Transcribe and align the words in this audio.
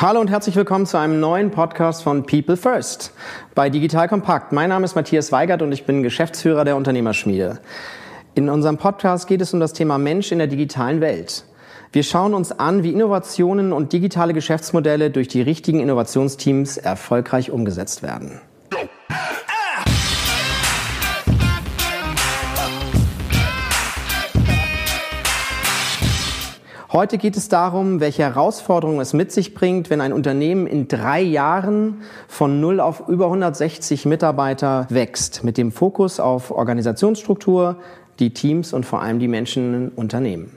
Hallo 0.00 0.20
und 0.20 0.30
herzlich 0.30 0.54
willkommen 0.54 0.86
zu 0.86 0.96
einem 0.96 1.18
neuen 1.18 1.50
Podcast 1.50 2.04
von 2.04 2.22
People 2.22 2.56
First 2.56 3.12
bei 3.56 3.68
Digital 3.68 4.06
Kompakt. 4.06 4.52
Mein 4.52 4.68
Name 4.68 4.84
ist 4.84 4.94
Matthias 4.94 5.32
Weigert 5.32 5.60
und 5.60 5.72
ich 5.72 5.86
bin 5.86 6.04
Geschäftsführer 6.04 6.64
der 6.64 6.76
Unternehmerschmiede. 6.76 7.58
In 8.36 8.48
unserem 8.48 8.76
Podcast 8.76 9.26
geht 9.26 9.40
es 9.40 9.52
um 9.52 9.58
das 9.58 9.72
Thema 9.72 9.98
Mensch 9.98 10.30
in 10.30 10.38
der 10.38 10.46
digitalen 10.46 11.00
Welt. 11.00 11.44
Wir 11.90 12.04
schauen 12.04 12.34
uns 12.34 12.52
an, 12.52 12.84
wie 12.84 12.92
Innovationen 12.92 13.72
und 13.72 13.92
digitale 13.92 14.34
Geschäftsmodelle 14.34 15.10
durch 15.10 15.26
die 15.26 15.42
richtigen 15.42 15.80
Innovationsteams 15.80 16.76
erfolgreich 16.76 17.50
umgesetzt 17.50 18.04
werden. 18.04 18.40
Heute 26.90 27.18
geht 27.18 27.36
es 27.36 27.50
darum, 27.50 28.00
welche 28.00 28.22
Herausforderungen 28.22 29.00
es 29.00 29.12
mit 29.12 29.30
sich 29.30 29.52
bringt, 29.52 29.90
wenn 29.90 30.00
ein 30.00 30.14
Unternehmen 30.14 30.66
in 30.66 30.88
drei 30.88 31.20
Jahren 31.20 32.00
von 32.28 32.62
0 32.62 32.80
auf 32.80 33.08
über 33.08 33.26
160 33.26 34.06
Mitarbeiter 34.06 34.86
wächst, 34.88 35.44
mit 35.44 35.58
dem 35.58 35.70
Fokus 35.70 36.18
auf 36.18 36.50
Organisationsstruktur, 36.50 37.76
die 38.20 38.32
Teams 38.32 38.72
und 38.72 38.86
vor 38.86 39.02
allem 39.02 39.18
die 39.18 39.28
Menschen 39.28 39.74
im 39.74 39.92
Unternehmen. 39.96 40.56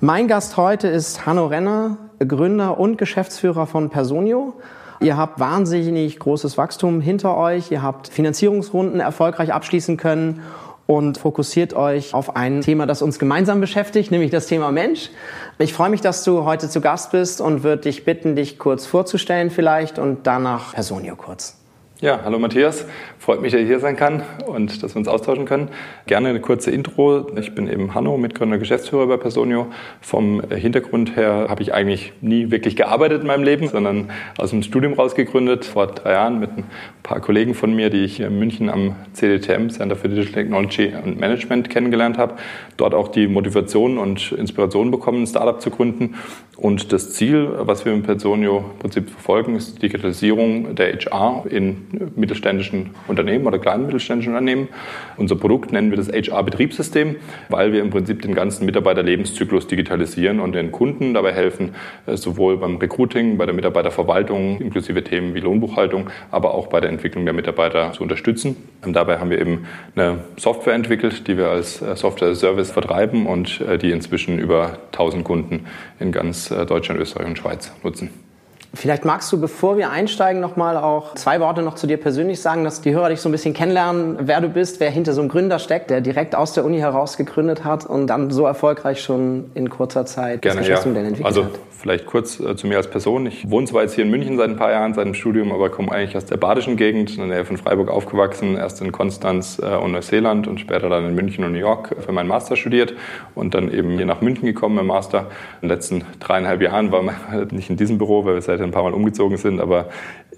Mein 0.00 0.28
Gast 0.28 0.56
heute 0.56 0.88
ist 0.88 1.26
Hanno 1.26 1.44
Renner, 1.44 1.98
Gründer 2.26 2.80
und 2.80 2.96
Geschäftsführer 2.96 3.66
von 3.66 3.90
Personio. 3.90 4.54
Ihr 5.00 5.18
habt 5.18 5.40
wahnsinnig 5.40 6.18
großes 6.18 6.56
Wachstum 6.56 7.02
hinter 7.02 7.36
euch, 7.36 7.70
ihr 7.70 7.82
habt 7.82 8.08
Finanzierungsrunden 8.08 9.00
erfolgreich 9.00 9.52
abschließen 9.52 9.98
können 9.98 10.40
und 10.90 11.18
fokussiert 11.18 11.72
euch 11.72 12.14
auf 12.14 12.34
ein 12.34 12.62
Thema, 12.62 12.84
das 12.84 13.00
uns 13.00 13.20
gemeinsam 13.20 13.60
beschäftigt, 13.60 14.10
nämlich 14.10 14.32
das 14.32 14.48
Thema 14.48 14.72
Mensch. 14.72 15.10
Ich 15.58 15.72
freue 15.72 15.88
mich, 15.88 16.00
dass 16.00 16.24
du 16.24 16.42
heute 16.42 16.68
zu 16.68 16.80
Gast 16.80 17.12
bist 17.12 17.40
und 17.40 17.62
würde 17.62 17.82
dich 17.82 18.04
bitten, 18.04 18.34
dich 18.34 18.58
kurz 18.58 18.86
vorzustellen 18.86 19.50
vielleicht 19.50 20.00
und 20.00 20.26
danach 20.26 20.74
Personio 20.74 21.14
kurz. 21.14 21.56
Ja, 22.00 22.18
hallo 22.24 22.40
Matthias. 22.40 22.86
Freut 23.20 23.42
mich, 23.42 23.52
dass 23.52 23.60
ich 23.60 23.66
hier 23.66 23.80
sein 23.80 23.96
kann 23.96 24.22
und 24.46 24.82
dass 24.82 24.94
wir 24.94 24.98
uns 24.98 25.06
austauschen 25.06 25.44
können. 25.44 25.68
Gerne 26.06 26.30
eine 26.30 26.40
kurze 26.40 26.70
Intro. 26.70 27.26
Ich 27.38 27.54
bin 27.54 27.70
eben 27.70 27.94
Hanno, 27.94 28.16
Mitgründer 28.16 28.56
Geschäftsführer 28.56 29.06
bei 29.08 29.18
Personio. 29.18 29.66
Vom 30.00 30.40
Hintergrund 30.48 31.16
her 31.16 31.48
habe 31.50 31.60
ich 31.62 31.74
eigentlich 31.74 32.14
nie 32.22 32.50
wirklich 32.50 32.76
gearbeitet 32.76 33.20
in 33.20 33.26
meinem 33.26 33.42
Leben, 33.42 33.68
sondern 33.68 34.08
aus 34.38 34.50
dem 34.50 34.62
Studium 34.62 34.94
rausgegründet, 34.94 35.66
vor 35.66 35.88
drei 35.88 36.12
Jahren 36.12 36.40
mit 36.40 36.56
ein 36.56 36.64
paar 37.02 37.20
Kollegen 37.20 37.52
von 37.52 37.74
mir, 37.74 37.90
die 37.90 38.04
ich 38.04 38.20
in 38.20 38.38
München 38.38 38.70
am 38.70 38.96
CDTM, 39.12 39.68
Center 39.68 39.96
for 39.96 40.08
Digital 40.08 40.32
Technology 40.32 40.90
and 40.94 41.20
Management, 41.20 41.68
kennengelernt 41.68 42.16
habe. 42.16 42.36
Dort 42.78 42.94
auch 42.94 43.08
die 43.08 43.28
Motivation 43.28 43.98
und 43.98 44.32
Inspiration 44.32 44.90
bekommen, 44.90 45.24
ein 45.24 45.26
Startup 45.26 45.60
zu 45.60 45.68
gründen. 45.68 46.14
Und 46.56 46.92
das 46.92 47.12
Ziel, 47.12 47.50
was 47.58 47.84
wir 47.84 47.94
mit 47.94 48.04
Personio 48.04 48.64
im 48.72 48.78
Prinzip 48.78 49.10
verfolgen, 49.10 49.56
ist 49.56 49.76
die 49.76 49.80
Digitalisierung 49.80 50.74
der 50.74 50.92
HR 50.92 51.44
in 51.48 51.86
mittelständischen 52.16 52.90
Unternehmen 53.10 53.46
oder 53.46 53.58
kleinen 53.58 53.84
mittelständischen 53.84 54.32
Unternehmen. 54.32 54.68
Unser 55.16 55.36
Produkt 55.36 55.72
nennen 55.72 55.90
wir 55.90 55.96
das 55.96 56.08
HR-Betriebssystem, 56.08 57.16
weil 57.48 57.72
wir 57.72 57.82
im 57.82 57.90
Prinzip 57.90 58.22
den 58.22 58.34
ganzen 58.34 58.64
Mitarbeiterlebenszyklus 58.64 59.66
digitalisieren 59.66 60.40
und 60.40 60.54
den 60.54 60.72
Kunden 60.72 61.12
dabei 61.12 61.32
helfen, 61.32 61.74
äh, 62.06 62.16
sowohl 62.16 62.56
beim 62.56 62.76
Recruiting, 62.76 63.36
bei 63.36 63.46
der 63.46 63.54
Mitarbeiterverwaltung, 63.54 64.60
inklusive 64.60 65.04
Themen 65.04 65.34
wie 65.34 65.40
Lohnbuchhaltung, 65.40 66.08
aber 66.30 66.54
auch 66.54 66.68
bei 66.68 66.80
der 66.80 66.90
Entwicklung 66.90 67.24
der 67.24 67.34
Mitarbeiter 67.34 67.92
zu 67.92 68.02
unterstützen. 68.02 68.56
Und 68.84 68.94
dabei 68.94 69.18
haben 69.18 69.30
wir 69.30 69.40
eben 69.40 69.66
eine 69.94 70.18
Software 70.36 70.74
entwickelt, 70.74 71.26
die 71.26 71.36
wir 71.36 71.48
als 71.48 71.82
äh, 71.82 71.96
Software-Service 71.96 72.70
vertreiben 72.70 73.26
und 73.26 73.60
äh, 73.60 73.76
die 73.76 73.90
inzwischen 73.90 74.38
über 74.38 74.78
1000 74.92 75.24
Kunden 75.24 75.66
in 75.98 76.12
ganz 76.12 76.48
Deutschland, 76.48 77.00
Österreich 77.00 77.26
und 77.26 77.38
Schweiz 77.38 77.72
nutzen. 77.82 78.29
Vielleicht 78.72 79.04
magst 79.04 79.32
du, 79.32 79.40
bevor 79.40 79.76
wir 79.76 79.90
einsteigen, 79.90 80.40
nochmal 80.40 80.76
auch 80.76 81.14
zwei 81.16 81.40
Worte 81.40 81.62
noch 81.62 81.74
zu 81.74 81.88
dir 81.88 81.96
persönlich 81.96 82.40
sagen, 82.40 82.62
dass 82.62 82.80
die 82.80 82.94
Hörer 82.94 83.08
dich 83.08 83.20
so 83.20 83.28
ein 83.28 83.32
bisschen 83.32 83.52
kennenlernen, 83.52 84.16
wer 84.20 84.40
du 84.40 84.48
bist, 84.48 84.78
wer 84.78 84.90
hinter 84.90 85.12
so 85.12 85.20
einem 85.20 85.28
Gründer 85.28 85.58
steckt, 85.58 85.90
der 85.90 86.00
direkt 86.00 86.36
aus 86.36 86.52
der 86.52 86.64
Uni 86.64 86.78
heraus 86.78 87.16
gegründet 87.16 87.64
hat 87.64 87.84
und 87.84 88.06
dann 88.06 88.30
so 88.30 88.46
erfolgreich 88.46 89.02
schon 89.02 89.50
in 89.54 89.70
kurzer 89.70 90.06
Zeit 90.06 90.42
Gerne, 90.42 90.60
das 90.60 90.68
Geschäftsmodell 90.68 91.02
ja. 91.02 91.08
entwickelt 91.08 91.26
also, 91.26 91.44
hat. 91.44 91.58
Vielleicht 91.80 92.04
kurz 92.04 92.38
äh, 92.40 92.56
zu 92.56 92.66
mir 92.66 92.76
als 92.76 92.90
Person. 92.90 93.24
Ich 93.24 93.50
wohne 93.50 93.66
zwar 93.66 93.80
jetzt 93.80 93.94
hier 93.94 94.04
in 94.04 94.10
München 94.10 94.36
seit 94.36 94.50
ein 94.50 94.56
paar 94.56 94.70
Jahren, 94.70 94.92
seit 94.92 95.06
dem 95.06 95.14
Studium, 95.14 95.50
aber 95.50 95.70
komme 95.70 95.90
eigentlich 95.90 96.14
aus 96.14 96.26
der 96.26 96.36
badischen 96.36 96.76
Gegend, 96.76 97.12
in 97.12 97.16
der 97.16 97.26
Nähe 97.26 97.44
von 97.46 97.56
Freiburg 97.56 97.88
aufgewachsen, 97.88 98.56
erst 98.56 98.82
in 98.82 98.92
Konstanz 98.92 99.58
äh, 99.58 99.76
und 99.76 99.92
Neuseeland 99.92 100.46
und 100.46 100.60
später 100.60 100.90
dann 100.90 101.06
in 101.06 101.14
München 101.14 101.42
und 101.42 101.52
New 101.52 101.58
York 101.58 101.96
für 101.98 102.12
meinen 102.12 102.28
Master 102.28 102.56
studiert 102.56 102.92
und 103.34 103.54
dann 103.54 103.72
eben 103.72 103.92
hier 103.92 104.04
nach 104.04 104.20
München 104.20 104.44
gekommen 104.44 104.78
im 104.78 104.88
Master. 104.88 105.30
In 105.62 105.68
den 105.68 105.70
letzten 105.70 106.04
dreieinhalb 106.18 106.60
Jahren 106.60 106.92
war 106.92 107.02
man 107.02 107.14
halt 107.30 107.52
nicht 107.52 107.70
in 107.70 107.78
diesem 107.78 107.96
Büro, 107.96 108.26
weil 108.26 108.34
wir 108.34 108.42
seitdem 108.42 108.66
ein 108.66 108.72
paar 108.72 108.82
Mal 108.82 108.92
umgezogen 108.92 109.38
sind, 109.38 109.58
aber 109.58 109.88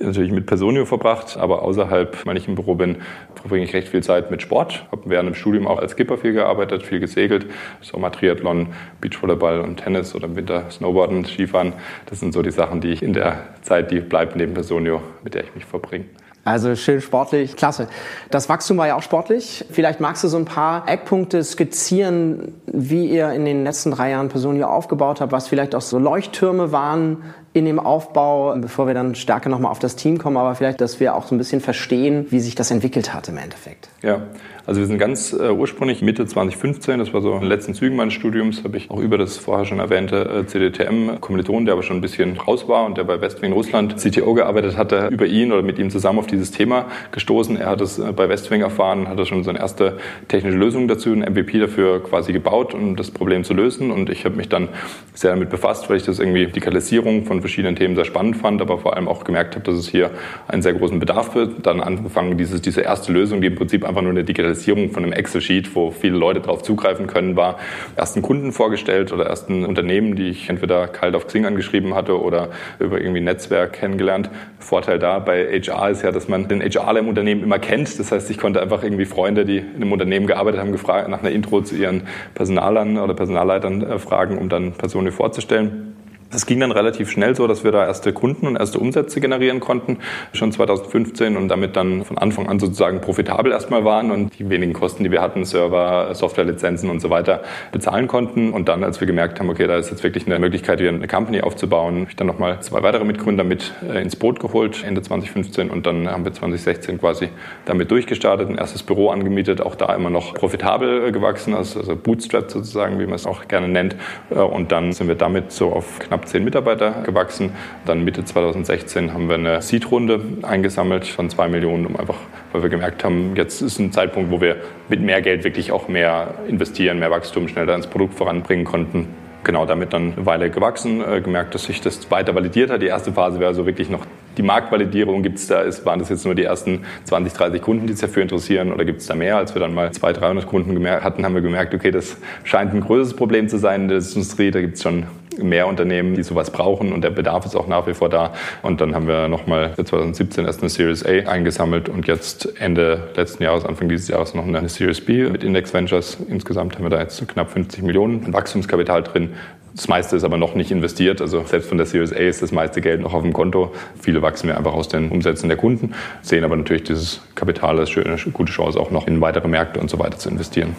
natürlich 0.01 0.33
mit 0.33 0.47
Personio 0.47 0.85
verbracht. 0.85 1.37
Aber 1.37 1.63
außerhalb, 1.63 2.27
wenn 2.27 2.37
ich 2.37 2.49
im 2.49 2.55
Büro 2.55 2.75
bin, 2.75 2.97
verbringe 3.35 3.65
ich 3.65 3.75
recht 3.75 3.89
viel 3.89 4.03
Zeit 4.03 4.31
mit 4.31 4.43
Sport. 4.43 4.87
Habe 4.91 5.03
während 5.07 5.29
dem 5.29 5.35
Studium 5.35 5.67
auch 5.67 5.79
als 5.79 5.93
Skipper 5.93 6.19
viel 6.19 6.33
gearbeitet, 6.33 6.83
viel 6.83 7.01
gesegelt, 7.01 7.47
Sommer 7.81 8.13
Triathlon, 8.13 8.69
Beachvolleyball 9.01 9.61
und 9.61 9.77
Tennis 9.77 10.15
oder 10.15 10.27
im 10.27 10.37
Winter 10.37 10.71
Snowboarden. 10.71 11.25
Skifahren. 11.33 11.73
Das 12.07 12.21
sind 12.21 12.33
so 12.33 12.43
die 12.43 12.51
Sachen, 12.51 12.81
die 12.81 12.89
ich 12.89 13.03
in 13.03 13.13
der 13.13 13.39
Zeit, 13.63 13.91
die 13.91 14.01
bleibt 14.01 14.37
neben 14.37 14.55
Personio, 14.55 15.03
mit 15.23 15.35
der 15.35 15.45
ich 15.45 15.55
mich 15.55 15.65
verbringe. 15.65 16.07
Also 16.45 16.75
schön 16.75 17.01
sportlich, 17.01 17.55
klasse. 17.55 17.87
Das 18.31 18.49
Wachstum 18.49 18.77
war 18.77 18.89
ja 18.89 18.97
auch 18.97 19.03
sportlich. 19.03 19.65
Vielleicht 19.71 20.01
magst 20.01 20.25
du 20.25 20.29
so 20.29 20.37
ein 20.37 20.45
paar 20.45 20.89
Eckpunkte 20.89 21.45
skizzieren, 21.45 22.55
wie 22.67 23.07
ihr 23.07 23.31
in 23.31 23.45
den 23.45 23.63
letzten 23.63 23.93
drei 23.93 24.11
Jahren 24.11 24.29
Personio 24.29 24.67
aufgebaut 24.67 25.21
habt, 25.21 25.31
was 25.31 25.47
vielleicht 25.47 25.77
auch 25.77 25.81
so 25.83 26.01
Leuchttürme 26.01 26.73
waren 26.73 27.23
in 27.53 27.65
dem 27.65 27.79
Aufbau, 27.79 28.57
bevor 28.57 28.89
wir 28.89 28.95
dann 28.95 29.15
stärker 29.15 29.51
nochmal 29.51 29.71
auf 29.71 29.79
das 29.79 29.95
Team 29.95 30.19
kommen, 30.19 30.37
aber 30.37 30.57
vielleicht, 30.57 30.81
dass 30.81 30.99
wir 30.99 31.15
auch 31.15 31.27
so 31.27 31.35
ein 31.35 31.39
bisschen 31.39 31.61
verstehen, 31.61 32.27
wie 32.31 32.41
sich 32.41 32.57
das 32.57 32.73
entwickelt 32.73 33.15
hat 33.15 33.29
im 33.29 33.37
Endeffekt. 33.37 33.89
Ja, 34.03 34.23
also 34.65 34.81
wir 34.81 34.87
sind 34.87 34.99
ganz 34.99 35.33
äh, 35.33 35.51
ursprünglich 35.51 36.03
Mitte 36.03 36.25
2015, 36.25 37.01
das 37.01 37.13
war 37.13 37.21
so 37.21 37.33
in 37.33 37.41
den 37.41 37.49
letzten 37.49 37.75
Zügen 37.75 37.97
meines 37.97 38.15
Studiums, 38.15 38.63
habe 38.63 38.77
ich 38.77 38.93
auch 38.93 39.01
über 39.01 39.19
das 39.19 39.37
vorher 39.37 39.65
schon 39.65 39.81
erwähnte 39.81 40.45
äh, 40.45 40.47
CDTM-Kommiliton, 40.47 41.65
der 41.65 41.75
aber 41.75 41.83
schon 41.83 41.97
ein 41.97 42.01
bisschen 42.01 42.39
raus 42.39 42.69
war 42.69 42.87
und 42.87 42.97
der 42.97 43.03
bei 43.03 43.21
Westwing 43.21 43.53
Russland 43.53 43.97
CTO 43.97 44.35
gearbeitet 44.35 44.77
hatte, 44.77 45.09
über 45.11 45.27
ihn 45.27 45.51
oder 45.51 45.63
mit 45.63 45.81
ihm 45.81 45.91
zusammen 45.91 46.21
auf 46.21 46.29
dieses 46.29 46.53
Thema 46.53 46.87
gestoßen. 47.11 47.57
Er 47.57 47.71
hat 47.71 47.81
es 47.81 47.99
äh, 47.99 48.13
bei 48.13 48.29
Westwing 48.29 48.61
erfahren, 48.61 49.09
hat 49.09 49.19
er 49.19 49.27
schon 49.27 49.43
seine 49.43 49.59
erste 49.59 49.99
technische 50.29 50.59
Lösung 50.59 50.87
dazu, 50.87 51.11
ein 51.11 51.23
MVP 51.23 51.59
dafür 51.59 52.01
quasi 52.01 52.33
gebaut, 52.33 52.73
um 52.73 52.95
das 52.95 53.11
Problem 53.11 53.43
zu 53.43 53.55
lösen. 53.55 53.91
Und 53.91 54.11
ich 54.11 54.25
habe 54.25 54.37
mich 54.37 54.49
dann 54.49 54.69
sehr 55.13 55.33
damit 55.33 55.51
befasst, 55.51 55.91
weil 55.91 55.97
ich 55.97 56.05
das 56.05 56.21
irgendwie 56.21 56.47
Digitalisierung 56.47 57.25
von 57.25 57.41
verschiedenen 57.41 57.75
Themen 57.75 57.97
sehr 57.97 58.05
spannend 58.05 58.37
fand, 58.37 58.63
aber 58.63 58.79
vor 58.79 58.95
allem 58.95 59.09
auch 59.09 59.25
gemerkt 59.25 59.57
habe, 59.57 59.65
dass 59.65 59.75
es 59.75 59.89
hier 59.89 60.13
einen 60.47 60.63
sehr 60.63 60.75
großen 60.75 61.01
Bedarf 61.01 61.35
wird. 61.35 61.67
Dann 61.67 61.81
angefangen, 61.81 62.39
dieses, 62.39 62.63
diese 62.63 62.83
erste 62.83 63.13
Lösung, 63.13 63.41
die 63.41 63.49
im 63.49 63.57
Prinzip 63.57 63.85
einfach 63.85 64.03
nur 64.03 64.13
eine 64.13 64.23
Digitalisierung 64.23 64.52
Digitalisierung 64.53 64.91
von 64.91 65.03
einem 65.03 65.13
Excel-Sheet, 65.13 65.75
wo 65.75 65.91
viele 65.91 66.17
Leute 66.17 66.41
darauf 66.41 66.63
zugreifen 66.63 67.07
können, 67.07 67.37
war 67.37 67.59
ersten 67.97 68.23
Kunden 68.23 68.53
vorgestellt 68.53 69.13
oder 69.13 69.27
ersten 69.27 69.65
Unternehmen, 69.65 70.15
die 70.15 70.29
ich 70.29 70.49
entweder 70.49 70.89
kalt 70.89 71.15
auf 71.15 71.27
Xing 71.27 71.47
angeschrieben 71.47 71.95
hatte 71.95 72.21
oder 72.21 72.51
über 72.79 73.01
irgendwie 73.01 73.21
Netzwerk 73.21 73.75
kennengelernt. 73.75 74.31
Vorteil 74.59 74.99
da 74.99 75.19
bei 75.19 75.61
HR 75.61 75.91
ist 75.91 76.03
ja, 76.03 76.13
dass 76.13 76.29
man 76.29 76.49
den 76.49 76.63
HR 76.63 76.99
im 76.99 77.09
Unternehmen 77.09 77.43
immer 77.43 77.59
kennt. 77.59 77.99
Das 77.99 78.13
heißt, 78.13 78.31
ich 78.31 78.39
konnte 78.39 78.61
einfach 78.61 78.83
irgendwie 78.83 79.07
Freunde, 79.07 79.45
die 79.45 79.59
in 79.59 79.77
einem 79.77 79.93
Unternehmen 79.93 80.27
gearbeitet 80.27 80.61
haben, 80.61 80.73
gefragt, 80.73 81.09
nach 81.09 81.21
einer 81.21 81.31
Intro 81.31 81.63
zu 81.63 81.75
ihren 81.75 82.03
Personalern 82.35 82.99
oder 82.99 83.15
Personalleitern 83.15 83.83
äh, 83.83 83.99
fragen, 83.99 84.39
um 84.39 84.49
dann 84.49 84.73
Personen 84.73 85.13
vorzustellen. 85.13 85.92
Es 86.35 86.47
ging 86.47 86.61
dann 86.61 86.73
relativ 86.73 87.11
schnell 87.11 87.37
so, 87.37 87.47
dass 87.47 87.63
wir 87.63 87.73
da 87.73 87.87
erste 87.87 88.15
Kunden 88.15 88.47
und 88.47 88.57
erste 88.57 88.79
Umsätze 88.79 89.21
generieren 89.21 89.61
konnten, 89.61 89.99
schon 90.33 90.51
2015 90.51 91.37
und 91.37 91.49
damit 91.49 91.77
dann 91.77 92.05
von 92.05 92.17
Anfang 92.17 92.49
an 92.49 92.59
sozusagen 92.59 93.03
profitabel 93.03 93.53
erstmal 93.53 93.85
waren 93.85 94.11
und 94.11 94.39
die 94.39 94.49
wenigen 94.49 94.73
Kosten, 94.73 95.05
die 95.05 95.11
wir 95.11 95.21
hatten, 95.21 95.45
Server, 95.45 96.15
Softwarelizenzen 96.15 96.89
und 96.89 97.01
so 97.01 97.11
weiter, 97.11 97.43
bezahlen 97.71 98.07
konnten. 98.07 98.53
Und 98.55 98.69
dann, 98.71 98.83
als 98.83 98.99
wir 98.99 99.07
gemerkt 99.07 99.41
haben, 99.41 99.51
okay, 99.51 99.67
da 99.67 99.77
ist 99.77 99.91
jetzt 99.91 100.03
wirklich 100.05 100.25
eine 100.25 100.39
Möglichkeit, 100.39 100.81
hier 100.81 100.89
eine 100.89 101.07
Company 101.07 101.43
aufzubauen, 101.43 102.01
habe 102.01 102.07
ich 102.09 102.17
dann 102.17 102.29
nochmal 102.29 102.63
zwei 102.63 102.83
weitere 102.83 103.05
Mitgründer 103.05 103.45
mit 103.45 103.75
äh, 103.87 104.01
ins 104.01 104.17
Boot 104.17 104.41
geholt, 104.41 104.83
Ende 104.85 105.03
2015 105.03 105.69
und 105.69 105.85
dann 105.85 106.09
haben 106.09 106.25
wir 106.25 106.33
2016 106.33 106.99
quasi 106.99 107.29
damit 107.67 107.91
durchgestartet, 107.91 108.49
ein 108.49 108.57
erstes 108.57 108.83
Büro 108.83 109.11
angemietet, 109.11 109.61
auch 109.61 109.75
da 109.75 109.95
immer 109.95 110.09
noch 110.09 110.33
profitabel 110.33 111.09
äh, 111.09 111.13
gewachsen, 111.13 111.53
also, 111.53 111.81
also 111.81 111.95
Bootstrap 111.95 112.51
sozusagen, 112.51 112.99
wie 112.99 113.05
man 113.05 113.17
es 113.17 113.27
auch 113.27 113.49
gerne 113.49 113.69
nennt. 113.69 113.97
Äh, 114.31 114.37
und 114.37 114.73
dann 114.73 114.93
sind 114.93 115.09
wir 115.09 115.15
damit 115.15 115.53
so 115.53 115.71
auf 115.71 115.99
knapp 115.99 116.22
knapp 116.23 116.29
zehn 116.29 116.45
Mitarbeiter 116.45 117.03
gewachsen. 117.05 117.51
Dann 117.85 118.05
Mitte 118.05 118.25
2016 118.25 119.13
haben 119.13 119.29
wir 119.29 119.35
eine 119.35 119.63
Seed-Runde 119.63 120.21
eingesammelt 120.43 121.07
von 121.07 121.29
zwei 121.29 121.49
Millionen, 121.49 121.87
um 121.87 121.97
einfach, 121.97 122.17
weil 122.53 122.63
wir 122.63 122.71
gemerkt 122.71 123.05
haben, 123.05 123.35
jetzt 123.37 123.61
ist 123.61 123.79
ein 123.79 123.93
Zeitpunkt, 123.93 124.31
wo 124.31 124.41
wir 124.41 124.57
mit 124.89 125.01
mehr 125.01 125.21
Geld 125.21 125.45
wirklich 125.45 125.73
auch 125.73 125.89
mehr 125.89 126.35
investieren, 126.49 126.99
mehr 126.99 127.11
Wachstum 127.11 127.49
schneller 127.49 127.75
ins 127.75 127.87
Produkt 127.87 128.15
voranbringen 128.15 128.65
konnten 128.65 129.09
genau 129.45 129.67
damit 129.67 129.93
dann 129.93 130.13
eine 130.13 130.25
Weile 130.25 130.51
gewachsen, 130.51 131.01
äh, 131.01 131.21
gemerkt, 131.21 131.53
dass 131.53 131.65
sich 131.65 131.81
das 131.81 132.09
weiter 132.13 132.33
validiert 132.33 132.71
hat. 132.71 132.81
Die 132.81 132.87
erste 132.87 133.13
Phase 133.13 133.41
wäre 133.41 133.53
so 133.55 133.67
wirklich 133.67 133.91
noch 133.91 134.07
die 134.37 134.43
Marktvalidierung. 134.43 135.25
Gibt 135.25 135.39
es 135.39 135.49
da, 135.49 135.63
ist, 135.63 135.85
waren 135.85 135.99
das 135.99 136.11
jetzt 136.11 136.25
nur 136.25 136.37
die 136.37 136.45
ersten 136.45 136.85
20, 137.05 137.33
30 137.33 137.61
Kunden, 137.61 137.89
die 137.89 137.93
sich 137.93 138.03
dafür 138.03 138.23
interessieren 138.23 138.73
oder 138.73 138.85
gibt 138.85 139.01
es 139.01 139.07
da 139.09 139.17
mehr? 139.17 139.39
Als 139.39 139.53
wir 139.53 139.61
dann 139.61 139.75
mal 139.75 139.91
200, 139.91 140.23
300 140.23 140.47
Kunden 140.47 140.89
hatten, 140.89 141.25
haben 141.25 141.35
wir 141.35 141.43
gemerkt, 141.43 141.75
okay, 141.75 141.91
das 141.91 142.17
scheint 142.45 142.73
ein 142.73 142.83
größeres 142.83 143.17
Problem 143.17 143.49
zu 143.49 143.59
sein 143.59 143.83
in 143.83 143.89
der 143.89 143.99
Industrie. 143.99 144.53
Da 144.53 144.61
gibt 144.61 144.77
es 144.77 144.83
schon 144.85 145.07
mehr 145.39 145.67
Unternehmen, 145.67 146.15
die 146.15 146.23
sowas 146.23 146.51
brauchen 146.51 146.93
und 146.93 147.03
der 147.03 147.11
Bedarf 147.11 147.45
ist 147.47 147.57
auch 147.57 147.67
nach 147.67 147.87
wie 147.87 147.95
vor 147.95 148.09
da. 148.09 148.33
Und 148.63 148.81
dann 148.81 148.95
haben 148.95 149.07
wir 149.07 149.29
nochmal 149.29 149.75
2017 149.75 150.45
erst 150.45 150.61
eine 150.61 150.71
Series 150.71 151.05
A 151.05 151.31
eingesammelt 151.31 151.89
und 151.89 152.07
jetzt 152.07 152.61
Ende 152.61 153.11
letzten 153.15 153.43
Jahres, 153.43 153.65
Anfang 153.65 153.89
dieses 153.89 154.09
Jahres 154.09 154.35
noch 154.35 154.47
eine 154.47 154.69
Series 154.69 155.01
B 155.01 155.29
mit 155.29 155.45
Index 155.45 155.73
Ventures. 155.73 156.19
Insgesamt 156.29 156.77
haben 156.77 156.85
wir 156.85 156.91
da 156.91 157.01
jetzt 157.01 157.27
knapp 157.29 157.51
50 157.51 157.83
Millionen 157.83 158.33
Wachstumskapital 158.33 159.03
drin. 159.03 159.31
Das 159.75 159.89
meiste 159.89 160.17
ist 160.17 160.25
aber 160.25 160.37
noch 160.37 160.55
nicht 160.55 160.71
investiert. 160.71 161.21
Also 161.21 161.45
selbst 161.45 161.69
von 161.69 161.79
der 161.79 161.87
Series 161.87 162.13
A 162.13 162.17
ist 162.17 162.43
das 162.43 162.53
meiste 162.53 162.81
Geld 162.81 163.01
noch 163.01 163.15
auf 163.15 163.23
dem 163.23 163.33
Konto. 163.33 163.73
Viele 164.01 164.21
wachsen 164.21 164.49
wir 164.49 164.59
einfach 164.59 164.75
aus 164.75 164.89
den 164.89 165.11
Umsätzen 165.11 165.49
der 165.49 165.57
Kunden, 165.57 165.95
sehen 166.21 166.45
aber 166.45 166.57
natürlich 166.57 166.85
dieses 166.85 167.23
Kapital 167.35 167.79
als 167.79 167.97
eine 167.97 168.17
gute 168.33 168.53
Chance, 168.53 168.79
auch 168.79 168.91
noch 168.91 169.07
in 169.07 169.21
weitere 169.21 169.49
Märkte 169.49 169.81
und 169.81 169.89
so 169.89 169.99
weiter 169.99 170.19
zu 170.19 170.29
investieren. 170.29 170.77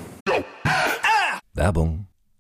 Werbung. 1.55 2.07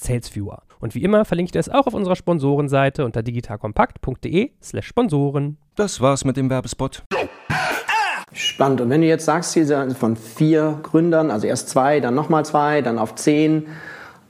slash 0.00 0.08
salesviewer. 0.08 0.62
Und 0.80 0.94
wie 0.94 1.02
immer 1.02 1.24
verlinke 1.24 1.48
ich 1.48 1.52
dir 1.52 1.58
es 1.58 1.68
auch 1.68 1.86
auf 1.86 1.94
unserer 1.94 2.16
Sponsorenseite 2.16 3.04
unter 3.04 3.22
digitalkompakt.de 3.22 4.50
slash 4.62 4.86
Sponsoren. 4.86 5.58
Das 5.76 6.00
war's 6.00 6.24
mit 6.24 6.36
dem 6.36 6.50
Werbespot. 6.50 7.04
Spannend. 8.32 8.80
Und 8.80 8.90
wenn 8.90 9.00
du 9.00 9.06
jetzt 9.06 9.24
sagst, 9.24 9.54
hier 9.54 9.90
von 9.94 10.16
vier 10.16 10.78
Gründern, 10.82 11.30
also 11.30 11.46
erst 11.46 11.68
zwei, 11.68 12.00
dann 12.00 12.14
nochmal 12.14 12.44
zwei, 12.44 12.80
dann 12.80 12.98
auf 12.98 13.16
zehn, 13.16 13.66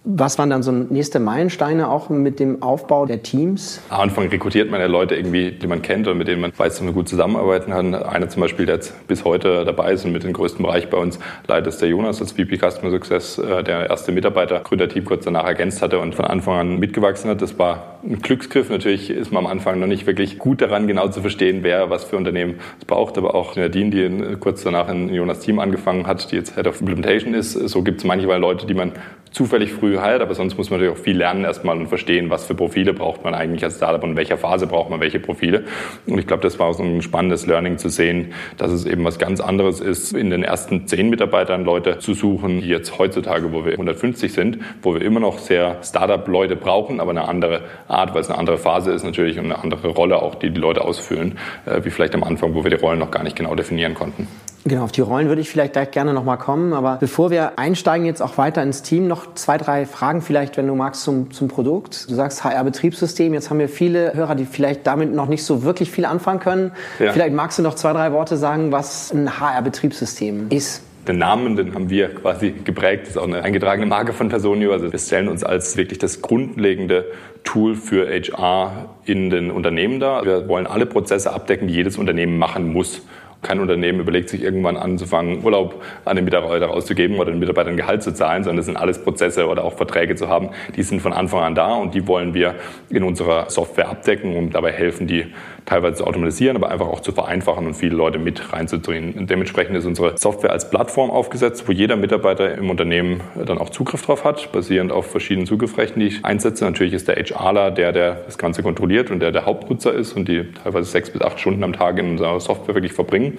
was 0.03 0.39
waren 0.39 0.49
dann 0.49 0.63
so 0.63 0.73
nächste 0.73 1.21
Meilensteine 1.21 1.89
auch 1.91 2.09
mit 2.09 2.41
dem 2.41 2.63
Aufbau 2.63 3.05
der 3.05 3.23
Teams? 3.23 3.83
Am 3.91 4.01
Anfang 4.01 4.29
rekrutiert 4.29 4.71
man 4.71 4.81
ja 4.81 4.87
Leute 4.87 5.15
irgendwie, 5.15 5.53
die 5.53 5.67
man 5.67 5.83
kennt 5.83 6.09
und 6.09 6.17
mit 6.17 6.27
denen 6.27 6.41
man 6.41 6.53
weiß, 6.57 6.75
dass 6.75 6.83
man 6.83 6.95
gut 6.95 7.07
zusammenarbeiten 7.07 7.71
kann. 7.71 7.95
Einer 7.95 8.31
zum 8.31 8.41
Beispiel, 8.41 8.65
der 8.65 8.77
jetzt 8.77 9.07
bis 9.09 9.25
heute 9.27 9.65
dabei 9.67 9.93
ist 9.93 10.07
und 10.07 10.13
mit 10.13 10.25
dem 10.25 10.33
größten 10.33 10.65
Bereich 10.65 10.89
bei 10.89 10.97
uns 10.97 11.19
leitet, 11.47 11.75
ist 11.75 11.83
der 11.83 11.91
Jonas 11.91 12.19
als 12.21 12.33
VP 12.33 12.57
Customer 12.57 12.91
Success, 12.91 13.37
äh, 13.37 13.63
der 13.63 13.91
erste 13.91 14.11
Mitarbeiter, 14.11 14.61
Gründerteam 14.61 15.05
kurz 15.05 15.27
danach 15.27 15.45
ergänzt 15.45 15.83
hatte 15.83 15.99
und 15.99 16.15
von 16.15 16.25
Anfang 16.25 16.59
an 16.59 16.79
mitgewachsen 16.79 17.29
hat. 17.29 17.43
Das 17.43 17.59
war 17.59 17.99
ein 18.03 18.21
Glücksgriff. 18.21 18.71
Natürlich 18.71 19.11
ist 19.11 19.31
man 19.33 19.45
am 19.45 19.51
Anfang 19.51 19.79
noch 19.81 19.87
nicht 19.87 20.07
wirklich 20.07 20.39
gut 20.39 20.63
daran, 20.63 20.87
genau 20.87 21.09
zu 21.09 21.21
verstehen, 21.21 21.59
wer 21.63 21.91
was 21.91 22.05
für 22.05 22.17
Unternehmen 22.17 22.55
es 22.79 22.87
braucht. 22.87 23.19
Aber 23.19 23.35
auch 23.35 23.55
Nadine, 23.55 23.91
die 23.91 24.37
kurz 24.37 24.63
danach 24.63 24.89
in 24.89 25.13
Jonas 25.13 25.41
Team 25.41 25.59
angefangen 25.59 26.07
hat, 26.07 26.33
die 26.33 26.37
jetzt 26.37 26.55
Head 26.55 26.67
of 26.67 26.81
Implementation 26.81 27.35
ist, 27.35 27.53
so 27.53 27.83
gibt 27.83 27.99
es 27.99 28.05
manchmal 28.05 28.41
Leute, 28.41 28.67
die 28.67 28.75
man 28.75 28.93
zufällig 29.31 29.73
früh 29.73 29.99
heilt, 29.99 30.23
aber 30.23 30.35
sonst 30.35 30.57
muss 30.57 30.71
man 30.71 30.81
natürlich 30.81 30.99
auch 30.99 31.03
viel 31.03 31.17
lernen 31.17 31.45
erstmal 31.45 31.77
und 31.77 31.87
verstehen, 31.87 32.31
was 32.31 32.45
für 32.45 32.55
Profile 32.55 32.93
braucht 32.93 33.25
man 33.25 33.35
eigentlich 33.35 33.63
als 33.63 33.77
Startup 33.77 34.03
und 34.03 34.11
in 34.11 34.17
welcher 34.17 34.39
Phase 34.39 34.67
braucht 34.67 34.91
man 34.91 35.01
welche 35.01 35.21
Profile. 35.21 35.65
Und 36.07 36.19
ich 36.19 36.27
glaube, 36.27 36.43
das 36.43 36.59
war 36.59 36.73
so 36.75 36.83
ein 36.83 37.01
spannendes 37.03 37.47
Learning 37.47 37.79
zu 37.79 37.89
sehen, 37.89 38.33
dass 38.57 38.73
es 38.73 38.87
eben 38.87 39.05
was 39.05 39.19
ganz 39.19 39.41
anderes 39.41 39.81
ist, 39.81 40.13
in 40.13 40.31
den 40.31 40.43
ersten 40.43 40.87
zehn 40.87 41.11
Mitarbeitern 41.11 41.65
Leute 41.65 41.99
zu 41.99 42.15
suchen, 42.15 42.61
die 42.61 42.69
jetzt 42.69 42.99
heutzutage, 42.99 43.53
wo 43.53 43.65
wir 43.65 43.73
150 43.73 44.33
sind, 44.33 44.59
wo 44.83 44.95
wir 44.95 45.03
immer 45.03 45.21
noch 45.21 45.39
sehr 45.39 45.79
Startup-Leute 45.83 46.57
brauchen, 46.57 47.01
aber 47.01 47.11
eine 47.11 47.29
andere 47.29 47.63
Art, 47.87 48.15
weil 48.15 48.23
es 48.23 48.29
eine 48.29 48.39
andere 48.39 48.59
Phase 48.59 48.91
ist 48.93 49.05
natürlich 49.05 49.39
und 49.39 49.47
eine 49.47 49.63
andere 49.63 49.89
Rolle 49.89 50.23
auch, 50.23 50.35
die 50.35 50.51
die 50.51 50.61
Leute 50.61 50.85
ausfüllen, 50.85 51.39
äh, 51.67 51.85
wie 51.85 51.91
vielleicht 51.91 52.15
am 52.15 52.25
Anfang, 52.25 52.55
wo 52.55 52.65
wir 52.65 52.71
die 52.71 52.77
Rollen 52.77 52.99
noch 52.99 53.11
gar 53.11 53.23
nicht 53.23 53.37
genau 53.37 53.55
definieren 53.55 53.95
konnten. 53.95 54.27
Genau, 54.65 54.85
auf 54.85 54.93
die 54.93 55.01
Rollen 55.01 55.29
würde 55.29 55.41
ich 55.41 55.49
vielleicht 55.49 55.73
gleich 55.73 55.91
gerne 55.91 56.13
nochmal 56.13 56.37
kommen. 56.37 56.73
Aber 56.73 56.99
bevor 57.01 57.31
wir 57.31 57.59
einsteigen 57.59 58.07
jetzt 58.07 58.21
auch 58.21 58.37
weiter 58.37 58.63
ins 58.63 58.83
Team, 58.83 59.09
noch 59.09 59.35
zwei, 59.35 59.57
drei 59.57 59.87
Fragen 59.87 60.21
vielleicht, 60.21 60.57
wenn 60.57 60.67
du 60.67 60.75
magst, 60.75 61.03
zum, 61.03 61.31
zum 61.31 61.49
Produkt. 61.49 62.11
Du 62.11 62.15
sagst 62.15 62.45
HR-Betriebssystem. 62.45 63.33
Jetzt 63.33 63.49
haben 63.49 63.59
wir 63.59 63.69
viele 63.69 64.13
Hörer, 64.15 64.35
die 64.35 64.45
vielleicht 64.45 64.87
damit 64.87 65.15
noch 65.15 65.29
nicht 65.29 65.45
so 65.45 65.63
wirklich 65.63 65.91
viel 65.91 66.05
anfangen 66.05 66.41
können. 66.41 66.73
Ja. 66.99 67.13
Vielleicht 67.13 67.35
magst 67.35 67.59
du 67.59 67.63
noch 67.63 67.75
zwei, 67.75 67.93
drei 67.93 68.13
Worte 68.13 68.37
sagen, 68.37 68.71
was 68.71 69.13
ein 69.13 69.41
HR-Betriebssystem 69.41 70.49
ist. 70.51 70.83
Den 71.09 71.17
Namen, 71.17 71.57
den 71.57 71.75
haben 71.75 71.89
wir 71.89 72.15
quasi 72.15 72.51
geprägt. 72.51 73.05
Das 73.05 73.11
ist 73.11 73.17
auch 73.17 73.27
eine 73.27 73.43
eingetragene 73.43 73.87
Marke 73.87 74.13
von 74.13 74.29
Personio. 74.29 74.73
Also 74.73 74.93
wir 74.93 74.99
stellen 74.99 75.29
uns 75.29 75.43
als 75.43 75.79
wirklich 75.79 75.99
das 75.99 76.21
grundlegende 76.21 77.07
Tool 77.43 77.75
für 77.75 78.07
HR 78.07 78.91
in 79.07 79.31
den 79.31 79.51
Unternehmen 79.51 79.99
dar. 79.99 80.27
Wir 80.27 80.47
wollen 80.47 80.67
alle 80.67 80.85
Prozesse 80.85 81.33
abdecken, 81.33 81.69
die 81.69 81.75
jedes 81.75 81.97
Unternehmen 81.97 82.37
machen 82.37 82.71
muss. 82.71 83.01
Kein 83.43 83.61
Unternehmen 83.61 84.01
überlegt 84.01 84.29
sich 84.29 84.43
irgendwann 84.43 84.77
anzufangen, 84.77 85.43
Urlaub 85.43 85.83
an 86.05 86.17
den 86.17 86.25
Mitarbeiter 86.25 86.67
rauszugeben 86.67 87.19
oder 87.19 87.31
den 87.31 87.39
Mitarbeitern 87.39 87.77
Gehalt 87.77 88.03
zu 88.03 88.13
zahlen, 88.13 88.45
sondern 88.45 88.59
das 88.59 88.67
sind 88.67 88.77
alles 88.77 89.03
Prozesse 89.03 89.49
oder 89.49 89.65
auch 89.65 89.75
Verträge 89.75 90.15
zu 90.15 90.29
haben, 90.29 90.51
die 90.77 90.83
sind 90.83 91.01
von 91.01 91.13
Anfang 91.13 91.43
an 91.43 91.55
da 91.55 91.75
und 91.75 91.95
die 91.95 92.07
wollen 92.07 92.35
wir 92.35 92.57
in 92.91 93.03
unserer 93.03 93.49
Software 93.49 93.89
abdecken 93.89 94.37
und 94.37 94.55
dabei 94.55 94.73
helfen, 94.73 95.07
die 95.07 95.27
teilweise 95.67 95.97
zu 95.97 96.07
automatisieren, 96.07 96.57
aber 96.57 96.71
einfach 96.71 96.87
auch 96.87 97.01
zu 97.01 97.13
vereinfachen 97.13 97.67
und 97.67 97.75
viele 97.75 97.95
Leute 97.95 98.19
mit 98.19 98.53
reinzudrehen. 98.53 99.15
Und 99.15 99.31
dementsprechend 99.31 99.77
ist 99.77 99.87
unsere 99.87 100.17
Software 100.19 100.53
als 100.53 100.71
Plattform 100.71 101.11
aufgesetzt, 101.11 101.69
wo 101.69 101.73
jeder 101.73 101.97
Mitarbeiter 101.97 102.55
im 102.57 102.71
Unternehmen 102.71 103.21
dann 103.35 103.59
auch 103.59 103.71
Zugriff 103.71 104.03
drauf 104.03 104.25
hat, 104.25 104.53
basierend 104.53 104.93
auf 104.93 105.11
verschiedenen 105.11 105.47
Zugriffsrechten, 105.47 106.01
die 106.01 106.09
ich 106.09 106.25
einsetze. 106.25 106.65
Natürlich 106.65 106.93
ist 106.93 107.09
der 107.09 107.17
HRler 107.17 107.71
der, 107.71 107.93
der 107.93 108.15
das 108.27 108.39
Ganze 108.39 108.63
kontrolliert 108.63 109.11
und 109.11 109.21
der 109.21 109.33
der 109.33 109.47
Hauptnutzer 109.47 109.93
ist 109.93 110.15
und 110.15 110.29
die 110.29 110.45
teilweise 110.63 110.91
sechs 110.91 111.11
bis 111.11 111.23
acht 111.23 111.41
Stunden 111.41 111.63
am 111.65 111.73
Tag 111.73 111.99
in 111.99 112.11
unserer 112.11 112.39
Software 112.41 112.75
wirklich 112.75 112.93
verbringen. 112.93 113.39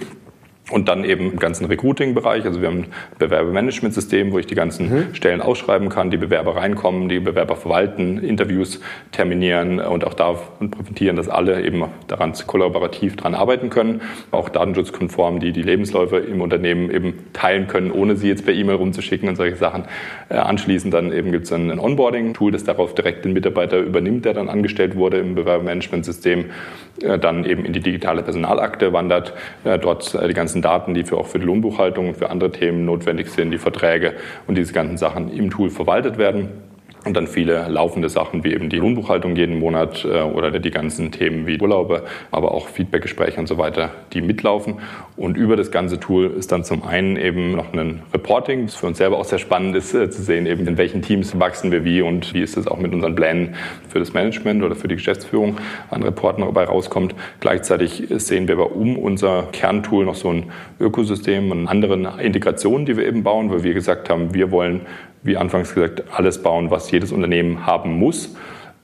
Und 0.72 0.88
dann 0.88 1.04
eben 1.04 1.32
im 1.32 1.38
ganzen 1.38 1.66
Recruiting-Bereich. 1.66 2.46
Also 2.46 2.62
wir 2.62 2.70
haben 2.70 2.80
ein 2.80 2.86
Bewerbermanagementsystem, 3.20 4.32
wo 4.32 4.40
ich 4.40 4.48
die 4.48 4.56
ganzen 4.56 4.90
mhm. 4.90 5.16
Stellen 5.16 5.42
ausschreiben 5.42 5.90
kann, 5.90 6.12
die 6.12 6.18
Bewerber 6.18 6.56
reinkommen, 6.56 7.10
die 7.10 7.20
Bewerber 7.20 7.58
verwalten, 7.58 8.18
Interviews 8.20 8.80
terminieren 9.12 9.80
und 9.80 10.06
auch 10.06 10.14
da 10.14 10.38
präventieren, 10.60 11.18
dass 11.18 11.28
alle 11.28 11.62
eben 11.64 11.84
daran 12.08 12.34
kollaborativ 12.48 13.18
dran 13.18 13.36
arbeiten 13.36 13.70
können. 13.70 14.02
Auch 14.32 14.50
datenschutzkonform, 14.50 15.40
die 15.40 15.52
die 15.52 15.62
Lebensläufe 15.62 16.18
im 16.18 16.42
Unternehmen 16.42 16.90
eben 16.90 17.20
teilen 17.34 17.68
können, 17.68 17.92
ohne 17.92 18.16
sie 18.16 18.30
jetzt 18.30 18.46
per 18.46 18.54
E-Mail 18.54 18.76
rumzuschicken 18.76 19.28
und 19.28 19.36
solche 19.36 19.58
Sachen. 19.58 19.84
Äh, 20.30 20.36
anschließend 20.36 20.94
dann 20.94 21.12
eben 21.12 21.32
gibt 21.32 21.46
es 21.46 21.52
ein 21.52 21.78
Onboarding-Tool, 21.80 22.52
das 22.52 22.64
darauf 22.64 22.96
direkt 22.96 23.26
den 23.26 23.34
Mitarbeiter 23.34 23.80
übernimmt, 23.80 24.26
der 24.26 24.34
dann 24.34 24.50
angestellt 24.50 24.96
wurde 24.96 25.18
im 25.18 25.36
Bewerbermanagementsystem, 25.36 26.46
äh, 27.02 27.20
dann 27.20 27.44
eben 27.44 27.66
in 27.66 27.74
die 27.74 27.82
digitale 27.82 28.24
Personalakte 28.24 28.94
wandert, 28.94 29.34
äh, 29.64 29.78
dort 29.78 30.18
die 30.28 30.34
ganzen 30.34 30.61
ganzen 30.62 30.84
Daten, 30.86 30.94
die 30.94 31.04
für 31.04 31.18
auch 31.18 31.28
für 31.28 31.40
die 31.40 31.46
Lohnbuchhaltung 31.46 32.10
und 32.10 32.18
für 32.18 32.30
andere 32.30 32.52
Themen 32.52 32.86
notwendig 32.86 33.30
sind, 33.30 33.52
die 33.52 33.58
Verträge 33.58 34.14
und 34.48 34.56
diese 34.58 34.74
ganzen 34.74 34.98
Sachen 34.98 35.32
im 35.32 35.50
Tool 35.50 35.70
verwaltet 35.70 36.18
werden. 36.18 36.71
Und 37.04 37.18
dann 37.18 37.26
viele 37.26 37.68
laufende 37.68 38.10
Sachen 38.10 38.44
wie 38.44 38.54
eben 38.54 38.70
die 38.70 38.78
Lohnbuchhaltung 38.78 39.36
jeden 39.36 39.58
Monat 39.58 40.06
äh, 40.06 40.22
oder 40.22 40.52
die 40.60 40.70
ganzen 40.70 41.12
Themen 41.12 41.48
wie 41.48 41.60
Urlaube, 41.60 42.04
aber 42.30 42.54
auch 42.54 42.68
Feedbackgespräche 42.68 43.40
und 43.40 43.48
so 43.48 43.58
weiter, 43.58 43.90
die 44.14 44.22
mitlaufen. 44.22 44.76
Und 45.18 45.36
über 45.36 45.56
das 45.56 45.72
ganze 45.72 46.00
Tool 46.00 46.28
ist 46.28 46.52
dann 46.52 46.64
zum 46.64 46.84
einen 46.84 47.18
eben 47.18 47.54
noch 47.54 47.74
ein 47.74 48.04
Reporting, 48.14 48.68
das 48.68 48.76
für 48.76 48.86
uns 48.86 49.00
selber 49.00 49.18
auch 49.18 49.26
sehr 49.26 49.40
spannend 49.40 49.76
ist 49.76 49.96
äh, 49.96 50.12
zu 50.12 50.22
sehen, 50.22 50.46
eben 50.46 50.68
in 50.68 50.78
welchen 50.78 51.02
Teams 51.02 51.40
wachsen 51.40 51.72
wir 51.72 51.84
wie 51.84 52.04
und 52.04 52.36
wie 52.36 52.42
ist 52.42 52.56
es 52.56 52.68
auch 52.68 52.78
mit 52.78 52.94
unseren 52.94 53.16
Plänen 53.16 53.56
für 53.90 53.98
das 53.98 54.14
Management 54.14 54.62
oder 54.62 54.76
für 54.76 54.88
die 54.88 54.96
Geschäftsführung 54.96 55.58
an 55.90 56.04
Reporten 56.04 56.42
dabei 56.42 56.66
rauskommt. 56.66 57.16
Gleichzeitig 57.40 58.04
sehen 58.10 58.48
wir 58.48 58.56
aber 58.56 58.76
um 58.76 58.96
unser 58.96 59.48
Kerntool 59.52 60.06
noch 60.06 60.16
so 60.16 60.30
ein 60.30 60.52
Ökosystem 60.80 61.50
und 61.50 61.68
anderen 61.68 62.06
Integrationen, 62.20 62.86
die 62.86 62.96
wir 62.96 63.08
eben 63.08 63.24
bauen, 63.24 63.50
weil 63.50 63.64
wir 63.64 63.74
gesagt 63.74 64.08
haben, 64.10 64.36
wir 64.36 64.52
wollen 64.52 64.82
wie 65.24 65.38
anfangs 65.38 65.74
gesagt, 65.74 66.04
alles 66.12 66.42
bauen, 66.42 66.72
was 66.72 66.92
jedes 66.92 67.12
Unternehmen 67.12 67.66
haben 67.66 67.98
muss. 67.98 68.36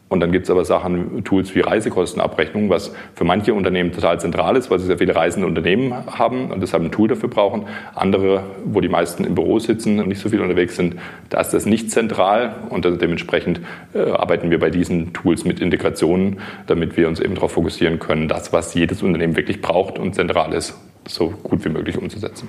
Und 0.10 0.22
dann 0.22 0.32
gibt 0.32 0.46
es 0.46 0.50
aber 0.50 0.64
Sachen, 0.64 1.26
Tools 1.26 1.54
wie 1.54 1.60
Reisekostenabrechnung, 1.60 2.70
was 2.70 2.94
für 3.14 3.26
manche 3.26 3.54
Unternehmen 3.54 3.92
total 3.92 4.20
zentral 4.22 4.56
ist, 4.56 4.72
weil 4.72 4.80
sie 4.80 4.86
sehr 4.86 4.98
viele 4.98 5.16
reisende 5.16 5.46
Unternehmen 5.46 5.94
haben 6.18 6.50
und 6.50 6.62
deshalb 6.62 6.84
ein 6.84 6.92
Tool 6.92 7.10
dafür 7.10 7.28
brauchen. 7.28 7.66
Andere, 7.94 8.44
wo 8.64 8.80
die 8.80 8.88
meisten 8.88 9.26
im 9.26 9.36
Büro 9.36 9.60
sitzen 9.60 10.00
und 10.00 10.08
nicht 10.08 10.22
so 10.22 10.30
viel 10.30 10.40
unterwegs 10.40 10.78
sind, 10.78 10.96
da 11.30 11.42
ist 11.42 11.54
das 11.54 11.66
nicht 11.66 11.92
zentral 11.92 12.56
und 12.70 12.86
dementsprechend 12.86 13.60
äh, 13.94 14.12
arbeiten 14.12 14.50
wir 14.50 14.60
bei 14.60 14.70
diesen 14.70 15.12
Tools 15.12 15.44
mit 15.44 15.60
Integrationen, 15.60 16.40
damit 16.68 16.96
wir 16.96 17.10
uns 17.10 17.20
eben 17.20 17.36
darauf 17.36 17.52
fokussieren 17.52 18.00
können, 18.00 18.30
das, 18.30 18.54
was 18.54 18.74
jedes 18.74 19.04
Unternehmen 19.04 19.36
wirklich 19.36 19.62
braucht 19.62 20.00
und 20.00 20.16
zentral 20.16 20.54
ist, 20.54 20.78
so 21.06 21.32
gut 21.44 21.66
wie 21.66 21.70
möglich 21.70 21.98
umzusetzen. 21.98 22.48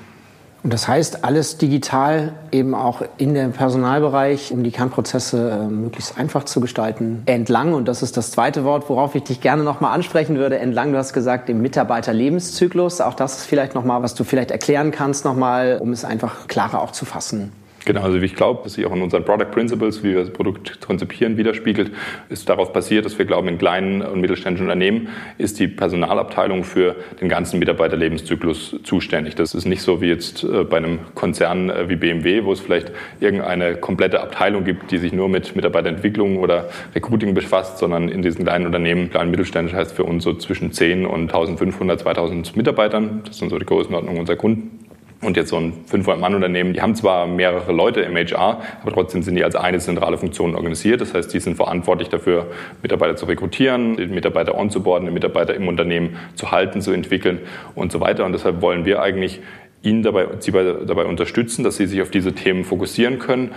Und 0.64 0.72
das 0.72 0.88
heißt, 0.88 1.24
alles 1.24 1.56
digital 1.56 2.32
eben 2.50 2.74
auch 2.74 3.02
in 3.16 3.34
dem 3.34 3.52
Personalbereich, 3.52 4.52
um 4.52 4.64
die 4.64 4.72
Kernprozesse 4.72 5.50
äh, 5.50 5.66
möglichst 5.68 6.18
einfach 6.18 6.44
zu 6.44 6.60
gestalten. 6.60 7.22
Entlang, 7.26 7.74
und 7.74 7.86
das 7.86 8.02
ist 8.02 8.16
das 8.16 8.32
zweite 8.32 8.64
Wort, 8.64 8.88
worauf 8.88 9.14
ich 9.14 9.22
dich 9.22 9.40
gerne 9.40 9.62
nochmal 9.62 9.94
ansprechen 9.94 10.36
würde, 10.36 10.58
entlang, 10.58 10.90
du 10.90 10.98
hast 10.98 11.12
gesagt, 11.12 11.48
dem 11.48 11.62
Mitarbeiterlebenszyklus. 11.62 13.00
Auch 13.00 13.14
das 13.14 13.38
ist 13.38 13.46
vielleicht 13.46 13.76
nochmal, 13.76 14.02
was 14.02 14.14
du 14.14 14.24
vielleicht 14.24 14.50
erklären 14.50 14.90
kannst 14.90 15.24
nochmal, 15.24 15.78
um 15.80 15.92
es 15.92 16.04
einfach 16.04 16.48
klarer 16.48 16.82
auch 16.82 16.90
zu 16.90 17.04
fassen. 17.04 17.52
Genau, 17.84 18.02
also 18.02 18.18
ich 18.18 18.34
glaube, 18.34 18.64
dass 18.64 18.74
sich 18.74 18.84
auch 18.84 18.94
in 18.94 19.02
unseren 19.02 19.24
Product 19.24 19.50
Principles, 19.50 20.02
wie 20.02 20.10
wir 20.10 20.20
das 20.20 20.30
Produkt 20.30 20.80
konzipieren, 20.80 21.36
widerspiegelt, 21.36 21.92
ist 22.28 22.48
darauf 22.48 22.72
basiert, 22.72 23.04
dass 23.04 23.18
wir 23.18 23.24
glauben, 23.24 23.48
in 23.48 23.58
kleinen 23.58 24.02
und 24.02 24.20
mittelständischen 24.20 24.66
Unternehmen 24.66 25.08
ist 25.38 25.58
die 25.58 25.68
Personalabteilung 25.68 26.64
für 26.64 26.96
den 27.20 27.28
ganzen 27.28 27.58
Mitarbeiterlebenszyklus 27.58 28.76
zuständig. 28.82 29.36
Das 29.36 29.54
ist 29.54 29.64
nicht 29.64 29.82
so 29.82 30.00
wie 30.00 30.08
jetzt 30.08 30.44
äh, 30.44 30.64
bei 30.64 30.78
einem 30.78 30.98
Konzern 31.14 31.70
äh, 31.70 31.88
wie 31.88 31.96
BMW, 31.96 32.44
wo 32.44 32.52
es 32.52 32.60
vielleicht 32.60 32.92
irgendeine 33.20 33.76
komplette 33.76 34.20
Abteilung 34.20 34.64
gibt, 34.64 34.90
die 34.90 34.98
sich 34.98 35.12
nur 35.12 35.28
mit 35.28 35.54
Mitarbeiterentwicklung 35.54 36.38
oder 36.38 36.68
Recruiting 36.94 37.34
befasst, 37.34 37.78
sondern 37.78 38.08
in 38.08 38.22
diesen 38.22 38.44
kleinen 38.44 38.66
Unternehmen, 38.66 39.10
kleinen 39.10 39.30
mittelständisch 39.30 39.74
heißt 39.74 39.92
für 39.92 40.04
uns 40.04 40.24
so 40.24 40.34
zwischen 40.34 40.72
10 40.72 41.06
und 41.06 41.22
1500, 41.22 42.00
2000 42.00 42.56
Mitarbeitern. 42.56 43.22
Das 43.24 43.38
sind 43.38 43.50
so 43.50 43.58
die 43.58 43.66
Größenordnung 43.66 44.18
unserer 44.18 44.36
Kunden. 44.36 44.87
Und 45.20 45.36
jetzt 45.36 45.48
so 45.48 45.56
ein 45.56 45.84
500-Mann-Unternehmen, 45.90 46.74
die 46.74 46.80
haben 46.80 46.94
zwar 46.94 47.26
mehrere 47.26 47.72
Leute 47.72 48.02
im 48.02 48.14
HR, 48.14 48.62
aber 48.82 48.92
trotzdem 48.92 49.22
sind 49.22 49.34
die 49.34 49.42
als 49.42 49.56
eine 49.56 49.80
zentrale 49.80 50.16
Funktion 50.16 50.54
organisiert. 50.54 51.00
Das 51.00 51.12
heißt, 51.12 51.34
die 51.34 51.40
sind 51.40 51.56
verantwortlich 51.56 52.08
dafür, 52.08 52.46
Mitarbeiter 52.82 53.16
zu 53.16 53.26
rekrutieren, 53.26 53.96
die 53.96 54.06
Mitarbeiter 54.06 54.56
onzuboarden, 54.56 55.08
die 55.08 55.12
Mitarbeiter 55.12 55.54
im 55.54 55.66
Unternehmen 55.66 56.16
zu 56.36 56.52
halten, 56.52 56.80
zu 56.80 56.92
entwickeln 56.92 57.40
und 57.74 57.90
so 57.90 58.00
weiter. 58.00 58.24
Und 58.24 58.32
deshalb 58.32 58.62
wollen 58.62 58.84
wir 58.84 59.02
eigentlich 59.02 59.40
Ihnen 59.82 60.04
dabei, 60.04 60.26
Sie 60.38 60.52
dabei 60.52 61.04
unterstützen, 61.04 61.64
dass 61.64 61.76
Sie 61.76 61.86
sich 61.86 62.00
auf 62.00 62.10
diese 62.10 62.34
Themen 62.34 62.64
fokussieren 62.64 63.18
können 63.18 63.50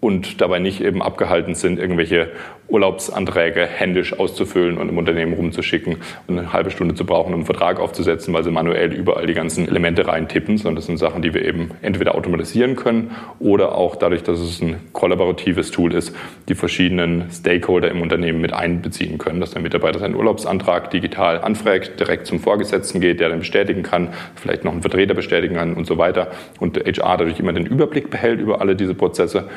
und 0.00 0.40
dabei 0.40 0.58
nicht 0.58 0.80
eben 0.80 1.02
abgehalten 1.02 1.54
sind, 1.54 1.78
irgendwelche 1.78 2.30
Urlaubsanträge 2.68 3.66
händisch 3.66 4.18
auszufüllen 4.18 4.78
und 4.78 4.88
im 4.88 4.98
Unternehmen 4.98 5.32
rumzuschicken 5.32 5.96
und 6.26 6.38
eine 6.38 6.52
halbe 6.52 6.70
Stunde 6.70 6.94
zu 6.94 7.04
brauchen, 7.04 7.32
um 7.32 7.40
einen 7.40 7.46
Vertrag 7.46 7.80
aufzusetzen, 7.80 8.34
weil 8.34 8.44
sie 8.44 8.50
manuell 8.50 8.92
überall 8.92 9.26
die 9.26 9.34
ganzen 9.34 9.66
Elemente 9.66 10.06
reintippen, 10.06 10.58
sondern 10.58 10.76
das 10.76 10.86
sind 10.86 10.98
Sachen, 10.98 11.22
die 11.22 11.34
wir 11.34 11.44
eben 11.44 11.70
entweder 11.82 12.14
automatisieren 12.14 12.76
können 12.76 13.12
oder 13.38 13.74
auch 13.74 13.96
dadurch, 13.96 14.22
dass 14.22 14.40
es 14.40 14.60
ein 14.60 14.76
kollaboratives 14.92 15.70
Tool 15.70 15.94
ist, 15.94 16.14
die 16.48 16.54
verschiedenen 16.54 17.30
Stakeholder 17.30 17.90
im 17.90 18.02
Unternehmen 18.02 18.40
mit 18.40 18.52
einbeziehen 18.52 19.18
können, 19.18 19.40
dass 19.40 19.52
der 19.52 19.62
Mitarbeiter 19.62 19.98
seinen 19.98 20.14
Urlaubsantrag 20.14 20.90
digital 20.90 21.40
anfragt, 21.40 21.98
direkt 21.98 22.26
zum 22.26 22.38
Vorgesetzten 22.38 23.00
geht, 23.00 23.20
der 23.20 23.30
dann 23.30 23.40
bestätigen 23.40 23.82
kann, 23.82 24.08
vielleicht 24.34 24.64
noch 24.64 24.72
einen 24.72 24.82
Vertreter 24.82 25.14
bestätigen 25.14 25.56
kann 25.56 25.74
und 25.74 25.86
so 25.86 25.98
weiter 25.98 26.30
und 26.60 26.76
HR 26.78 27.16
dadurch 27.16 27.40
immer 27.40 27.52
den 27.52 27.66
Überblick 27.66 28.10
behält 28.10 28.40
über 28.40 28.60
alle 28.60 28.76
diese 28.76 28.94
Prozesse 28.94 29.48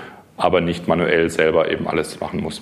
aber 0.42 0.62
nicht 0.62 0.88
manuell 0.88 1.30
selber 1.30 1.72
eben 1.72 1.88
alles 1.88 2.20
machen 2.20 2.42
muss. 2.42 2.62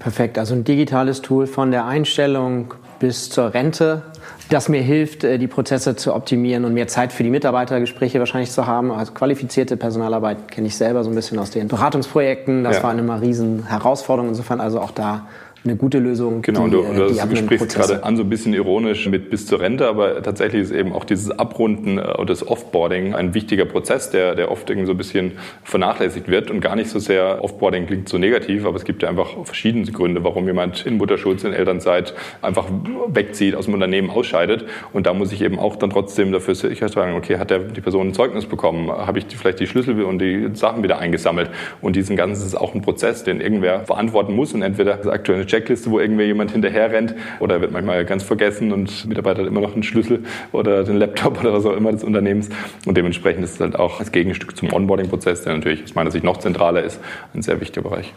Perfekt, 0.00 0.38
also 0.38 0.54
ein 0.54 0.64
digitales 0.64 1.20
Tool 1.20 1.46
von 1.46 1.70
der 1.70 1.84
Einstellung 1.84 2.72
bis 3.00 3.28
zur 3.28 3.52
Rente, 3.52 4.02
das 4.48 4.70
mir 4.70 4.80
hilft, 4.80 5.24
äh, 5.24 5.38
die 5.38 5.46
Prozesse 5.46 5.94
zu 5.94 6.14
optimieren 6.14 6.64
und 6.64 6.72
mehr 6.72 6.88
Zeit 6.88 7.12
für 7.12 7.22
die 7.22 7.28
Mitarbeitergespräche 7.28 8.18
wahrscheinlich 8.18 8.50
zu 8.50 8.66
haben. 8.66 8.90
Also 8.92 9.12
qualifizierte 9.12 9.76
Personalarbeit 9.76 10.50
kenne 10.50 10.68
ich 10.68 10.76
selber 10.76 11.04
so 11.04 11.10
ein 11.10 11.14
bisschen 11.14 11.38
aus 11.38 11.50
den 11.50 11.68
Beratungsprojekten. 11.68 12.64
Das 12.64 12.78
ja. 12.78 12.82
war 12.82 12.90
eine 12.90 13.02
mal 13.02 13.18
riesen 13.18 13.66
Herausforderung. 13.66 14.30
Insofern 14.30 14.60
also 14.60 14.80
auch 14.80 14.90
da 14.90 15.26
eine 15.64 15.76
gute 15.76 15.98
Lösung. 15.98 16.40
Genau, 16.42 16.68
die, 16.68 16.76
und 16.76 16.96
du, 16.96 17.04
äh, 17.04 17.26
du 17.26 17.36
sprichst 17.36 17.74
gerade 17.74 18.02
an, 18.02 18.16
so 18.16 18.22
ein 18.22 18.30
bisschen 18.30 18.54
ironisch 18.54 19.06
mit 19.08 19.28
bis 19.28 19.46
zur 19.46 19.60
Rente, 19.60 19.86
aber 19.86 20.22
tatsächlich 20.22 20.62
ist 20.62 20.70
eben 20.70 20.92
auch 20.92 21.04
dieses 21.04 21.30
Abrunden 21.30 21.98
äh, 21.98 22.02
oder 22.02 22.26
das 22.26 22.46
Offboarding 22.46 23.14
ein 23.14 23.34
wichtiger 23.34 23.66
Prozess, 23.66 24.10
der, 24.10 24.34
der 24.34 24.50
oft 24.50 24.70
irgendwie 24.70 24.86
so 24.86 24.92
ein 24.92 24.96
bisschen 24.96 25.32
vernachlässigt 25.62 26.28
wird. 26.28 26.50
Und 26.50 26.60
gar 26.60 26.76
nicht 26.76 26.88
so 26.88 26.98
sehr, 26.98 27.44
Offboarding 27.44 27.86
klingt 27.86 28.08
so 28.08 28.16
negativ, 28.16 28.64
aber 28.64 28.76
es 28.76 28.84
gibt 28.84 29.02
ja 29.02 29.10
einfach 29.10 29.44
verschiedene 29.44 29.84
Gründe, 29.90 30.24
warum 30.24 30.46
jemand 30.46 30.86
in 30.86 30.96
Mutterschutz, 30.96 31.44
in 31.44 31.52
Elternzeit 31.52 32.14
einfach 32.40 32.66
wegzieht, 33.08 33.54
aus 33.54 33.66
dem 33.66 33.74
Unternehmen 33.74 34.08
ausscheidet. 34.08 34.64
Und 34.94 35.06
da 35.06 35.12
muss 35.12 35.30
ich 35.30 35.42
eben 35.42 35.58
auch 35.58 35.76
dann 35.76 35.90
trotzdem 35.90 36.32
dafür 36.32 36.54
sicherstellen, 36.54 37.16
okay, 37.16 37.36
hat 37.38 37.50
der, 37.50 37.58
die 37.58 37.80
Person 37.82 38.08
ein 38.08 38.14
Zeugnis 38.14 38.46
bekommen, 38.46 38.90
habe 38.90 39.18
ich 39.18 39.26
die, 39.26 39.36
vielleicht 39.36 39.60
die 39.60 39.66
Schlüssel 39.66 40.02
und 40.04 40.20
die 40.20 40.48
Sachen 40.54 40.82
wieder 40.82 40.98
eingesammelt? 40.98 41.50
Und 41.82 41.96
diesen 41.96 42.16
ganzen 42.16 42.46
ist 42.46 42.54
auch 42.54 42.74
ein 42.74 42.80
Prozess, 42.80 43.24
den 43.24 43.40
irgendwer 43.40 43.84
verantworten 43.84 44.34
muss. 44.34 44.54
Und 44.54 44.62
entweder 44.62 44.96
das 44.96 45.06
aktuelle 45.06 45.49
Checkliste, 45.50 45.90
wo 45.90 46.00
irgendwie 46.00 46.24
jemand 46.24 46.52
hinterher 46.52 46.90
rennt 46.90 47.14
oder 47.40 47.60
wird 47.60 47.72
manchmal 47.72 48.04
ganz 48.04 48.22
vergessen 48.22 48.72
und 48.72 49.06
Mitarbeiter 49.06 49.42
hat 49.42 49.48
immer 49.48 49.60
noch 49.60 49.74
einen 49.74 49.82
Schlüssel 49.82 50.24
oder 50.52 50.84
den 50.84 50.96
Laptop 50.96 51.40
oder 51.40 51.52
was 51.52 51.66
auch 51.66 51.76
immer 51.76 51.92
des 51.92 52.04
Unternehmens. 52.04 52.48
Und 52.86 52.96
dementsprechend 52.96 53.44
ist 53.44 53.54
es 53.54 53.60
halt 53.60 53.76
auch 53.76 54.00
als 54.00 54.12
Gegenstück 54.12 54.56
zum 54.56 54.72
Onboarding-Prozess, 54.72 55.42
der 55.42 55.54
natürlich 55.54 55.84
aus 55.84 55.94
meiner 55.94 56.10
Sicht 56.10 56.24
noch 56.24 56.38
zentraler 56.38 56.82
ist, 56.82 57.00
ein 57.34 57.42
sehr 57.42 57.60
wichtiger 57.60 57.82
Bereich. 57.82 58.14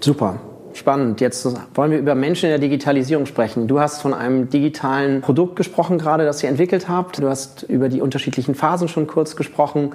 Super. 0.00 0.40
Spannend. 0.76 1.22
Jetzt 1.22 1.48
wollen 1.74 1.90
wir 1.90 1.98
über 1.98 2.14
Menschen 2.14 2.46
in 2.46 2.50
der 2.50 2.58
Digitalisierung 2.58 3.24
sprechen. 3.24 3.66
Du 3.66 3.80
hast 3.80 4.02
von 4.02 4.12
einem 4.12 4.50
digitalen 4.50 5.22
Produkt 5.22 5.56
gesprochen 5.56 5.96
gerade, 5.96 6.26
das 6.26 6.42
ihr 6.42 6.50
entwickelt 6.50 6.86
habt. 6.86 7.18
Du 7.18 7.30
hast 7.30 7.62
über 7.62 7.88
die 7.88 8.02
unterschiedlichen 8.02 8.54
Phasen 8.54 8.86
schon 8.88 9.06
kurz 9.06 9.36
gesprochen. 9.36 9.92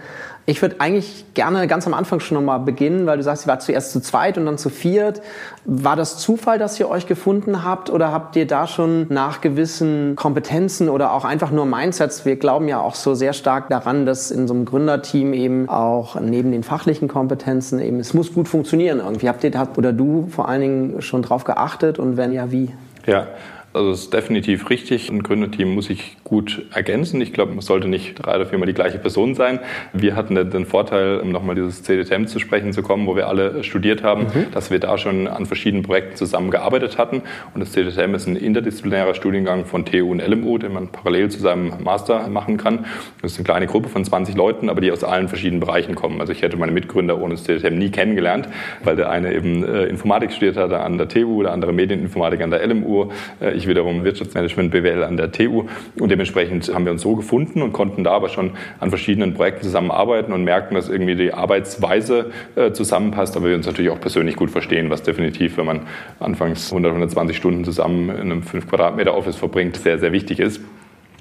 Ich 0.48 0.62
würde 0.62 0.78
eigentlich 0.80 1.26
gerne 1.36 1.68
ganz 1.68 1.86
am 1.86 1.94
Anfang 1.94 2.20
schon 2.20 2.36
nochmal 2.36 2.60
beginnen, 2.60 3.06
weil 3.06 3.18
du 3.18 3.24
sagst, 3.24 3.46
ihr 3.46 3.48
wart 3.48 3.62
zuerst 3.62 3.92
zu 3.92 4.02
zweit 4.02 4.38
und 4.38 4.48
dann 4.48 4.58
zu 4.58 4.70
viert. 4.70 5.22
War 5.66 5.96
das 5.96 6.18
Zufall, 6.18 6.58
dass 6.58 6.80
ihr 6.80 6.90
euch 6.90 7.06
gefunden 7.06 7.64
habt 7.64 7.92
oder 7.92 8.12
habt 8.12 8.36
ihr 8.36 8.48
da 8.48 8.66
schon 8.66 9.06
nach 9.10 9.42
gewissen 9.42 10.16
Kompetenzen 10.16 10.90
oder 10.90 11.14
auch 11.14 11.26
einfach 11.26 11.52
nur 11.52 11.66
Mindsets? 11.68 12.26
Wir 12.26 12.38
glauben 12.38 12.68
ja 12.68 12.80
auch 12.80 12.96
so 12.96 13.14
sehr 13.14 13.34
stark 13.34 13.70
daran, 13.70 14.08
dass 14.08 14.32
in 14.32 14.48
so 14.48 14.56
einem 14.56 14.66
Gründerteam 14.66 15.34
eben 15.34 15.70
auch 15.70 16.20
neben 16.20 16.52
den 16.52 16.64
fachlichen 16.64 17.08
Kompetenzen 17.08 17.80
eben, 17.80 18.00
es 18.00 18.16
muss 18.16 18.34
gut 18.34 18.48
funktionieren 18.48 19.00
irgendwie. 19.00 19.30
Habt 19.30 19.44
ihr 19.44 19.52
da 19.52 19.68
oder 19.78 19.94
du 19.94 20.28
vor 20.32 20.50
allen 20.50 20.62
Dingen 20.62 21.02
schon 21.04 21.22
drauf 21.22 21.44
geachtet 21.44 22.00
und 22.00 22.18
wenn 22.18 22.32
ja, 22.32 22.52
wie? 22.52 22.72
Ja, 23.06 23.28
also 23.74 23.92
es 23.92 24.02
ist 24.02 24.14
definitiv 24.14 24.70
richtig. 24.70 25.10
Ein 25.10 25.24
Gründerteam 25.24 25.74
muss 25.74 25.86
sich 25.86 26.18
gut 26.24 26.66
ergänzen. 26.74 27.22
Ich 27.22 27.32
glaube, 27.32 27.54
es 27.58 27.66
sollte 27.66 27.88
nicht 27.88 28.16
drei 28.16 28.36
oder 28.36 28.46
viermal 28.46 28.68
die 28.68 28.74
gleiche 28.74 28.98
Person 28.98 29.36
sein. 29.36 29.60
Wir 29.94 30.16
hatten 30.16 30.36
den 30.36 30.66
Vorteil, 30.66 31.20
um 31.20 31.32
nochmal 31.32 31.56
dieses 31.56 31.84
CDTM 31.84 32.26
zu 32.26 32.40
sprechen 32.40 32.74
zu 32.74 32.82
kommen, 32.82 33.08
wo 33.08 33.16
wir 33.16 33.28
alle 33.28 33.64
studiert 33.64 34.04
haben, 34.04 34.24
mhm. 34.24 34.52
dass 34.54 34.72
wir 34.72 34.80
da 34.80 34.98
schon 34.98 35.28
an 35.28 35.46
verschiedenen 35.46 35.84
Projekten 35.84 36.16
zusammengearbeitet 36.18 36.98
hatten. 36.98 37.22
Und 37.54 37.62
das 37.62 37.72
CDTM 37.72 38.14
ist 38.14 38.28
ein 38.28 38.36
interdisziplinärer 38.36 39.14
Studiengang 39.14 39.66
von 39.66 39.86
TU 39.86 40.12
und 40.12 40.22
LMU, 40.22 40.58
den 40.58 40.74
man 40.74 40.90
parallel 40.90 41.30
zu 41.30 41.40
seinem 41.40 41.74
Master 41.82 42.28
machen 42.28 42.58
kann. 42.58 42.86
Das 43.22 43.32
ist 43.32 43.38
eine 43.38 43.46
kleine 43.46 43.68
Gruppe 43.68 43.88
von 43.88 44.04
20 44.04 44.36
Leuten, 44.36 44.70
aber 44.70 44.82
die 44.82 44.92
aus 44.92 45.04
allen 45.04 45.30
verschiedenen 45.30 45.62
Bereichen 45.62 45.96
kommen. 45.96 46.20
Also 46.20 46.34
ich 46.34 46.42
hätte 46.42 46.58
meine 46.58 46.72
Mitgründer 46.74 47.22
ohne 47.22 47.36
das 47.36 47.46
CDTM 47.46 47.78
nie 47.78 47.90
kennengelernt, 47.90 48.50
weil 48.84 48.98
der 48.98 49.10
eine 49.10 49.34
eben 49.34 49.64
äh, 49.64 49.86
Informatik 49.86 50.32
studiert 50.32 50.58
hatte 50.58 50.80
an 50.82 50.98
der 50.98 51.08
TU, 51.08 51.42
der 51.42 51.54
andere 51.54 51.72
Medieninformatik 51.72 52.42
an 52.42 52.52
der 52.52 52.68
LMU. 52.68 53.10
Äh, 53.40 53.61
ich 53.62 53.68
wiederum 53.68 54.04
Wirtschaftsmanagement 54.04 54.72
BWL 54.72 55.04
an 55.04 55.18
der 55.18 55.32
TU 55.32 55.66
und 56.00 56.10
dementsprechend 56.10 56.74
haben 56.74 56.86
wir 56.86 56.92
uns 56.92 57.02
so 57.02 57.16
gefunden 57.16 57.62
und 57.62 57.72
konnten 57.72 58.04
da 58.04 58.12
aber 58.12 58.30
schon 58.30 58.52
an 58.80 58.90
verschiedenen 58.90 59.34
Projekten 59.34 59.64
zusammenarbeiten 59.64 60.34
und 60.34 60.44
merken, 60.44 60.76
dass 60.76 60.90
irgendwie 60.90 61.16
die 61.16 61.34
Arbeitsweise 61.34 62.32
äh, 62.56 62.72
zusammenpasst, 62.72 63.38
aber 63.38 63.48
wir 63.48 63.56
uns 63.56 63.66
natürlich 63.66 63.92
auch 63.92 64.00
persönlich 64.00 64.36
gut 64.36 64.52
verstehen, 64.52 64.90
was 64.90 65.04
definitiv, 65.04 65.58
wenn 65.58 65.66
man 65.66 65.82
anfangs 66.20 66.72
100, 66.72 66.92
120 66.92 67.38
Stunden 67.38 67.64
zusammen 67.64 68.10
in 68.10 68.20
einem 68.20 68.44
5 68.44 68.68
Quadratmeter 68.68 69.16
Office 69.16 69.36
verbringt, 69.36 69.78
sehr, 69.78 70.00
sehr 70.00 70.12
wichtig 70.12 70.40
ist. 70.40 70.62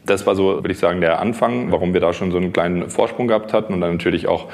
Das 0.07 0.27
war 0.27 0.35
so, 0.35 0.57
würde 0.57 0.73
ich 0.73 0.79
sagen, 0.79 1.01
der 1.01 1.21
Anfang, 1.21 1.71
warum 1.71 1.93
wir 1.93 2.01
da 2.01 2.13
schon 2.13 2.31
so 2.31 2.39
einen 2.39 2.53
kleinen 2.53 2.89
Vorsprung 2.89 3.29
gehabt 3.29 3.53
hatten 3.53 3.75
und 3.75 3.81
dann 3.81 3.93
natürlich 3.93 4.27
auch 4.27 4.49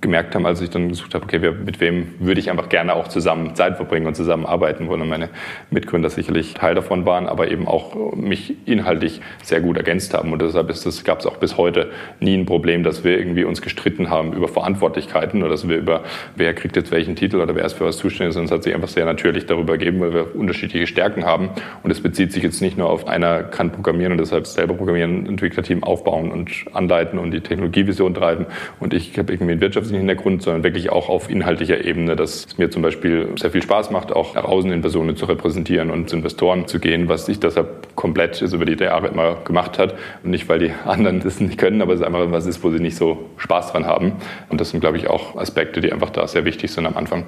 gemerkt 0.00 0.34
haben, 0.34 0.46
als 0.46 0.60
ich 0.60 0.70
dann 0.70 0.88
gesucht 0.88 1.14
habe, 1.14 1.24
okay, 1.24 1.38
mit 1.64 1.80
wem 1.80 2.14
würde 2.20 2.40
ich 2.40 2.50
einfach 2.50 2.68
gerne 2.68 2.94
auch 2.94 3.08
zusammen 3.08 3.54
Zeit 3.56 3.76
verbringen 3.76 4.06
und 4.06 4.14
zusammen 4.14 4.46
arbeiten, 4.46 4.88
wo 4.88 4.96
dann 4.96 5.08
meine 5.08 5.28
Mitgründer 5.70 6.08
sicherlich 6.08 6.54
Teil 6.54 6.74
davon 6.74 7.04
waren, 7.04 7.26
aber 7.26 7.50
eben 7.50 7.66
auch 7.66 8.14
mich 8.14 8.54
inhaltlich 8.66 9.20
sehr 9.42 9.60
gut 9.60 9.76
ergänzt 9.76 10.14
haben. 10.14 10.32
Und 10.32 10.40
deshalb 10.40 10.68
gab 11.04 11.20
es 11.20 11.26
auch 11.26 11.36
bis 11.36 11.56
heute 11.56 11.90
nie 12.20 12.36
ein 12.36 12.46
Problem, 12.46 12.84
dass 12.84 13.02
wir 13.02 13.18
irgendwie 13.18 13.44
uns 13.44 13.60
gestritten 13.60 14.08
haben 14.08 14.32
über 14.32 14.48
Verantwortlichkeiten 14.48 15.42
oder 15.42 15.50
dass 15.50 15.68
wir 15.68 15.76
über, 15.76 16.04
wer 16.36 16.54
kriegt 16.54 16.76
jetzt 16.76 16.92
welchen 16.92 17.16
Titel 17.16 17.36
oder 17.36 17.54
wer 17.56 17.64
ist 17.64 17.72
für 17.72 17.84
was 17.84 17.98
zuständig, 17.98 18.34
sondern 18.34 18.46
es 18.46 18.52
hat 18.52 18.62
sich 18.62 18.74
einfach 18.74 18.88
sehr 18.88 19.04
natürlich 19.04 19.46
darüber 19.46 19.78
gegeben, 19.78 20.00
weil 20.00 20.14
wir 20.14 20.36
unterschiedliche 20.36 20.86
Stärken 20.86 21.24
haben. 21.24 21.50
Und 21.82 21.90
es 21.90 22.00
bezieht 22.00 22.32
sich 22.32 22.42
jetzt 22.42 22.62
nicht 22.62 22.78
nur 22.78 22.88
auf 22.88 23.08
einer 23.08 23.42
kann 23.42 23.72
programmieren 23.72 24.12
und 24.12 24.18
deshalb 24.18 24.46
selber 24.46 24.74
programmieren, 24.74 25.26
Entwicklerteam 25.26 25.82
aufbauen 25.82 26.30
und 26.30 26.50
anleiten 26.72 27.18
und 27.18 27.32
die 27.32 27.40
Technologievision 27.40 28.14
treiben 28.14 28.46
und 28.80 28.94
ich 28.94 29.18
habe 29.18 29.32
irgendwie 29.32 29.52
ein 29.52 29.60
Wirtschafts 29.60 29.87
zusätzlichen 29.88 30.06
Hintergrund, 30.06 30.42
sondern 30.42 30.62
wirklich 30.62 30.90
auch 30.90 31.08
auf 31.08 31.30
inhaltlicher 31.30 31.84
Ebene, 31.84 32.16
dass 32.16 32.46
es 32.46 32.58
mir 32.58 32.70
zum 32.70 32.82
Beispiel 32.82 33.28
sehr 33.36 33.50
viel 33.50 33.62
Spaß 33.62 33.90
macht, 33.90 34.12
auch 34.12 34.34
nach 34.34 34.44
außen 34.44 34.70
in 34.70 34.80
Personen 34.80 35.16
zu 35.16 35.26
repräsentieren 35.26 35.90
und 35.90 36.08
zu 36.08 36.16
Investoren 36.16 36.66
zu 36.66 36.78
gehen, 36.78 37.08
was 37.08 37.28
ich 37.28 37.40
deshalb 37.40 37.96
komplett 37.96 38.40
über 38.40 38.64
die 38.64 38.82
Jahre 38.82 39.08
immer 39.08 39.36
gemacht 39.44 39.78
hat. 39.78 39.94
Und 40.22 40.30
nicht, 40.30 40.48
weil 40.48 40.58
die 40.58 40.72
anderen 40.84 41.20
das 41.20 41.40
nicht 41.40 41.58
können, 41.58 41.82
aber 41.82 41.94
es 41.94 42.00
ist 42.00 42.06
einfach 42.06 42.30
was 42.30 42.46
ist, 42.46 42.62
wo 42.62 42.70
sie 42.70 42.80
nicht 42.80 42.96
so 42.96 43.30
Spaß 43.38 43.72
dran 43.72 43.86
haben. 43.86 44.12
Und 44.48 44.60
das 44.60 44.70
sind, 44.70 44.80
glaube 44.80 44.96
ich, 44.96 45.08
auch 45.08 45.36
Aspekte, 45.36 45.80
die 45.80 45.92
einfach 45.92 46.10
da 46.10 46.26
sehr 46.26 46.44
wichtig 46.44 46.70
sind 46.70 46.86
am 46.86 46.96
Anfang. 46.96 47.24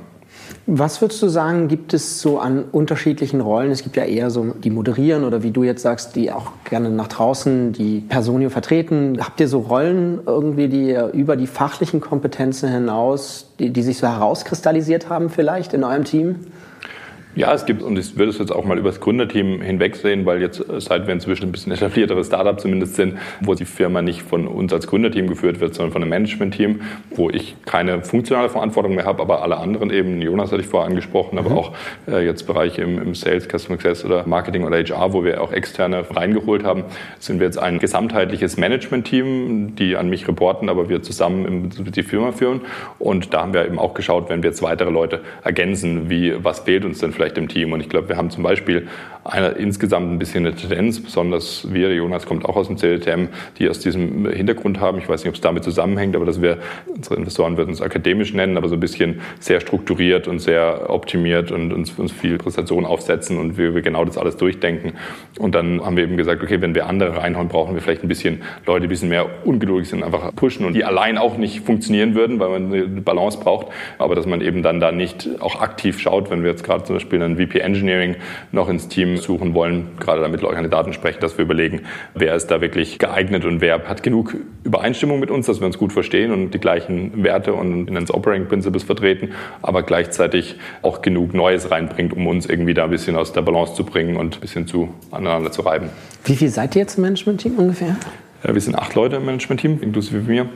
Was 0.67 1.01
würdest 1.01 1.23
du 1.23 1.29
sagen, 1.29 1.69
gibt 1.69 1.95
es 1.95 2.21
so 2.21 2.39
an 2.39 2.65
unterschiedlichen 2.71 3.41
Rollen? 3.41 3.71
Es 3.71 3.83
gibt 3.83 3.97
ja 3.97 4.05
eher 4.05 4.31
so, 4.31 4.45
die 4.45 4.71
moderieren 4.71 5.25
oder 5.25 5.43
wie 5.43 5.51
du 5.51 5.65
jetzt 5.65 5.83
sagst, 5.83 6.15
die 6.17 6.31
auch 6.31 6.53
gerne 6.65 6.91
nach 6.91 7.09
draußen 7.09 7.73
die 7.73 8.01
Personio 8.01 8.51
vertreten. 8.51 9.19
Habt 9.21 9.41
ihr 9.41 9.49
so 9.49 9.61
Rollen 9.61 10.21
irgendwie, 10.27 10.69
die 10.69 10.97
über 11.13 11.37
die 11.37 11.47
fachlichen 11.47 12.01
Kompetenzen 12.01 12.71
hinaus, 12.71 13.47
die, 13.59 13.71
die 13.71 13.83
sich 13.83 13.99
so 13.99 14.07
herauskristallisiert 14.07 15.09
haben 15.09 15.31
vielleicht 15.31 15.73
in 15.73 15.83
eurem 15.83 16.05
Team? 16.05 16.37
Ja, 17.37 17.55
es 17.55 17.65
gibt, 17.65 17.81
und 17.81 17.97
ich 17.97 18.17
würde 18.17 18.31
es 18.31 18.39
jetzt 18.39 18.51
auch 18.51 18.65
mal 18.65 18.77
über 18.77 18.89
das 18.89 18.99
Gründerteam 18.99 19.63
hinwegsehen, 19.63 20.27
weil 20.27 20.41
jetzt, 20.43 20.69
äh, 20.69 20.81
seit 20.81 21.07
wir 21.07 21.15
inzwischen 21.15 21.45
ein 21.45 21.53
bisschen 21.53 21.71
etablierteres 21.71 22.27
Startup 22.27 22.59
zumindest 22.59 22.97
sind, 22.97 23.19
wo 23.41 23.55
die 23.55 23.65
Firma 23.65 24.03
nicht 24.03 24.23
von 24.23 24.49
uns 24.49 24.73
als 24.73 24.89
Gründerteam 24.89 25.29
geführt 25.29 25.61
wird, 25.61 25.75
sondern 25.75 25.93
von 25.93 26.03
einem 26.03 26.11
Managementteam, 26.11 26.81
wo 27.11 27.31
ich 27.31 27.55
keine 27.65 28.03
funktionale 28.03 28.49
Verantwortung 28.49 28.97
mehr 28.97 29.05
habe, 29.05 29.23
aber 29.23 29.43
alle 29.43 29.59
anderen 29.59 29.91
eben, 29.91 30.21
Jonas 30.21 30.51
hatte 30.51 30.63
ich 30.63 30.67
vorher 30.67 30.89
angesprochen, 30.89 31.39
aber 31.39 31.51
mhm. 31.51 31.59
auch 31.59 31.73
äh, 32.09 32.25
jetzt 32.25 32.49
Bereiche 32.49 32.83
im, 32.83 33.01
im, 33.01 33.15
Sales, 33.15 33.45
Customer 33.45 33.79
Success 33.79 34.05
oder 34.05 34.27
Marketing 34.27 34.65
oder 34.65 34.79
HR, 34.79 35.13
wo 35.13 35.23
wir 35.23 35.41
auch 35.41 35.53
externe 35.53 36.05
reingeholt 36.11 36.65
haben, 36.65 36.83
sind 37.21 37.39
wir 37.39 37.47
jetzt 37.47 37.59
ein 37.59 37.79
gesamtheitliches 37.79 38.57
Managementteam, 38.57 39.77
die 39.77 39.97
an 39.97 40.11
mich 40.11 40.27
reporten, 40.27 40.69
aber 40.69 40.89
wir 40.89 41.03
zusammen 41.03 41.71
die 41.79 42.03
Firma 42.03 42.33
führen. 42.33 42.63
Und 42.99 43.33
da 43.33 43.43
haben 43.43 43.55
wir 43.55 43.65
eben 43.65 43.79
auch 43.79 43.95
geschaut, 43.95 44.29
wenn 44.29 44.43
wir 44.43 44.51
jetzt 44.51 44.63
weitere 44.63 44.91
Leute 44.91 45.21
ergänzen, 45.45 46.11
wie, 46.11 46.35
was 46.43 46.61
fehlt 46.61 46.85
uns 46.85 46.99
denn 46.99 47.13
vielleicht 47.13 47.20
im 47.21 47.49
Team. 47.49 47.73
Und 47.73 47.81
ich 47.81 47.89
glaube, 47.89 48.09
wir 48.09 48.17
haben 48.17 48.31
zum 48.31 48.43
Beispiel 48.43 48.89
eine, 49.25 49.49
insgesamt 49.49 50.11
ein 50.11 50.19
bisschen 50.19 50.47
eine 50.47 50.57
Tendenz, 50.57 51.01
besonders 51.01 51.73
wir, 51.73 51.93
Jonas 51.95 52.25
kommt 52.25 52.47
auch 52.47 52.57
aus 52.57 52.69
dem 52.69 52.77
CLTM, 52.77 53.29
die 53.59 53.69
aus 53.69 53.79
diesem 53.79 54.27
Hintergrund 54.31 54.81
haben. 54.81 54.99
Ich 54.99 55.09
weiß 55.09 55.23
nicht, 55.23 55.29
ob 55.29 55.35
es 55.35 55.41
damit 55.41 55.63
zusammenhängt, 55.63 56.17
aber 56.17 56.25
dass 56.25 56.41
wir, 56.41 56.59
unsere 56.87 57.17
Investoren 57.17 57.57
würden 57.57 57.73
es 57.73 57.83
akademisch 57.83 58.33
nennen, 58.33 58.57
aber 58.57 58.69
so 58.69 58.75
ein 58.75 58.81
bisschen 58.81 59.21
sehr 59.39 59.61
strukturiert 59.61 60.27
und 60.27 60.39
sehr 60.39 60.89
optimiert 60.89 61.53
und 61.53 61.73
uns, 61.73 61.93
uns 61.99 62.13
viel 62.13 62.39
Präsentation 62.39 62.87
aufsetzen 62.87 63.39
und 63.39 63.59
wir, 63.59 63.75
wir 63.75 63.83
genau 63.83 64.05
das 64.05 64.17
alles 64.17 64.37
durchdenken. 64.39 64.95
Und 65.39 65.55
dann 65.55 65.85
haben 65.85 65.97
wir 65.97 66.05
eben 66.05 66.17
gesagt, 66.17 66.43
okay, 66.43 66.61
wenn 66.63 66.75
wir 66.75 66.87
andere 66.87 67.17
reinhauen, 67.19 67.49
brauchen 67.49 67.75
wir 67.75 67.83
vielleicht 67.83 68.03
ein 68.03 68.09
bisschen 68.09 68.43
Leute, 68.67 68.81
die 68.81 68.87
ein 68.87 68.91
bisschen 68.91 69.09
mehr 69.11 69.27
ungeduldig 69.45 69.91
sind, 69.91 70.03
einfach 70.03 70.35
pushen 70.35 70.65
und 70.65 70.73
die 70.73 70.85
allein 70.85 71.19
auch 71.19 71.37
nicht 71.37 71.61
funktionieren 71.61 72.15
würden, 72.15 72.41
weil 72.41 72.49
man 72.49 72.73
eine 72.73 73.01
Balance 73.03 73.39
braucht. 73.39 73.67
Aber 73.99 74.15
dass 74.15 74.27
man 74.27 74.41
eben 74.41 74.63
dann 74.63 74.81
da 74.81 74.93
nicht 74.93 75.29
auch 75.41 75.61
aktiv 75.61 76.01
schaut, 76.01 76.31
wenn 76.31 76.43
wir 76.43 76.51
jetzt 76.51 76.65
gerade 76.65 76.85
zum 76.85 76.97
Beispiel 76.97 77.10
Beispiel 77.11 77.23
einen 77.23 77.37
VP 77.37 77.59
Engineering 77.59 78.17
noch 78.53 78.69
ins 78.69 78.89
Team 78.89 79.17
suchen 79.17 79.55
wollen, 79.55 79.89
gerade 79.99 80.21
damit 80.21 80.43
wir 80.43 80.51
Kandidaten 80.51 80.93
sprechen, 80.93 81.21
dass 81.21 81.37
wir 81.37 81.45
überlegen, 81.45 81.83
wer 82.15 82.35
ist 82.35 82.49
da 82.49 82.61
wirklich 82.61 82.99
geeignet 82.99 83.45
und 83.45 83.61
wer 83.61 83.89
hat 83.89 84.03
genug 84.03 84.37
Übereinstimmung 84.65 85.19
mit 85.19 85.31
uns, 85.31 85.47
dass 85.47 85.61
wir 85.61 85.67
uns 85.67 85.77
gut 85.77 85.93
verstehen 85.93 86.33
und 86.33 86.53
die 86.53 86.59
gleichen 86.59 87.25
Werte 87.25 87.53
und 87.53 87.87
Finance 87.87 88.15
Operating 88.15 88.47
Principles 88.47 88.85
vertreten, 88.85 89.31
aber 89.63 89.83
gleichzeitig 89.83 90.57
auch 90.83 91.03
genug 91.03 91.35
Neues 91.35 91.71
reinbringt, 91.71 92.13
um 92.13 92.27
uns 92.27 92.47
irgendwie 92.47 92.75
da 92.75 92.85
ein 92.85 92.91
bisschen 92.91 93.17
aus 93.17 93.33
der 93.33 93.43
Balance 93.43 93.75
zu 93.75 93.85
bringen 93.85 94.17
und 94.17 94.37
ein 94.37 94.41
bisschen 94.41 94.67
zu 94.67 94.95
aneinander 95.11 95.51
zu 95.51 95.63
reiben. 95.63 95.91
Wie 96.25 96.37
viel 96.37 96.49
seid 96.49 96.77
ihr 96.77 96.83
jetzt 96.83 96.97
im 96.97 97.03
Management-Team 97.03 97.59
ungefähr? 97.59 97.97
Ja, 98.45 98.55
wir 98.55 98.61
sind 98.61 98.77
acht 98.77 98.95
Leute 98.95 99.17
im 99.17 99.25
Management-Team, 99.25 99.81
inklusive 99.83 100.21
mir. 100.21 100.49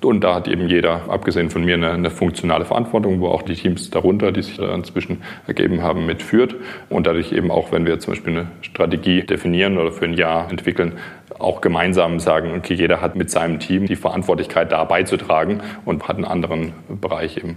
Und 0.00 0.22
da 0.22 0.36
hat 0.36 0.46
eben 0.46 0.68
jeder, 0.68 1.08
abgesehen 1.08 1.50
von 1.50 1.64
mir, 1.64 1.74
eine, 1.74 1.90
eine, 1.90 2.10
funktionale 2.10 2.64
Verantwortung, 2.64 3.20
wo 3.20 3.28
auch 3.28 3.42
die 3.42 3.54
Teams 3.54 3.90
darunter, 3.90 4.30
die 4.30 4.42
sich 4.42 4.56
da 4.56 4.72
inzwischen 4.74 5.22
ergeben 5.46 5.82
haben, 5.82 6.06
mitführt. 6.06 6.54
Und 6.88 7.06
dadurch 7.06 7.32
eben 7.32 7.50
auch, 7.50 7.72
wenn 7.72 7.84
wir 7.84 7.98
zum 7.98 8.12
Beispiel 8.12 8.32
eine 8.38 8.46
Strategie 8.60 9.22
definieren 9.22 9.76
oder 9.76 9.90
für 9.90 10.04
ein 10.04 10.14
Jahr 10.14 10.50
entwickeln, 10.50 10.92
auch 11.38 11.60
gemeinsam 11.60 12.20
sagen, 12.20 12.54
okay, 12.56 12.74
jeder 12.74 13.00
hat 13.00 13.16
mit 13.16 13.30
seinem 13.30 13.58
Team 13.58 13.86
die 13.86 13.96
Verantwortlichkeit 13.96 14.70
da 14.70 14.84
beizutragen 14.84 15.60
und 15.84 16.06
hat 16.06 16.16
einen 16.16 16.24
anderen 16.24 16.72
Bereich 16.88 17.36
eben. 17.36 17.56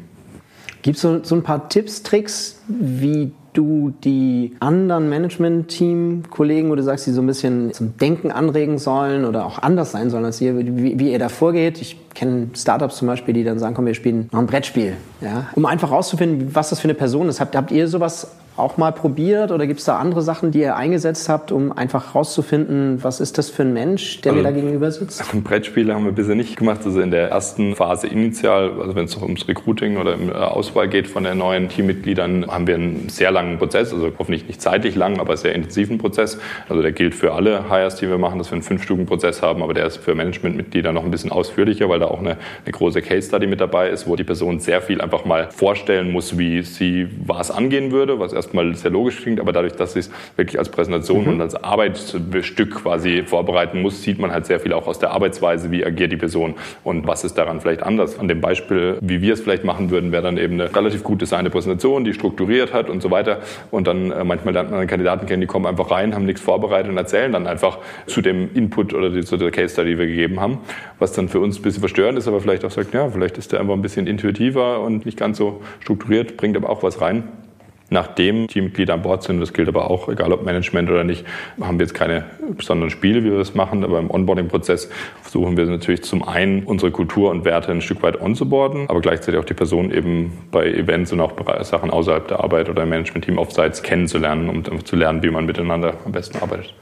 Gibt 0.81 0.95
es 0.95 1.01
so, 1.01 1.23
so 1.23 1.35
ein 1.35 1.43
paar 1.43 1.69
Tipps, 1.69 2.01
Tricks, 2.01 2.63
wie 2.67 3.31
du 3.53 3.93
die 4.03 4.55
anderen 4.59 5.09
Management-Team-Kollegen, 5.09 6.69
wo 6.69 6.75
du 6.75 6.83
sagst, 6.83 7.07
die 7.07 7.11
so 7.11 7.21
ein 7.21 7.27
bisschen 7.27 7.73
zum 7.73 7.97
Denken 7.97 8.31
anregen 8.31 8.77
sollen 8.77 9.25
oder 9.25 9.45
auch 9.45 9.59
anders 9.59 9.91
sein 9.91 10.09
sollen 10.09 10.25
als 10.25 10.41
ihr, 10.41 10.57
wie, 10.57 10.99
wie 10.99 11.11
ihr 11.11 11.19
da 11.19 11.29
vorgeht? 11.29 11.81
Ich 11.81 11.97
kenne 12.13 12.47
Startups 12.55 12.97
zum 12.97 13.07
Beispiel, 13.07 13.33
die 13.33 13.43
dann 13.43 13.59
sagen, 13.59 13.75
komm, 13.75 13.85
wir 13.85 13.93
spielen 13.93 14.29
noch 14.31 14.39
ein 14.39 14.47
Brettspiel, 14.47 14.93
ja, 15.21 15.47
um 15.55 15.65
einfach 15.65 15.91
rauszufinden, 15.91 16.53
was 16.55 16.69
das 16.69 16.79
für 16.79 16.85
eine 16.85 16.93
Person 16.93 17.29
ist. 17.29 17.39
Habt, 17.39 17.55
habt 17.55 17.71
ihr 17.71 17.87
sowas 17.87 18.35
auch 18.61 18.77
mal 18.77 18.91
probiert 18.91 19.51
oder 19.51 19.67
gibt 19.67 19.79
es 19.79 19.85
da 19.85 19.97
andere 19.97 20.21
Sachen, 20.21 20.51
die 20.51 20.59
ihr 20.59 20.75
eingesetzt 20.75 21.27
habt, 21.29 21.51
um 21.51 21.71
einfach 21.71 22.15
rauszufinden, 22.15 23.03
was 23.03 23.19
ist 23.19 23.37
das 23.37 23.49
für 23.49 23.63
ein 23.63 23.73
Mensch, 23.73 24.21
der 24.21 24.31
also, 24.31 24.43
mir 24.43 24.49
da 24.49 24.55
gegenüber 24.55 24.91
sitzt? 24.91 25.23
Brettspiele 25.43 25.93
haben 25.93 26.05
wir 26.05 26.11
bisher 26.11 26.35
nicht 26.35 26.55
gemacht. 26.55 26.81
Also 26.85 27.01
in 27.01 27.11
der 27.11 27.29
ersten 27.29 27.75
Phase 27.75 28.07
initial, 28.07 28.79
also 28.79 28.95
wenn 28.95 29.05
es 29.05 29.15
noch 29.15 29.23
ums 29.23 29.47
Recruiting 29.47 29.97
oder 29.97 30.15
um 30.15 30.31
Auswahl 30.31 30.87
geht 30.87 31.07
von 31.07 31.23
den 31.23 31.37
neuen 31.37 31.69
Teammitgliedern, 31.69 32.47
haben 32.47 32.67
wir 32.67 32.75
einen 32.75 33.09
sehr 33.09 33.31
langen 33.31 33.57
Prozess, 33.57 33.93
also 33.93 34.11
hoffentlich 34.17 34.47
nicht 34.47 34.61
zeitlich 34.61 34.95
lang, 34.95 35.19
aber 35.19 35.35
sehr 35.37 35.55
intensiven 35.55 35.97
Prozess. 35.97 36.37
Also 36.69 36.81
der 36.81 36.91
gilt 36.91 37.15
für 37.15 37.33
alle 37.33 37.69
Hires, 37.69 37.95
die 37.95 38.07
wir 38.07 38.17
machen, 38.17 38.37
dass 38.37 38.51
wir 38.51 38.53
einen 38.53 38.63
Fünf-Stufen-Prozess 38.63 39.41
haben, 39.41 39.63
aber 39.63 39.73
der 39.73 39.87
ist 39.87 39.97
für 39.97 40.15
Managementmitglieder 40.15 40.91
noch 40.91 41.03
ein 41.03 41.11
bisschen 41.11 41.31
ausführlicher, 41.31 41.89
weil 41.89 41.99
da 41.99 42.07
auch 42.07 42.19
eine, 42.19 42.37
eine 42.65 42.71
große 42.71 43.01
Case-Study 43.01 43.47
mit 43.47 43.59
dabei 43.59 43.89
ist, 43.89 44.07
wo 44.07 44.15
die 44.15 44.23
Person 44.23 44.59
sehr 44.59 44.81
viel 44.81 45.01
einfach 45.01 45.25
mal 45.25 45.49
vorstellen 45.51 46.11
muss, 46.11 46.37
wie 46.37 46.61
sie 46.63 47.07
was 47.25 47.51
angehen 47.51 47.91
würde, 47.91 48.19
was 48.19 48.33
erst 48.33 48.50
erstmal 48.51 48.75
sehr 48.75 48.91
logisch 48.91 49.21
klingt, 49.21 49.39
aber 49.39 49.53
dadurch, 49.53 49.73
dass 49.73 49.93
sie 49.93 49.99
es 49.99 50.11
wirklich 50.35 50.59
als 50.59 50.69
Präsentation 50.69 51.23
mhm. 51.23 51.33
und 51.33 51.41
als 51.41 51.55
Arbeitsstück 51.55 52.75
quasi 52.75 53.23
vorbereiten 53.25 53.81
muss, 53.81 54.03
sieht 54.03 54.19
man 54.19 54.31
halt 54.31 54.45
sehr 54.45 54.59
viel 54.59 54.73
auch 54.73 54.87
aus 54.87 54.99
der 54.99 55.11
Arbeitsweise, 55.11 55.71
wie 55.71 55.85
agiert 55.85 56.11
die 56.11 56.17
Person 56.17 56.55
und 56.83 57.07
was 57.07 57.23
ist 57.23 57.37
daran 57.37 57.61
vielleicht 57.61 57.83
anders. 57.83 58.19
An 58.19 58.27
dem 58.27 58.41
Beispiel, 58.41 58.97
wie 59.01 59.21
wir 59.21 59.33
es 59.33 59.41
vielleicht 59.41 59.63
machen 59.63 59.89
würden, 59.89 60.11
wäre 60.11 60.23
dann 60.23 60.37
eben 60.37 60.55
eine 60.55 60.75
relativ 60.75 61.03
gut 61.03 61.21
designte 61.21 61.49
Präsentation, 61.49 62.03
die 62.03 62.13
strukturiert 62.13 62.73
hat 62.73 62.89
und 62.89 63.01
so 63.01 63.11
weiter. 63.11 63.39
Und 63.71 63.87
dann 63.87 64.11
äh, 64.11 64.23
manchmal 64.23 64.53
lernt 64.53 64.71
man 64.71 64.85
Kandidaten 64.87 65.25
kennen, 65.25 65.41
die 65.41 65.47
kommen 65.47 65.65
einfach 65.65 65.91
rein, 65.91 66.13
haben 66.13 66.25
nichts 66.25 66.41
vorbereitet 66.41 66.91
und 66.91 66.97
erzählen 66.97 67.31
dann 67.31 67.47
einfach 67.47 67.77
zu 68.07 68.21
dem 68.21 68.49
Input 68.53 68.93
oder 68.93 69.09
die, 69.09 69.23
zu 69.23 69.37
der 69.37 69.51
Case 69.51 69.73
Study, 69.73 69.91
die 69.91 69.97
wir 69.97 70.07
gegeben 70.07 70.39
haben, 70.39 70.59
was 70.99 71.13
dann 71.13 71.29
für 71.29 71.39
uns 71.39 71.59
ein 71.59 71.61
bisschen 71.61 71.79
verstörend 71.81 72.17
ist, 72.17 72.27
aber 72.27 72.41
vielleicht 72.41 72.65
auch 72.65 72.71
sagt, 72.71 72.93
ja, 72.93 73.09
vielleicht 73.09 73.37
ist 73.37 73.51
der 73.51 73.59
einfach 73.61 73.73
ein 73.73 73.81
bisschen 73.81 74.07
intuitiver 74.07 74.81
und 74.81 75.05
nicht 75.05 75.17
ganz 75.17 75.37
so 75.37 75.61
strukturiert, 75.79 76.37
bringt 76.37 76.57
aber 76.57 76.69
auch 76.69 76.83
was 76.83 77.01
rein 77.01 77.23
nachdem 77.91 78.47
Teammitglieder 78.47 78.93
an 78.93 79.01
Bord 79.03 79.21
sind, 79.21 79.39
das 79.41 79.53
gilt 79.53 79.67
aber 79.67 79.91
auch, 79.91 80.07
egal 80.09 80.31
ob 80.31 80.43
Management 80.43 80.89
oder 80.89 81.03
nicht, 81.03 81.25
haben 81.59 81.77
wir 81.77 81.85
jetzt 81.85 81.93
keine 81.93 82.23
besonderen 82.57 82.89
Spiele, 82.89 83.23
wie 83.23 83.31
wir 83.31 83.37
das 83.37 83.53
machen, 83.53 83.83
aber 83.83 83.99
im 83.99 84.09
Onboarding-Prozess 84.09 84.89
versuchen 85.21 85.57
wir 85.57 85.65
natürlich 85.65 86.01
zum 86.03 86.27
einen 86.27 86.63
unsere 86.63 86.91
Kultur 86.91 87.29
und 87.29 87.45
Werte 87.45 87.71
ein 87.71 87.81
Stück 87.81 88.01
weit 88.01 88.19
onzuboarden, 88.19 88.89
aber 88.89 89.01
gleichzeitig 89.01 89.39
auch 89.39 89.45
die 89.45 89.53
Person 89.53 89.91
eben 89.91 90.31
bei 90.51 90.71
Events 90.71 91.11
und 91.11 91.19
auch 91.19 91.33
bei 91.33 91.61
Sachen 91.63 91.91
außerhalb 91.91 92.27
der 92.29 92.39
Arbeit 92.39 92.69
oder 92.69 92.83
im 92.83 92.89
Management-Team 92.89 93.37
offsites 93.37 93.83
kennenzulernen, 93.83 94.49
um 94.49 94.85
zu 94.85 94.95
lernen, 94.95 95.21
wie 95.21 95.29
man 95.29 95.45
miteinander 95.45 95.95
am 96.05 96.13
besten 96.13 96.39
arbeitet. 96.39 96.73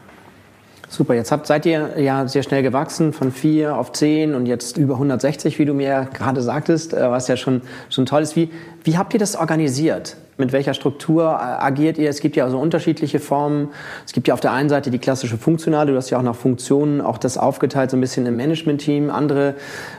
Super, 0.91 1.13
jetzt 1.13 1.31
habt, 1.31 1.45
seid 1.45 1.65
ihr 1.65 1.99
ja 1.99 2.27
sehr 2.27 2.41
schnell 2.41 2.63
gewachsen 2.63 3.13
von 3.13 3.31
vier 3.31 3.77
auf 3.77 3.91
zehn 3.91 4.33
und 4.33 4.47
jetzt 4.47 4.77
über 4.77 4.95
160, 4.95 5.59
wie 5.59 5.65
du 5.65 5.73
mir 5.73 6.07
gerade 6.13 6.41
sagtest, 6.41 6.93
äh, 6.93 7.11
was 7.11 7.27
ja 7.27 7.37
schon, 7.37 7.61
schon 7.89 8.07
toll 8.07 8.23
ist. 8.23 8.35
Wie, 8.35 8.49
wie 8.83 8.97
habt 8.97 9.13
ihr 9.13 9.19
das 9.19 9.35
organisiert? 9.35 10.17
Mit 10.39 10.53
welcher 10.53 10.73
Struktur 10.73 11.23
äh, 11.23 11.35
agiert 11.35 11.97
ihr? 11.97 12.09
Es 12.09 12.21
gibt 12.21 12.37
ja 12.37 12.45
also 12.45 12.57
unterschiedliche 12.57 13.19
Formen. 13.19 13.67
Es 14.05 14.13
gibt 14.13 14.29
ja 14.29 14.33
auf 14.33 14.39
der 14.39 14.53
einen 14.53 14.69
Seite 14.69 14.89
die 14.89 14.97
klassische 14.97 15.37
funktionale, 15.37 15.91
du 15.91 15.97
hast 15.97 16.11
ja 16.11 16.17
auch 16.17 16.23
nach 16.23 16.35
Funktionen 16.35 17.01
auch 17.01 17.17
das 17.17 17.37
aufgeteilt, 17.37 17.91
so 17.91 17.97
ein 17.97 17.99
bisschen 17.99 18.25
im 18.25 18.37
Management-Team. 18.37 19.09
Andere 19.09 19.55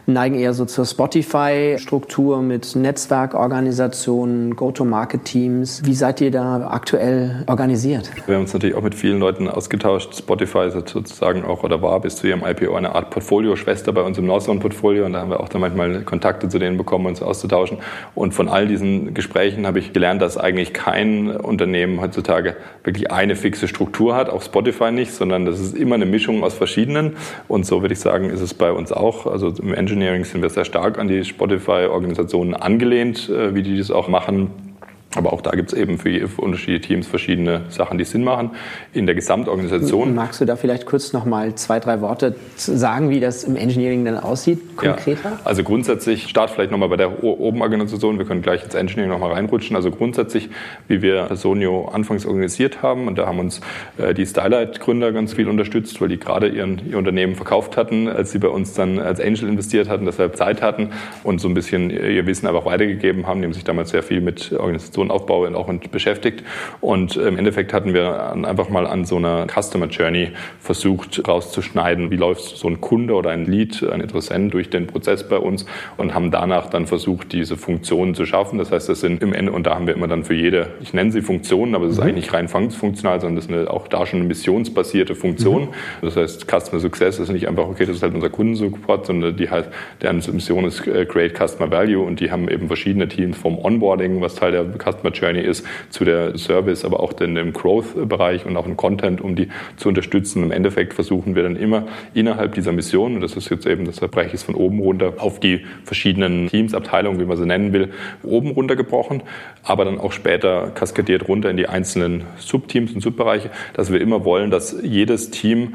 neigen 0.07 0.37
eher 0.37 0.55
so 0.55 0.65
zur 0.65 0.87
Spotify-Struktur 0.87 2.41
mit 2.41 2.75
Netzwerkorganisationen, 2.75 4.57
Go-to-Market-Teams. 4.57 5.83
Wie 5.85 5.95
seid 5.95 6.23
ihr 6.23 6.31
da 6.31 6.71
aktuell 6.71 7.45
organisiert? 7.47 8.11
Wir 8.25 8.37
haben 8.37 8.45
uns 8.45 8.55
natürlich 8.55 8.77
auch 8.77 8.83
mit 8.83 8.95
vielen 8.95 9.21
Leuten 9.21 9.47
ausgetauscht. 9.47 10.17
Spotify 10.17 10.69
ist 10.69 10.89
sozusagen 10.89 11.45
auch 11.45 11.65
oder 11.65 11.83
war 11.83 12.01
bis 12.01 12.17
zu 12.17 12.27
ihrem 12.27 12.43
IPO 12.47 12.75
eine 12.77 12.95
Art 12.95 13.11
Portfolio-Schwester 13.11 13.93
bei 13.93 14.01
uns 14.01 14.17
im 14.17 14.25
Northzone-Portfolio 14.25 15.05
und 15.05 15.13
da 15.13 15.21
haben 15.21 15.29
wir 15.29 15.41
auch 15.41 15.51
dann 15.51 15.61
manchmal 15.61 16.01
Kontakte 16.01 16.49
zu 16.49 16.59
denen 16.59 16.79
bekommen, 16.79 17.05
uns 17.05 17.21
auszutauschen. 17.21 17.77
Und 18.15 18.33
von 18.33 18.49
all 18.49 18.67
diesen 18.67 19.13
Gesprächen 19.13 19.67
habe 19.67 19.79
ich 19.79 19.93
gelernt, 19.93 20.23
dass 20.23 20.30
dass 20.31 20.39
eigentlich 20.39 20.73
kein 20.73 21.29
Unternehmen 21.29 22.01
heutzutage 22.01 22.55
wirklich 22.85 23.11
eine 23.11 23.35
fixe 23.35 23.67
Struktur 23.67 24.15
hat, 24.15 24.31
auch 24.31 24.43
Spotify 24.43 24.93
nicht, 24.93 25.13
sondern 25.13 25.45
das 25.45 25.59
ist 25.59 25.77
immer 25.77 25.97
eine 25.97 26.07
Mischung 26.07 26.45
aus 26.45 26.55
verschiedenen. 26.55 27.17
Und 27.49 27.67
so 27.67 27.83
würde 27.83 27.95
ich 27.95 28.01
sagen, 28.01 28.31
ist 28.31 28.41
es 28.41 28.55
bei 28.55 28.71
uns 28.71 28.93
auch. 28.93 29.27
Also 29.27 29.49
im 29.61 29.75
Engineering 29.75 30.23
sind 30.23 30.43
wir 30.43 30.51
sehr 30.51 30.65
stark 30.65 31.01
an 31.01 31.09
die 31.09 31.25
Spotify-Organisationen 31.25 32.55
angelehnt, 32.55 33.29
äh, 33.29 33.57
wie 33.57 33.65
die 33.65 33.77
das 33.77 33.91
auch 33.91 34.07
machen 34.07 34.70
Aber 35.17 35.33
auch 35.33 35.41
da 35.41 35.51
gibt 35.51 35.73
es 35.73 35.79
eben 35.79 35.99
für, 35.99 36.29
unterschiedliche 36.37 36.81
Teams 36.81 37.07
verschiedene 37.09 37.63
Sachen, 37.69 37.99
die 37.99 38.05
Sinn 38.05 38.23
machen. 38.23 38.51
In 38.93 39.07
der 39.07 39.17
Gesamtorganisation. 39.17 40.15
Magst 40.15 40.41
du 40.41 40.45
da 40.45 40.55
vielleicht 40.55 40.87
kurz 40.87 41.13
noch 41.13 41.25
mal 41.25 41.57
zwei, 41.57 41.81
drei 41.81 42.01
Worte 42.01 42.37
sagen, 42.57 43.11
wie 43.11 43.19
das 43.19 43.43
im 43.43 43.57
Engineering 43.57 44.05
dann 44.05 44.19
aussieht, 44.19 44.77
konkreter? 44.77 45.31
Ja, 45.31 45.41
also 45.43 45.65
grundsätzlich, 45.65 46.29
start 46.29 46.51
vielleicht 46.51 46.71
nochmal 46.71 46.89
bei 46.89 46.97
der 46.97 47.25
oben 47.25 47.61
Organisation. 47.61 48.19
Wir 48.19 48.25
können 48.25 48.43
gleich 48.43 48.63
ins 48.63 48.75
Engineering 48.75 49.11
nochmal 49.11 49.33
reinrutschen. 49.33 49.75
Also 49.75 49.91
grundsätzlich, 49.91 50.49
wie 50.87 51.03
wir 51.03 51.29
Sonio 51.35 51.89
anfangs 51.89 52.25
organisiert 52.25 52.83
haben, 52.83 53.09
und 53.09 53.19
da 53.19 53.27
haben 53.27 53.41
uns 53.41 53.61
äh, 53.99 54.15
die 54.15 54.27
Stylight-Gründer 54.27 55.11
ganz 55.11 55.33
viel 55.33 55.49
unterstützt, 55.49 56.01
weil 56.01 56.09
die 56.09 56.21
gerade 56.21 56.47
ihren, 56.47 56.89
ihr 56.89 56.99
Unternehmen 56.99 57.35
verkauft 57.35 57.77
hatten, 57.77 58.07
als 58.07 58.31
sie 58.31 58.39
bei 58.39 58.49
uns 58.49 58.75
dann 58.75 59.01
als 59.01 59.21
Angel 59.21 59.49
investiert 59.49 59.89
hatten, 59.89 60.05
deshalb 60.07 60.37
Zeit 60.37 60.63
hatten 60.63 60.91
und 61.25 61.41
so 61.41 61.49
ein 61.49 61.55
bisschen 61.55 61.91
ihr 61.91 62.27
Wissen 62.27 62.47
einfach 62.47 62.65
weitergegeben 62.65 63.27
haben. 63.27 63.41
Die 63.41 63.47
haben 63.47 63.55
sich 63.55 63.65
damals 63.65 63.91
sehr 63.91 64.05
viel 64.05 64.21
mit 64.21 64.53
Organisationen 64.53 65.00
so 65.01 65.03
einen 65.03 65.11
Aufbau 65.11 65.47
auch 65.55 65.73
beschäftigt. 65.91 66.45
Und 66.81 67.17
im 67.17 67.39
Endeffekt 67.39 67.73
hatten 67.73 67.95
wir 67.95 68.33
einfach 68.33 68.69
mal 68.69 68.87
an 68.87 69.05
so 69.05 69.17
einer 69.17 69.47
Customer 69.47 69.87
Journey 69.87 70.33
versucht 70.61 71.27
rauszuschneiden, 71.27 72.11
wie 72.11 72.17
läuft 72.17 72.43
so 72.43 72.69
ein 72.69 72.81
Kunde 72.81 73.15
oder 73.15 73.31
ein 73.31 73.47
Lead, 73.47 73.83
ein 73.83 74.01
Interessent 74.01 74.53
durch 74.53 74.69
den 74.69 74.87
Prozess 74.87 75.27
bei 75.29 75.39
uns 75.39 75.65
und 75.97 76.15
haben 76.15 76.31
danach 76.31 76.69
dann 76.69 76.87
versucht, 76.87 77.33
diese 77.33 77.57
Funktionen 77.57 78.15
zu 78.15 78.27
schaffen. 78.27 78.59
Das 78.59 78.71
heißt, 78.71 78.89
das 78.89 79.01
sind 79.01 79.23
im 79.23 79.33
Ende, 79.33 79.53
und 79.53 79.67
da 79.67 79.75
haben 79.75 79.87
wir 79.87 79.95
immer 79.95 80.09
dann 80.09 80.25
für 80.25 80.35
jede, 80.35 80.69
ich 80.83 80.93
nenne 80.93 81.13
sie 81.13 81.23
Funktionen, 81.23 81.75
aber 81.75 81.87
es 81.87 81.93
ist 81.93 81.99
mhm. 81.99 82.05
eigentlich 82.05 82.21
nicht 82.21 82.35
rein 82.35 82.49
funktional, 82.49 83.21
sondern 83.21 83.37
das 83.37 83.47
ist 83.47 83.53
eine, 83.53 83.71
auch 83.71 83.89
da 83.89 84.05
schon 84.05 84.21
eine 84.21 84.29
missionsbasierte 84.29 85.15
Funktion. 85.15 85.63
Mhm. 85.63 85.69
Das 86.03 86.17
heißt, 86.17 86.47
Customer 86.47 86.81
Success 86.81 87.19
ist 87.19 87.31
nicht 87.31 87.49
einfach, 87.49 87.65
okay, 87.65 87.87
das 87.87 87.97
ist 87.97 88.03
halt 88.03 88.15
unser 88.15 88.29
Kundensupport, 88.29 89.07
sondern 89.07 89.37
die 89.37 89.51
halt, 89.51 89.69
deren 90.03 90.23
Mission 90.33 90.65
ist 90.65 90.87
äh, 90.87 91.07
Create 91.07 91.35
Customer 91.35 91.71
Value 91.71 92.05
und 92.05 92.21
die 92.21 92.31
haben 92.31 92.49
eben 92.49 92.67
verschiedene 92.67 93.09
Teams 93.09 93.39
vom 93.39 93.59
Onboarding, 93.59 94.21
was 94.21 94.35
Teil 94.35 94.53
der 94.53 94.65
Customer 94.65 94.90
Journey 95.13 95.41
ist, 95.41 95.67
zu 95.91 96.05
der 96.05 96.37
Service, 96.39 96.85
aber 96.85 97.01
auch 97.01 97.13
den, 97.13 97.37
im 97.37 97.53
Growth-Bereich 97.53 98.47
und 98.47 98.57
auch 98.57 98.67
im 98.67 98.77
Content, 98.77 99.21
um 99.21 99.37
die 99.37 99.49
zu 99.77 99.89
unterstützen. 99.89 100.43
Im 100.43 100.51
Endeffekt 100.51 100.95
versuchen 100.95 101.35
wir 101.35 101.43
dann 101.43 101.57
immer 101.57 101.87
innerhalb 102.15 102.55
dieser 102.55 102.73
Mission, 102.73 103.17
und 103.17 103.21
das 103.21 103.37
ist 103.37 103.51
jetzt 103.51 103.67
eben, 103.67 103.85
das 103.85 104.01
Bereich 104.01 104.35
ist 104.35 104.45
von 104.45 104.55
oben 104.55 104.81
runter 104.81 105.15
auf 105.19 105.41
die 105.41 105.65
verschiedenen 105.85 106.49
Teams, 106.49 106.75
Abteilungen, 106.75 107.21
wie 107.21 107.25
man 107.25 107.37
sie 107.37 107.47
nennen 107.47 107.73
will, 107.73 107.91
oben 108.23 108.51
runtergebrochen, 108.51 109.23
aber 109.63 109.85
dann 109.85 109.99
auch 109.99 110.13
später 110.13 110.71
kaskadiert 110.75 111.29
runter 111.29 111.51
in 111.51 111.57
die 111.57 111.69
einzelnen 111.69 112.25
Subteams 112.37 112.93
und 112.93 113.01
Subbereiche, 113.01 113.51
dass 113.75 113.93
wir 113.93 114.01
immer 114.01 114.25
wollen, 114.25 114.51
dass 114.51 114.77
jedes 114.83 115.31
Team 115.31 115.75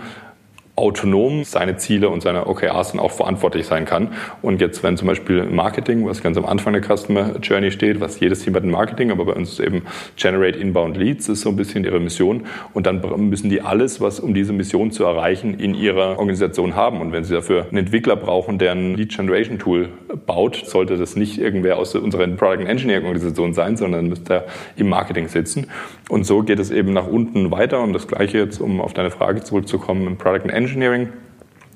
autonom 0.76 1.46
seine 1.46 1.78
Ziele 1.78 2.10
und 2.10 2.22
seine 2.22 2.48
OKRs 2.48 2.92
dann 2.92 3.00
auch 3.00 3.12
verantwortlich 3.12 3.66
sein 3.66 3.86
kann. 3.86 4.10
Und 4.42 4.60
jetzt, 4.60 4.84
wenn 4.84 4.98
zum 4.98 5.08
Beispiel 5.08 5.46
Marketing, 5.46 6.06
was 6.06 6.22
ganz 6.22 6.38
am 6.38 6.46
Anfang 6.46 6.74
der 6.74 6.82
Customer 6.84 7.38
Journey 7.42 7.72
steht, 7.72 8.02
was 8.02 8.20
jedes 8.20 8.44
Team 8.44 8.56
hat 8.56 8.64
in 8.64 8.72
Marketing, 8.72 9.12
aber 9.12 9.26
bei 9.26 9.34
uns 9.34 9.54
ist 9.54 9.60
eben 9.62 9.84
Generate 10.18 10.60
Inbound 10.60 10.98
Leads, 10.98 11.30
ist 11.30 11.42
so 11.42 11.50
ein 11.50 11.56
bisschen 11.56 11.86
ihre 11.86 12.00
Mission. 12.00 12.46
Und 12.74 12.88
dann 12.88 13.02
müssen 13.30 13.50
die 13.50 13.62
alles, 13.62 14.02
was 14.02 14.20
um 14.20 14.34
diese 14.34 14.52
Mission 14.52 14.92
zu 14.92 15.06
erreichen, 15.06 15.60
in 15.60 15.76
ihrer 15.76 16.20
Organisation 16.20 16.76
haben. 16.76 17.00
Und 17.00 17.14
wenn 17.14 17.24
sie 17.24 17.34
dafür 17.34 17.68
einen 17.70 17.78
Entwickler 17.78 18.18
brauchen, 18.18 18.58
der 18.58 18.74
ein 18.74 18.96
Lead 18.96 19.16
Generation 19.16 19.60
Tool 19.60 19.90
baut, 20.26 20.62
sollte 20.66 20.98
das 20.98 21.16
nicht 21.16 21.38
irgendwer 21.38 21.78
aus 21.78 21.96
unserer 21.96 22.28
Product 22.28 22.66
Engineering 22.68 23.06
Organisation 23.06 23.54
sein, 23.54 23.78
sondern 23.78 24.08
müsste 24.08 24.34
er 24.34 24.46
im 24.76 24.90
Marketing 24.90 25.30
sitzen. 25.30 25.68
Und 26.10 26.26
so 26.26 26.44
geht 26.44 26.60
es 26.60 26.70
eben 26.70 26.92
nach 26.92 27.08
unten 27.08 27.52
weiter. 27.52 27.82
Und 27.82 27.94
das 27.94 28.08
Gleiche 28.08 28.40
jetzt, 28.40 28.60
um 28.60 28.82
auf 28.82 28.94
deine 28.94 29.12
Frage 29.12 29.42
zurückzukommen, 29.42 30.06
im 30.06 30.18
Product 30.18 30.44
and 30.44 30.65
Engineering 30.66 31.14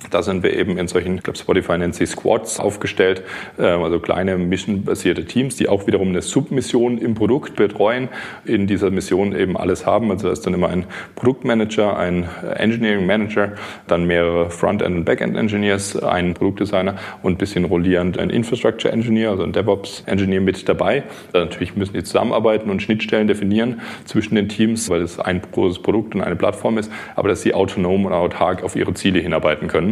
da 0.10 0.24
sind 0.24 0.44
wir 0.44 0.54
eben 0.54 0.78
in 0.78 0.88
solchen, 0.88 1.16
ich 1.16 1.24
glaube 1.24 1.38
Spotify 1.38 1.78
nennt 1.78 1.96
sie 1.96 2.06
Squads 2.06 2.60
aufgestellt, 2.60 3.24
ähm, 3.60 3.84
also 3.84 4.00
kleine 4.00 4.38
missionbasierte 4.38 5.26
Teams, 5.26 5.56
die 5.58 5.68
auch 5.68 5.88
wiederum 5.88 6.10
eine 6.10 6.22
Submission 6.22 6.98
im 6.98 7.16
Produkt 7.16 7.56
betreuen, 7.56 8.10
in 8.46 8.66
dieser 8.68 8.92
Mission 8.92 9.36
eben 9.36 9.58
alles 9.58 9.86
haben. 9.86 10.12
Also 10.12 10.28
da 10.28 10.34
ist 10.34 10.46
dann 10.46 10.54
immer 10.54 10.70
ein 10.70 10.86
Produktmanager, 11.16 11.98
ein 11.98 12.28
Engineering 12.56 13.06
Manager, 13.06 13.54
dann 13.88 14.06
mehrere 14.06 14.50
Frontend- 14.50 14.96
und 14.96 15.06
Backend-Engineers, 15.06 16.02
ein 16.02 16.34
Produktdesigner 16.34 16.96
und 17.22 17.34
ein 17.34 17.38
bisschen 17.38 17.66
rollierend 17.66 18.18
ein 18.18 18.30
Infrastructure 18.30 18.92
Engineer, 18.92 19.32
also 19.32 19.44
ein 19.44 19.52
DevOps-Engineer 19.52 20.42
mit 20.42 20.68
dabei. 20.68 21.04
Dann 21.34 21.46
natürlich 21.46 21.76
müssen 21.76 21.94
die 21.94 22.04
zusammenarbeiten 22.04 22.70
und 22.70 22.82
Schnittstellen 22.82 23.28
definieren 23.28 23.82
zwischen 24.06 24.36
den 24.36 24.50
Teams, 24.50 24.90
weil 24.90 25.02
es 25.02 25.20
ein 25.20 25.42
großes 25.52 25.82
Produkt 25.82 26.16
und 26.16 26.22
eine 26.22 26.36
Plattform 26.36 26.78
ist, 26.78 26.92
aber 27.16 27.30
dass 27.30 27.42
sie 27.42 27.54
autonom 27.54 28.06
und 28.06 28.14
autark 28.14 28.64
auf 28.64 28.76
ihre 28.76 28.94
Ziele 28.94 29.20
hinarbeiten 29.20 29.68
können. 29.68 29.89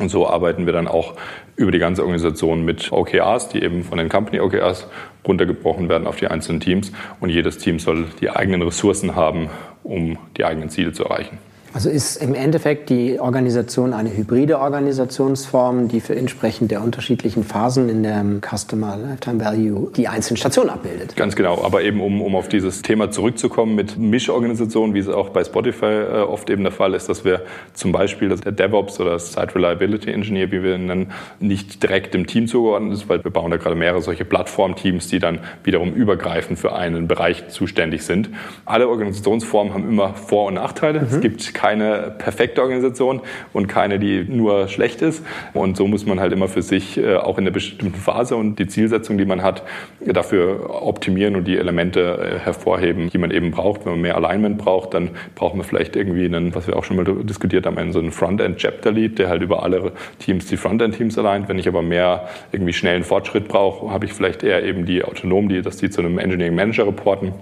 Und 0.00 0.08
so 0.08 0.28
arbeiten 0.28 0.66
wir 0.66 0.72
dann 0.72 0.88
auch 0.88 1.14
über 1.56 1.70
die 1.70 1.78
ganze 1.78 2.02
Organisation 2.02 2.64
mit 2.64 2.90
OKRs, 2.90 3.48
die 3.48 3.62
eben 3.62 3.84
von 3.84 3.98
den 3.98 4.08
Company 4.08 4.40
OKRs 4.40 4.88
runtergebrochen 5.26 5.88
werden 5.88 6.08
auf 6.08 6.16
die 6.16 6.26
einzelnen 6.26 6.60
Teams. 6.60 6.90
Und 7.20 7.30
jedes 7.30 7.58
Team 7.58 7.78
soll 7.78 8.06
die 8.20 8.30
eigenen 8.30 8.62
Ressourcen 8.62 9.14
haben, 9.14 9.50
um 9.84 10.18
die 10.36 10.44
eigenen 10.44 10.68
Ziele 10.68 10.92
zu 10.92 11.04
erreichen. 11.04 11.38
Also 11.74 11.90
ist 11.90 12.22
im 12.22 12.34
Endeffekt 12.34 12.88
die 12.88 13.18
Organisation 13.18 13.94
eine 13.94 14.16
hybride 14.16 14.60
Organisationsform, 14.60 15.88
die 15.88 16.00
für 16.00 16.14
entsprechend 16.14 16.70
der 16.70 16.80
unterschiedlichen 16.82 17.42
Phasen 17.42 17.88
in 17.88 18.04
der 18.04 18.24
Customer 18.48 18.96
Lifetime 18.96 19.44
Value 19.44 19.90
die 19.96 20.06
einzelnen 20.06 20.36
Stationen 20.36 20.70
abbildet. 20.70 21.16
Ganz 21.16 21.34
genau, 21.34 21.64
aber 21.64 21.82
eben 21.82 22.00
um, 22.00 22.22
um 22.22 22.36
auf 22.36 22.48
dieses 22.48 22.82
Thema 22.82 23.10
zurückzukommen 23.10 23.74
mit 23.74 23.98
Mischorganisationen, 23.98 24.94
wie 24.94 25.00
es 25.00 25.08
auch 25.08 25.30
bei 25.30 25.42
Spotify 25.42 25.86
äh, 25.86 26.20
oft 26.20 26.48
eben 26.48 26.62
der 26.62 26.70
Fall 26.70 26.94
ist, 26.94 27.08
dass 27.08 27.24
wir 27.24 27.42
zum 27.72 27.90
Beispiel 27.90 28.28
dass 28.28 28.40
der 28.40 28.52
DevOps 28.52 29.00
oder 29.00 29.18
Site 29.18 29.56
Reliability 29.56 30.12
Engineer, 30.12 30.52
wie 30.52 30.62
wir 30.62 30.76
ihn 30.76 30.86
nennen, 30.86 31.10
nicht 31.40 31.82
direkt 31.82 32.14
dem 32.14 32.28
Team 32.28 32.46
zugeordnet 32.46 32.92
ist, 32.92 33.08
weil 33.08 33.24
wir 33.24 33.32
bauen 33.32 33.50
da 33.50 33.56
gerade 33.56 33.74
mehrere 33.74 34.00
solche 34.00 34.24
Plattformteams, 34.24 35.08
die 35.08 35.18
dann 35.18 35.40
wiederum 35.64 35.92
übergreifend 35.92 36.56
für 36.56 36.72
einen 36.72 37.08
Bereich 37.08 37.48
zuständig 37.48 38.04
sind. 38.04 38.30
Alle 38.64 38.88
Organisationsformen 38.88 39.74
haben 39.74 39.88
immer 39.88 40.14
Vor- 40.14 40.46
und 40.46 40.54
Nachteile. 40.54 41.00
Mhm. 41.00 41.06
Es 41.10 41.20
gibt 41.20 41.52
keine 41.64 42.14
perfekte 42.18 42.60
Organisation 42.60 43.22
und 43.54 43.68
keine, 43.68 43.98
die 43.98 44.22
nur 44.28 44.68
schlecht 44.68 45.00
ist. 45.00 45.24
Und 45.54 45.78
so 45.78 45.86
muss 45.86 46.04
man 46.04 46.20
halt 46.20 46.30
immer 46.30 46.46
für 46.46 46.60
sich 46.60 46.98
äh, 46.98 47.16
auch 47.16 47.38
in 47.38 47.44
einer 47.44 47.52
bestimmten 47.52 47.98
Phase 47.98 48.36
und 48.36 48.58
die 48.58 48.66
Zielsetzung, 48.66 49.16
die 49.16 49.24
man 49.24 49.42
hat, 49.42 49.62
dafür 50.04 50.82
optimieren 50.82 51.36
und 51.36 51.48
die 51.48 51.56
Elemente 51.56 52.18
äh, 52.18 52.38
hervorheben, 52.38 53.08
die 53.08 53.16
man 53.16 53.30
eben 53.30 53.50
braucht. 53.50 53.86
Wenn 53.86 53.92
man 53.92 54.02
mehr 54.02 54.16
Alignment 54.16 54.58
braucht, 54.58 54.92
dann 54.92 55.12
braucht 55.36 55.54
man 55.54 55.64
vielleicht 55.64 55.96
irgendwie 55.96 56.26
einen, 56.26 56.54
was 56.54 56.66
wir 56.66 56.76
auch 56.76 56.84
schon 56.84 56.98
mal 56.98 57.06
diskutiert 57.24 57.64
haben, 57.64 57.78
einen 57.78 57.92
so 57.92 57.98
einen 57.98 58.12
Frontend 58.12 58.58
Chapter 58.58 58.92
Lead, 58.92 59.18
der 59.18 59.30
halt 59.30 59.40
über 59.40 59.62
alle 59.62 59.92
Teams 60.18 60.44
die 60.44 60.58
Frontend 60.58 60.96
Teams 60.96 61.16
allein. 61.16 61.48
Wenn 61.48 61.58
ich 61.58 61.66
aber 61.66 61.80
mehr 61.80 62.28
irgendwie 62.52 62.74
schnellen 62.74 63.04
Fortschritt 63.04 63.48
brauche, 63.48 63.90
habe 63.90 64.04
ich 64.04 64.12
vielleicht 64.12 64.42
eher 64.42 64.62
eben 64.64 64.84
die 64.84 65.02
autonom, 65.02 65.48
die, 65.48 65.62
dass 65.62 65.78
die 65.78 65.88
zu 65.88 66.02
einem 66.02 66.18
Engineering 66.18 66.54
Manager 66.54 66.86
reporten 66.86 67.32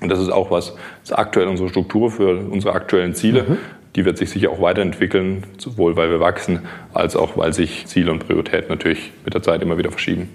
und 0.00 0.08
das 0.10 0.20
ist 0.20 0.30
auch 0.30 0.50
was, 0.50 0.74
das 1.02 1.10
ist 1.10 1.18
aktuell 1.18 1.48
unsere 1.48 1.68
Struktur 1.68 2.10
für 2.10 2.36
unsere 2.36 2.74
aktuellen 2.74 3.14
Ziele. 3.14 3.44
Mhm. 3.48 3.58
Die 3.94 4.04
wird 4.04 4.18
sich 4.18 4.28
sicher 4.28 4.50
auch 4.50 4.60
weiterentwickeln, 4.60 5.44
sowohl 5.56 5.96
weil 5.96 6.10
wir 6.10 6.20
wachsen, 6.20 6.60
als 6.92 7.16
auch 7.16 7.38
weil 7.38 7.54
sich 7.54 7.86
Ziele 7.86 8.12
und 8.12 8.26
Prioritäten 8.26 8.68
natürlich 8.68 9.10
mit 9.24 9.32
der 9.32 9.42
Zeit 9.42 9.62
immer 9.62 9.78
wieder 9.78 9.90
verschieben. 9.90 10.28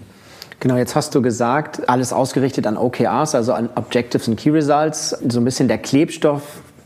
Genau, 0.60 0.78
jetzt 0.78 0.95
hast 0.95 1.13
du 1.13 1.21
gesagt, 1.21 1.89
alles 1.89 2.12
ausgerichtet 2.13 2.65
an 2.65 2.78
OKRs, 2.78 3.36
also 3.36 3.54
an 3.54 3.69
Objectives 3.76 4.28
und 4.28 4.36
Key 4.36 4.50
Results. 4.50 5.10
So 5.28 5.39
ein 5.39 5.45
bisschen 5.45 5.67
der 5.67 5.78
Klebstoff, 5.78 6.43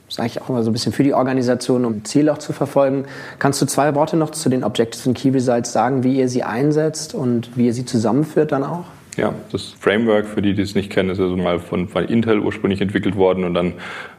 sage 0.09 0.27
ich 0.27 0.41
auch 0.41 0.49
mal 0.49 0.63
so 0.63 0.69
ein 0.69 0.73
bisschen 0.73 0.93
für 0.93 1.03
die 1.03 1.13
Organisation, 1.13 1.85
um 1.85 2.03
Ziele 2.05 2.31
auch 2.31 2.38
zu 2.38 2.53
verfolgen. 2.53 3.05
Kannst 3.39 3.61
du 3.61 3.65
zwei 3.65 3.95
Worte 3.95 4.17
noch 4.17 4.31
zu 4.31 4.49
den 4.49 4.63
Objectives 4.63 5.07
und 5.07 5.17
Key 5.17 5.29
Results 5.29 5.71
sagen, 5.71 6.03
wie 6.03 6.17
ihr 6.17 6.29
sie 6.29 6.43
einsetzt 6.43 7.13
und 7.13 7.57
wie 7.57 7.67
ihr 7.67 7.73
sie 7.73 7.85
zusammenführt 7.85 8.51
dann 8.51 8.63
auch? 8.63 8.85
Ja, 9.17 9.34
das 9.51 9.73
Framework, 9.80 10.28
für 10.28 10.41
die, 10.41 10.54
die 10.54 10.62
es 10.62 10.75
nicht 10.75 10.89
kennen, 10.89 11.10
ist 11.10 11.19
also 11.19 11.38
mal 11.38 11.60
von, 11.60 11.88
von 11.88 12.06
Intel 12.06 12.39
ursprünglich 12.39 12.82
entwickelt 12.82 13.15
worden 13.15 13.45
und 13.45 13.54
dann 13.54 13.73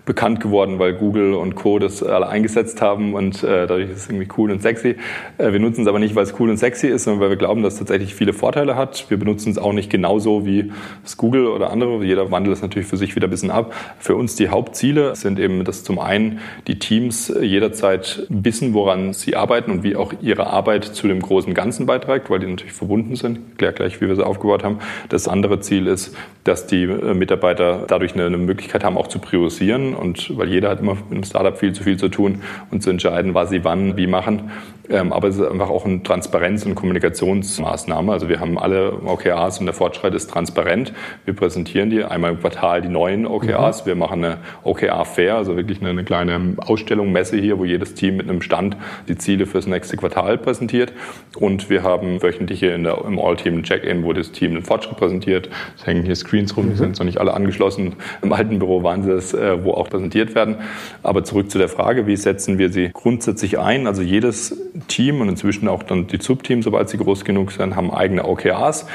bekannt 0.06 0.40
geworden, 0.40 0.78
weil 0.78 0.94
Google 0.94 1.34
und 1.34 1.56
Co. 1.56 1.78
das 1.78 2.02
alle 2.02 2.28
eingesetzt 2.28 2.80
haben 2.80 3.12
und 3.12 3.42
äh, 3.42 3.66
dadurch 3.66 3.90
ist 3.90 3.96
es 3.98 4.08
irgendwie 4.08 4.28
cool 4.38 4.52
und 4.52 4.62
sexy. 4.62 4.96
Äh, 5.36 5.52
wir 5.52 5.58
nutzen 5.58 5.82
es 5.82 5.88
aber 5.88 5.98
nicht, 5.98 6.14
weil 6.14 6.22
es 6.22 6.38
cool 6.38 6.48
und 6.48 6.56
sexy 6.56 6.86
ist, 6.86 7.04
sondern 7.04 7.20
weil 7.20 7.30
wir 7.30 7.36
glauben, 7.36 7.62
dass 7.62 7.74
es 7.74 7.80
tatsächlich 7.80 8.14
viele 8.14 8.32
Vorteile 8.32 8.76
hat. 8.76 9.10
Wir 9.10 9.18
benutzen 9.18 9.50
es 9.50 9.58
auch 9.58 9.72
nicht 9.72 9.90
genauso 9.90 10.46
wie 10.46 10.72
es 11.04 11.16
Google 11.16 11.48
oder 11.48 11.70
andere. 11.70 12.04
Jeder 12.04 12.30
wandelt 12.30 12.56
es 12.56 12.62
natürlich 12.62 12.88
für 12.88 12.96
sich 12.96 13.16
wieder 13.16 13.26
ein 13.26 13.30
bisschen 13.30 13.50
ab. 13.50 13.74
Für 13.98 14.14
uns 14.14 14.36
die 14.36 14.48
Hauptziele 14.48 15.16
sind 15.16 15.40
eben, 15.40 15.64
dass 15.64 15.82
zum 15.82 15.98
einen 15.98 16.38
die 16.68 16.78
Teams 16.78 17.32
jederzeit 17.40 18.26
wissen, 18.28 18.74
woran 18.74 19.12
sie 19.12 19.34
arbeiten 19.34 19.72
und 19.72 19.82
wie 19.82 19.96
auch 19.96 20.14
ihre 20.22 20.46
Arbeit 20.46 20.84
zu 20.84 21.08
dem 21.08 21.20
großen 21.20 21.52
Ganzen 21.52 21.84
beiträgt, 21.84 22.30
weil 22.30 22.38
die 22.38 22.46
natürlich 22.46 22.72
verbunden 22.72 23.16
sind. 23.16 23.38
Ich 23.38 23.50
erkläre 23.50 23.72
gleich, 23.72 24.00
wie 24.00 24.06
wir 24.06 24.14
sie 24.14 24.24
aufgebaut 24.24 24.62
haben. 24.62 24.78
Das 25.08 25.26
andere 25.26 25.58
Ziel 25.58 25.88
ist, 25.88 26.14
dass 26.46 26.66
die 26.66 26.84
äh, 26.84 27.14
Mitarbeiter 27.14 27.84
dadurch 27.86 28.14
eine, 28.14 28.26
eine 28.26 28.38
Möglichkeit 28.38 28.84
haben, 28.84 28.96
auch 28.96 29.08
zu 29.08 29.18
priorisieren 29.18 29.94
und 29.94 30.36
weil 30.36 30.48
jeder 30.48 30.70
hat 30.70 30.80
immer 30.80 30.96
im 31.10 31.24
Startup 31.24 31.56
viel 31.56 31.72
zu 31.72 31.82
viel 31.82 31.96
zu 31.96 32.08
tun 32.08 32.42
und 32.70 32.82
zu 32.82 32.90
entscheiden, 32.90 33.34
was 33.34 33.50
sie 33.50 33.64
wann, 33.64 33.96
wie 33.96 34.06
machen. 34.06 34.50
Ähm, 34.88 35.12
aber 35.12 35.28
es 35.28 35.36
ist 35.36 35.46
einfach 35.46 35.68
auch 35.68 35.84
eine 35.84 36.02
Transparenz- 36.02 36.64
und 36.64 36.74
Kommunikationsmaßnahme. 36.74 38.12
Also 38.12 38.28
wir 38.28 38.40
haben 38.40 38.58
alle 38.58 38.92
OKRs 39.04 39.58
und 39.58 39.66
der 39.66 39.74
Fortschritt 39.74 40.14
ist 40.14 40.30
transparent. 40.30 40.92
Wir 41.24 41.34
präsentieren 41.34 41.90
die 41.90 42.04
einmal 42.04 42.32
im 42.32 42.40
Quartal 42.40 42.82
die 42.82 42.88
neuen 42.88 43.26
OKRs. 43.26 43.82
Mhm. 43.82 43.86
Wir 43.86 43.94
machen 43.96 44.24
eine 44.24 44.38
OKR-Fair, 44.62 45.36
also 45.36 45.56
wirklich 45.56 45.80
eine, 45.80 45.90
eine, 45.90 46.04
kleine 46.04 46.54
Ausstellung, 46.58 47.12
Messe 47.12 47.36
hier, 47.36 47.58
wo 47.58 47.64
jedes 47.64 47.94
Team 47.94 48.16
mit 48.16 48.28
einem 48.28 48.42
Stand 48.42 48.76
die 49.08 49.16
Ziele 49.16 49.46
fürs 49.46 49.66
nächste 49.66 49.96
Quartal 49.96 50.38
präsentiert. 50.38 50.92
Und 51.38 51.68
wir 51.68 51.82
haben 51.82 52.22
wöchentliche 52.22 52.68
in 52.68 52.84
der, 52.84 53.04
im 53.04 53.18
All-Team 53.18 53.62
Check-in, 53.62 54.04
wo 54.04 54.12
das 54.12 54.32
Team 54.32 54.54
den 54.54 54.62
Fortschritt 54.62 54.96
präsentiert. 54.96 55.48
Es 55.76 55.86
hängen 55.86 56.04
hier 56.04 56.14
Screen 56.14 56.35
Screens 56.36 56.56
rum, 56.56 56.68
die 56.70 56.76
sind 56.76 56.98
noch 56.98 57.06
nicht 57.06 57.18
alle 57.18 57.34
angeschlossen. 57.34 57.94
Im 58.22 58.32
alten 58.32 58.58
Büro 58.58 58.82
waren 58.82 59.02
sie 59.02 59.10
es, 59.10 59.32
äh, 59.32 59.64
wo 59.64 59.72
auch 59.72 59.88
präsentiert 59.88 60.34
werden. 60.34 60.56
Aber 61.02 61.24
zurück 61.24 61.50
zu 61.50 61.58
der 61.58 61.68
Frage, 61.68 62.06
wie 62.06 62.16
setzen 62.16 62.58
wir 62.58 62.70
sie 62.70 62.90
grundsätzlich 62.92 63.58
ein? 63.58 63.86
Also 63.86 64.02
jedes 64.02 64.56
Team 64.88 65.20
und 65.20 65.28
inzwischen 65.28 65.68
auch 65.68 65.82
dann 65.82 66.06
die 66.06 66.18
Subteams, 66.20 66.64
sobald 66.64 66.88
sie 66.90 66.98
groß 66.98 67.24
genug 67.24 67.52
sind, 67.52 67.76
haben 67.76 67.90
eigene 67.90 68.24
OKRs 68.24 68.86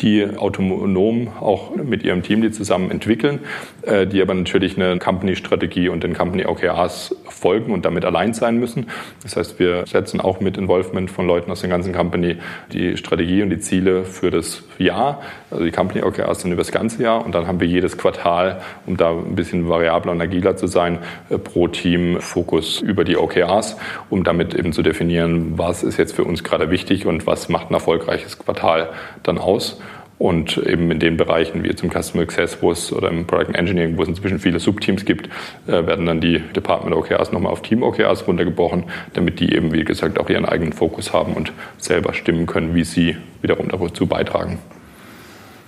die 0.00 0.26
autonom 0.36 1.28
auch 1.40 1.74
mit 1.76 2.02
ihrem 2.02 2.22
Team 2.22 2.40
die 2.40 2.50
zusammen 2.50 2.90
entwickeln, 2.90 3.40
äh, 3.82 4.06
die 4.06 4.22
aber 4.22 4.34
natürlich 4.34 4.76
eine 4.76 4.98
Company-Strategie 4.98 5.88
und 5.88 6.02
den 6.02 6.14
Company 6.14 6.46
OKRs 6.46 7.14
folgen 7.28 7.72
und 7.72 7.84
damit 7.84 8.04
allein 8.04 8.32
sein 8.34 8.58
müssen. 8.58 8.86
Das 9.22 9.36
heißt, 9.36 9.58
wir 9.58 9.86
setzen 9.86 10.20
auch 10.20 10.40
mit 10.40 10.56
Involvement 10.56 11.10
von 11.10 11.26
Leuten 11.26 11.50
aus 11.50 11.60
der 11.60 11.70
ganzen 11.70 11.92
Company 11.92 12.36
die 12.72 12.96
Strategie 12.96 13.42
und 13.42 13.50
die 13.50 13.60
Ziele 13.60 14.04
für 14.04 14.30
das 14.30 14.62
Jahr, 14.78 15.20
also 15.50 15.64
die 15.64 15.70
Company 15.70 16.02
OKRs 16.02 16.42
sind 16.42 16.52
über 16.52 16.62
das 16.62 16.72
ganze 16.72 17.02
Jahr 17.02 17.24
und 17.24 17.34
dann 17.34 17.46
haben 17.46 17.60
wir 17.60 17.66
jedes 17.66 17.98
Quartal, 17.98 18.60
um 18.86 18.96
da 18.96 19.10
ein 19.10 19.34
bisschen 19.34 19.68
variabler 19.68 20.12
und 20.12 20.20
agiler 20.20 20.56
zu 20.56 20.66
sein, 20.66 20.98
äh, 21.28 21.38
pro 21.38 21.68
Team 21.68 22.20
Fokus 22.20 22.80
über 22.80 23.04
die 23.04 23.16
OKRs, 23.16 23.76
um 24.08 24.24
damit 24.24 24.54
eben 24.54 24.72
zu 24.72 24.82
definieren, 24.82 25.58
was 25.58 25.82
ist 25.82 25.98
jetzt 25.98 26.14
für 26.14 26.24
uns 26.24 26.44
gerade 26.44 26.70
wichtig 26.70 27.06
und 27.06 27.26
was 27.26 27.48
macht 27.48 27.70
ein 27.70 27.74
erfolgreiches 27.74 28.38
Quartal 28.38 28.90
dann 29.22 29.38
aus. 29.38 29.80
Und 30.20 30.58
eben 30.58 30.90
in 30.90 30.98
den 30.98 31.16
Bereichen 31.16 31.64
wie 31.64 31.68
im 31.68 31.90
Customer 31.90 32.24
Access, 32.24 32.58
wo 32.60 32.70
es 32.70 32.92
oder 32.92 33.08
im 33.08 33.26
Product 33.26 33.54
Engineering, 33.54 33.96
wo 33.96 34.02
es 34.02 34.08
inzwischen 34.08 34.38
viele 34.38 34.60
Subteams 34.60 35.06
gibt, 35.06 35.30
äh, 35.66 35.86
werden 35.86 36.04
dann 36.04 36.20
die 36.20 36.40
Department 36.54 36.94
OKRs 36.94 37.32
nochmal 37.32 37.50
auf 37.50 37.62
Team 37.62 37.82
OKRs 37.82 38.28
runtergebrochen, 38.28 38.84
damit 39.14 39.40
die 39.40 39.54
eben, 39.54 39.72
wie 39.72 39.82
gesagt, 39.82 40.20
auch 40.20 40.28
ihren 40.28 40.44
eigenen 40.44 40.74
Fokus 40.74 41.14
haben 41.14 41.32
und 41.32 41.54
selber 41.78 42.12
stimmen 42.12 42.44
können, 42.44 42.74
wie 42.74 42.84
sie 42.84 43.16
wiederum 43.40 43.70
dazu 43.70 44.06
beitragen. 44.06 44.58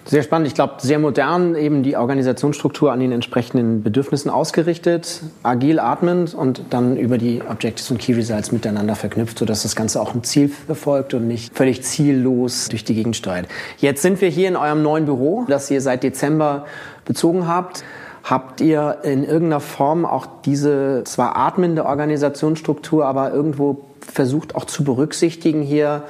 Sehr 0.05 0.25
spannend. 0.25 0.49
Ich 0.49 0.55
glaube, 0.55 0.75
sehr 0.79 0.99
modern, 0.99 1.55
eben 1.55 1.85
die 1.85 1.97
Organisationsstruktur 1.97 2.91
an 2.93 2.99
den 2.99 3.13
entsprechenden 3.13 3.85
Bedürfnissen 3.85 4.31
ausgerichtet, 4.31 5.23
agil 5.45 5.79
atmend 5.79 6.35
und 6.35 6.63
dann 6.71 6.97
über 6.97 7.19
die 7.19 7.41
Objectives 7.41 7.89
und 7.91 7.99
Key 7.99 8.13
Results 8.15 8.51
miteinander 8.51 8.97
verknüpft, 8.97 9.39
sodass 9.39 9.63
das 9.63 9.77
Ganze 9.77 10.01
auch 10.01 10.13
ein 10.13 10.25
Ziel 10.25 10.49
verfolgt 10.49 11.15
und 11.15 11.29
nicht 11.29 11.57
völlig 11.57 11.85
ziellos 11.85 12.69
durch 12.69 12.85
die 12.85 12.95
Gegend 12.95 13.15
steuert. 13.15 13.47
Jetzt 13.79 14.03
sind 14.03 14.21
wir 14.21 14.29
hier 14.29 14.49
in 14.49 14.57
eurem 14.57 14.83
neuen 14.83 15.05
Büro, 15.05 15.45
das 15.49 15.71
ihr 15.71 15.81
seit 15.81 16.03
Dezember 16.03 16.67
bezogen 17.05 17.47
habt. 17.47 17.85
Habt 18.25 18.61
ihr 18.61 18.99
in 19.05 19.25
irgendeiner 19.25 19.61
Form 19.61 20.05
auch 20.05 20.27
diese 20.45 21.03
zwar 21.05 21.37
atmende 21.37 21.87
Organisationsstruktur, 21.87 23.07
aber 23.07 23.33
irgendwo 23.33 23.85
versucht 24.01 24.57
auch 24.57 24.65
zu 24.65 24.85
berücksichtigen 24.85 25.63
hier, 25.63 26.03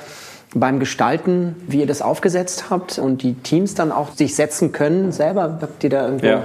beim 0.55 0.81
Gestalten, 0.81 1.57
wie 1.67 1.81
ihr 1.81 1.87
das 1.87 2.03
aufgesetzt 2.03 2.71
habt 2.71 2.99
und 2.99 3.23
die 3.23 3.35
Teams 3.35 3.75
dann 3.75 3.93
auch 3.93 4.12
sich 4.12 4.35
setzen 4.35 4.73
können 4.73 5.12
selber? 5.12 5.59
Habt 5.61 5.83
ihr 5.85 5.91
da 5.91 6.05
irgendwo 6.07 6.27
ja. 6.27 6.43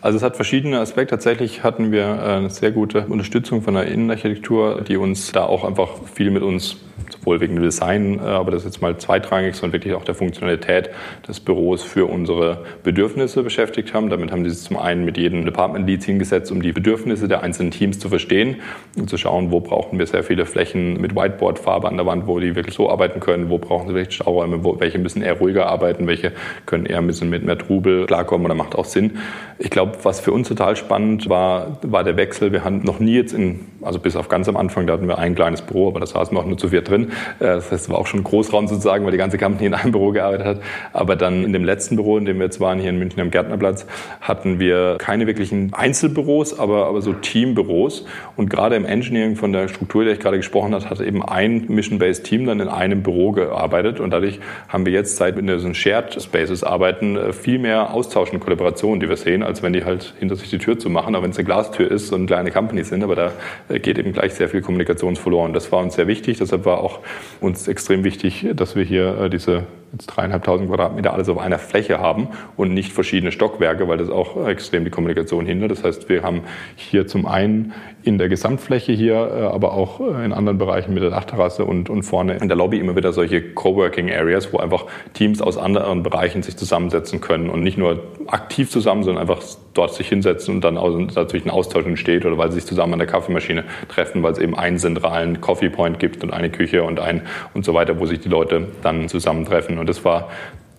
Also 0.00 0.16
es 0.16 0.24
hat 0.24 0.34
verschiedene 0.34 0.80
Aspekte. 0.80 1.14
Tatsächlich 1.14 1.62
hatten 1.62 1.92
wir 1.92 2.02
äh, 2.02 2.36
eine 2.36 2.50
sehr 2.50 2.72
gute 2.72 3.06
Unterstützung 3.06 3.62
von 3.62 3.74
der 3.74 3.86
Innenarchitektur, 3.86 4.82
die 4.82 4.96
uns 4.96 5.30
da 5.30 5.44
auch 5.44 5.64
einfach 5.64 5.90
viel 6.12 6.32
mit 6.32 6.42
uns 6.42 6.76
sowohl 7.22 7.40
wegen 7.40 7.54
dem 7.54 7.62
Design, 7.62 8.18
äh, 8.18 8.22
aber 8.22 8.50
das 8.50 8.62
ist 8.62 8.74
jetzt 8.74 8.82
mal 8.82 8.96
zweitrangig, 8.96 9.54
sondern 9.54 9.74
wirklich 9.74 9.94
auch 9.94 10.04
der 10.04 10.14
Funktionalität 10.14 10.90
des 11.26 11.38
Büros 11.38 11.82
für 11.82 12.06
unsere 12.06 12.64
Bedürfnisse 12.82 13.42
beschäftigt 13.42 13.94
haben. 13.94 14.10
Damit 14.10 14.32
haben 14.32 14.42
die 14.42 14.50
sich 14.50 14.66
zum 14.66 14.76
einen 14.76 15.04
mit 15.04 15.16
jedem 15.16 15.44
Department 15.44 15.86
Leads 15.86 16.04
hingesetzt, 16.04 16.50
um 16.50 16.62
die 16.62 16.72
Bedürfnisse 16.72 17.28
der 17.28 17.42
einzelnen 17.42 17.70
Teams 17.70 17.98
zu 18.00 18.08
verstehen 18.08 18.56
und 18.96 19.08
zu 19.08 19.16
schauen, 19.16 19.52
wo 19.52 19.60
brauchen 19.60 19.98
wir 19.98 20.06
sehr 20.06 20.24
viele 20.24 20.46
Flächen 20.46 21.00
mit 21.00 21.14
Whiteboard-Farbe 21.14 21.88
an 21.88 21.96
der 21.96 22.06
Wand, 22.06 22.26
wo 22.26 22.40
die 22.40 22.56
wirklich 22.56 22.74
so 22.74 22.90
arbeiten 22.90 23.20
können, 23.20 23.50
wo 23.50 23.58
brauchen 23.58 23.86
sie 23.86 23.94
vielleicht 23.94 24.14
Stauräume, 24.14 24.64
wo, 24.64 24.80
welche 24.80 24.98
müssen 24.98 25.22
eher 25.22 25.38
ruhiger 25.38 25.66
arbeiten, 25.66 26.06
welche 26.08 26.32
können 26.66 26.86
eher 26.86 26.98
ein 26.98 27.06
bisschen 27.06 27.30
mit 27.30 27.44
mehr 27.44 27.58
Trubel 27.58 28.06
klarkommen 28.06 28.46
oder 28.46 28.54
macht 28.54 28.74
auch 28.74 28.84
Sinn. 28.84 29.18
Ich 29.58 29.70
glaube, 29.70 29.98
was 30.02 30.18
für 30.18 30.32
uns 30.32 30.48
total 30.48 30.74
spannend 30.74 31.28
war, 31.28 31.78
war 31.82 32.02
der 32.02 32.16
Wechsel. 32.16 32.52
Wir 32.52 32.64
hatten 32.64 32.82
noch 32.84 32.98
nie 32.98 33.14
jetzt 33.14 33.32
in, 33.32 33.60
also 33.80 34.00
bis 34.00 34.16
auf 34.16 34.28
ganz 34.28 34.48
am 34.48 34.56
Anfang, 34.56 34.88
da 34.88 34.94
hatten 34.94 35.06
wir 35.06 35.18
ein 35.18 35.36
kleines 35.36 35.62
Büro, 35.62 35.88
aber 35.88 36.00
da 36.00 36.06
saßen 36.06 36.36
wir 36.36 36.40
auch 36.40 36.46
nur 36.46 36.58
zu 36.58 36.68
vier 36.68 36.82
drin. 36.82 37.11
Äh, 37.38 37.44
das 37.44 37.70
heißt, 37.70 37.84
es 37.84 37.90
war 37.90 37.98
auch 37.98 38.06
schon 38.06 38.22
Großraum 38.24 38.68
sozusagen, 38.68 39.04
weil 39.04 39.12
die 39.12 39.18
ganze 39.18 39.38
Company 39.38 39.66
in 39.66 39.74
einem 39.74 39.92
Büro 39.92 40.10
gearbeitet 40.10 40.46
hat. 40.46 40.60
Aber 40.92 41.16
dann 41.16 41.44
in 41.44 41.52
dem 41.52 41.64
letzten 41.64 41.96
Büro, 41.96 42.18
in 42.18 42.24
dem 42.24 42.38
wir 42.38 42.44
jetzt 42.44 42.60
waren, 42.60 42.78
hier 42.78 42.90
in 42.90 42.98
München 42.98 43.20
am 43.20 43.30
Gärtnerplatz, 43.30 43.86
hatten 44.20 44.58
wir 44.58 44.96
keine 44.98 45.26
wirklichen 45.26 45.72
Einzelbüros, 45.72 46.58
aber, 46.58 46.86
aber 46.86 47.02
so 47.02 47.12
Teambüros. 47.12 48.04
Und 48.36 48.50
gerade 48.50 48.76
im 48.76 48.84
Engineering 48.84 49.36
von 49.36 49.52
der 49.52 49.68
Struktur, 49.68 50.04
der 50.04 50.14
ich 50.14 50.20
gerade 50.20 50.36
gesprochen 50.36 50.74
habe, 50.74 50.88
hat 50.88 51.00
eben 51.00 51.22
ein 51.22 51.66
Mission-Based 51.68 52.24
Team 52.24 52.46
dann 52.46 52.60
in 52.60 52.68
einem 52.68 53.02
Büro 53.02 53.32
gearbeitet. 53.32 54.00
Und 54.00 54.10
dadurch 54.10 54.40
haben 54.68 54.86
wir 54.86 54.92
jetzt, 54.92 55.16
seit 55.16 55.34
wir 55.36 55.40
in 55.40 55.46
diesen 55.46 55.74
Shared 55.74 56.20
Spaces 56.22 56.64
arbeiten, 56.64 57.16
äh, 57.16 57.32
viel 57.32 57.58
mehr 57.58 57.92
Austausch 57.94 58.32
und 58.32 58.40
Kollaboration, 58.40 59.00
die 59.00 59.08
wir 59.08 59.16
sehen, 59.16 59.42
als 59.42 59.62
wenn 59.62 59.72
die 59.72 59.84
halt 59.84 60.14
hinter 60.18 60.36
sich 60.36 60.50
die 60.50 60.58
Tür 60.58 60.78
zu 60.78 60.90
machen, 60.90 61.14
auch 61.14 61.22
wenn 61.22 61.30
es 61.30 61.38
eine 61.38 61.44
Glastür 61.44 61.90
ist 61.90 62.12
und 62.12 62.26
kleine 62.26 62.50
Companies 62.50 62.88
sind. 62.88 63.02
Aber 63.02 63.16
da 63.16 63.32
äh, 63.68 63.78
geht 63.78 63.98
eben 63.98 64.12
gleich 64.12 64.34
sehr 64.34 64.48
viel 64.48 64.62
Kommunikation 64.62 65.16
verloren. 65.16 65.52
Das 65.52 65.72
war 65.72 65.80
uns 65.80 65.94
sehr 65.94 66.06
wichtig. 66.06 66.38
Deshalb 66.38 66.64
war 66.64 66.78
auch 66.78 67.00
uns 67.40 67.68
extrem 67.68 68.04
wichtig, 68.04 68.46
dass 68.54 68.76
wir 68.76 68.84
hier 68.84 69.18
äh, 69.18 69.30
diese 69.30 69.64
jetzt 69.92 70.06
dreieinhalbtausend 70.06 70.68
Quadratmeter 70.68 71.12
alles 71.12 71.28
auf 71.28 71.38
einer 71.38 71.58
Fläche 71.58 72.00
haben 72.00 72.28
und 72.56 72.72
nicht 72.72 72.92
verschiedene 72.92 73.30
Stockwerke, 73.30 73.88
weil 73.88 73.98
das 73.98 74.08
auch 74.08 74.46
extrem 74.48 74.84
die 74.84 74.90
Kommunikation 74.90 75.44
hindert. 75.44 75.70
Das 75.70 75.84
heißt, 75.84 76.08
wir 76.08 76.22
haben 76.22 76.42
hier 76.76 77.06
zum 77.06 77.26
einen 77.26 77.72
in 78.02 78.18
der 78.18 78.28
Gesamtfläche 78.28 78.92
hier, 78.92 79.14
äh, 79.14 79.42
aber 79.42 79.74
auch 79.74 80.00
äh, 80.00 80.24
in 80.24 80.32
anderen 80.32 80.58
Bereichen 80.58 80.94
mit 80.94 81.02
der 81.02 81.10
Dachterrasse 81.10 81.64
und, 81.64 81.90
und 81.90 82.02
vorne 82.02 82.36
in 82.36 82.48
der 82.48 82.56
Lobby 82.56 82.78
immer 82.78 82.96
wieder 82.96 83.12
solche 83.12 83.42
Coworking 83.42 84.10
Areas, 84.10 84.52
wo 84.52 84.58
einfach 84.58 84.86
Teams 85.12 85.40
aus 85.40 85.58
anderen 85.58 86.02
Bereichen 86.02 86.42
sich 86.42 86.56
zusammensetzen 86.56 87.20
können 87.20 87.50
und 87.50 87.62
nicht 87.62 87.78
nur 87.78 88.02
aktiv 88.26 88.70
zusammen, 88.70 89.02
sondern 89.02 89.22
einfach 89.22 89.42
dort 89.74 89.94
sich 89.94 90.08
hinsetzen 90.08 90.56
und 90.56 90.64
dann 90.64 90.74
natürlich 90.74 91.46
ein 91.46 91.50
Austausch 91.50 91.86
entsteht 91.86 92.26
oder 92.26 92.36
weil 92.38 92.50
sie 92.50 92.56
sich 92.56 92.66
zusammen 92.66 92.94
an 92.94 92.98
der 92.98 93.08
Kaffeemaschine 93.08 93.64
treffen, 93.88 94.22
weil 94.22 94.32
es 94.32 94.38
eben 94.38 94.56
einen 94.56 94.78
zentralen 94.78 95.40
Coffee 95.40 95.70
Point 95.70 95.98
gibt 95.98 96.22
und 96.22 96.32
eine 96.32 96.50
Küche 96.50 96.82
und 96.82 97.00
ein 97.00 97.22
und 97.54 97.64
so 97.64 97.74
weiter, 97.74 97.98
wo 97.98 98.06
sich 98.06 98.20
die 98.20 98.28
Leute 98.28 98.68
dann 98.82 99.08
zusammentreffen. 99.08 99.78
Und 99.82 99.88
das 99.88 100.04
war 100.04 100.28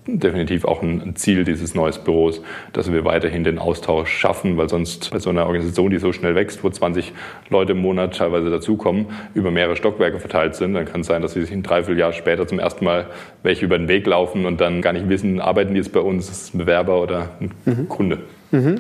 definitiv 0.08 0.64
auch 0.64 0.82
ein 0.82 1.16
Ziel 1.16 1.44
dieses 1.44 1.76
neuen 1.76 1.94
Büros, 2.06 2.42
dass 2.72 2.90
wir 2.92 3.04
weiterhin 3.04 3.44
den 3.44 3.60
Austausch 3.60 4.10
schaffen, 4.10 4.56
weil 4.56 4.70
sonst 4.70 5.12
bei 5.12 5.20
so 5.20 5.30
einer 5.30 5.46
Organisation, 5.46 5.92
die 5.92 5.98
so 5.98 6.14
schnell 6.14 6.36
wächst, 6.36 6.64
wo 6.64 6.70
20 6.70 7.12
Leute 7.50 7.74
im 7.74 7.80
Monat 7.80 8.16
teilweise 8.16 8.50
dazukommen, 8.50 9.08
über 9.34 9.52
mehrere 9.52 9.76
Stockwerke 9.76 10.20
verteilt 10.20 10.56
sind, 10.56 10.74
dann 10.74 10.86
kann 10.86 11.02
es 11.02 11.08
sein, 11.08 11.22
dass 11.22 11.34
sie 11.34 11.42
sich 11.42 11.52
ein 11.52 11.64
Dreivierteljahr 11.64 12.14
später 12.14 12.48
zum 12.48 12.60
ersten 12.60 12.86
Mal 12.86 13.08
welche 13.44 13.66
über 13.66 13.78
den 13.78 13.90
Weg 13.90 14.08
laufen 14.08 14.46
und 14.46 14.62
dann 14.62 14.82
gar 14.82 14.94
nicht 14.94 15.10
wissen, 15.10 15.42
arbeiten 15.42 15.74
die 15.74 15.80
jetzt 15.80 15.92
bei 15.92 16.00
uns, 16.00 16.30
ist 16.30 16.42
es 16.44 16.54
ein 16.54 16.60
Bewerber 16.60 17.02
oder 17.02 17.32
ein 17.42 17.52
mhm. 17.66 17.90
Kunde. 17.90 18.20
Mhm. 18.52 18.80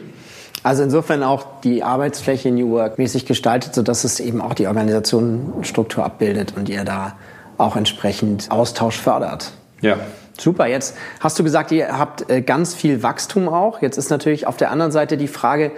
Also 0.63 0.83
insofern 0.83 1.23
auch 1.23 1.62
die 1.62 1.83
Arbeitsfläche 1.83 2.49
New 2.49 2.71
Work 2.71 2.97
mäßig 2.97 3.25
gestaltet, 3.25 3.75
sodass 3.75 4.05
es 4.05 4.21
eben 4.21 4.39
auch 4.39 4.53
die 4.53 4.67
Organisationsstruktur 4.67 6.05
abbildet 6.05 6.53
und 6.55 6.69
ihr 6.69 6.86
da 6.86 7.17
auch 7.57 7.75
entsprechend 7.75 8.49
Austausch 8.49 8.97
fördert. 8.97 9.51
Ja. 9.84 10.00
Super, 10.39 10.65
jetzt 10.65 10.98
hast 11.19 11.38
du 11.38 11.43
gesagt, 11.43 11.72
ihr 11.72 11.96
habt 11.96 12.30
äh, 12.30 12.41
ganz 12.41 12.74
viel 12.74 13.04
Wachstum 13.04 13.48
auch. 13.48 13.84
Jetzt 13.84 13.98
ist 13.98 14.10
natürlich 14.10 14.48
auf 14.48 14.58
der 14.58 14.72
anderen 14.72 14.91
Seite 14.91 15.15
die 15.15 15.28
Frage, 15.28 15.72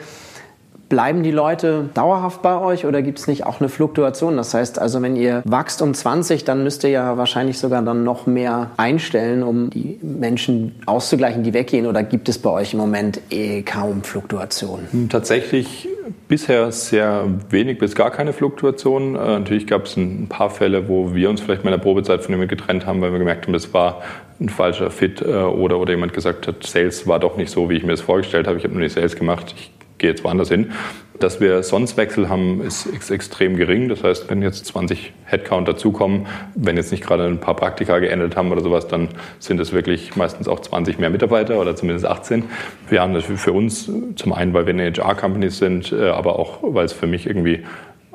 Bleiben 0.90 1.24
die 1.24 1.32
Leute 1.32 1.90
dauerhaft 1.94 2.42
bei 2.42 2.60
euch 2.60 2.86
oder 2.86 3.02
gibt 3.02 3.20
es 3.20 3.28
nicht 3.28 3.46
auch 3.46 3.60
eine 3.60 3.70
Fluktuation? 3.70 4.38
Das 4.38 4.54
heißt 4.54 4.80
also, 4.80 5.02
wenn 5.02 5.16
ihr 5.16 5.42
wächst 5.46 5.82
um 5.82 5.94
20, 5.94 6.44
dann 6.44 6.64
müsst 6.64 6.84
ihr 6.84 6.92
ja 6.92 7.18
wahrscheinlich 7.18 7.58
sogar 7.58 7.82
dann 7.82 8.04
noch 8.04 8.28
mehr 8.28 8.72
einstellen, 8.78 9.44
um 9.44 9.70
die 9.70 10.00
Menschen 10.02 10.76
auszugleichen, 10.86 11.44
die 11.44 11.54
weggehen. 11.54 11.88
Oder 11.88 12.04
gibt 12.04 12.30
es 12.30 12.38
bei 12.38 12.50
euch 12.50 12.74
im 12.74 12.80
Moment 12.80 13.20
eh 13.32 13.64
kaum 13.64 14.04
Fluktuation? 14.04 14.82
Hm, 14.92 15.10
tatsächlich 15.10 15.88
bisher 16.28 16.72
sehr 16.72 17.26
wenig 17.50 17.80
bis 17.80 17.96
gar 17.96 18.12
keine 18.12 18.34
Fluktuation. 18.34 19.16
Äh, 19.16 19.18
natürlich 19.18 19.68
gab 19.68 19.86
es 19.86 19.98
ein 19.98 20.28
paar 20.28 20.50
Fälle, 20.50 20.88
wo 20.88 21.14
wir 21.14 21.30
uns 21.30 21.42
vielleicht 21.42 21.64
mal 21.64 21.72
in 21.72 21.78
der 21.78 21.84
Probezeit 21.84 22.22
von 22.22 22.32
jemandem 22.32 22.58
getrennt 22.58 22.86
haben, 22.86 23.02
weil 23.02 23.12
wir 23.12 23.20
gemerkt 23.20 23.46
haben, 23.46 23.54
das 23.54 23.74
war 23.74 24.02
ein 24.40 24.50
falscher 24.50 24.92
Fit 24.92 25.22
äh, 25.22 25.26
oder, 25.26 25.80
oder 25.80 25.92
jemand 25.92 26.14
gesagt 26.14 26.48
hat, 26.48 26.66
Sales 26.66 27.08
war 27.08 27.20
doch 27.20 27.38
nicht 27.38 27.50
so, 27.50 27.70
wie 27.70 27.76
ich 27.76 27.84
mir 27.84 27.92
das 27.92 28.02
vorgestellt 28.02 28.48
habe. 28.48 28.58
Ich 28.58 28.64
habe 28.64 28.74
nur 28.74 28.84
nicht 28.84 28.94
Sales 28.94 29.16
gemacht. 29.16 29.56
Ich 29.58 29.72
gehe 29.98 30.10
jetzt 30.10 30.24
woanders 30.24 30.50
hin. 30.50 30.72
Dass 31.20 31.40
wir 31.40 31.64
sonst 31.64 31.96
Wechsel 31.96 32.28
haben, 32.28 32.62
ist, 32.62 32.88
extrem 33.10 33.56
gering. 33.56 33.88
Das 33.88 34.04
heißt, 34.04 34.30
wenn 34.30 34.42
jetzt 34.42 34.66
20 34.66 35.14
Headcount 35.24 35.66
dazukommen, 35.66 36.28
wenn 36.56 36.76
jetzt 36.76 36.92
nicht 36.92 37.06
gerade 37.06 37.26
ein 37.26 37.40
paar 37.40 37.56
Praktika 37.56 38.00
geendet 38.00 38.36
haben 38.36 38.52
oder 38.52 38.62
sowas, 38.62 38.88
dann 38.88 39.08
sind 39.40 39.60
es 39.62 39.72
wirklich 39.72 40.18
meistens 40.18 40.50
auch 40.50 40.60
20 40.60 41.00
mehr 41.00 41.10
Mitarbeiter 41.10 41.60
oder 41.60 41.76
zumindest 41.76 42.06
18. 42.06 42.44
Wir 42.90 43.02
haben 43.02 43.14
das 43.14 43.24
für 43.24 43.54
uns 43.54 43.90
zum 44.16 44.34
einen, 44.34 44.54
weil 44.54 44.66
wir 44.66 44.74
eine 44.74 44.92
HR-Company 44.92 45.50
sind, 45.52 45.94
äh, 45.94 46.10
aber 46.10 46.38
auch, 46.38 46.60
weil 46.62 46.84
es 46.84 46.94
für 46.94 47.08
mich 47.08 47.26
irgendwie 47.26 47.64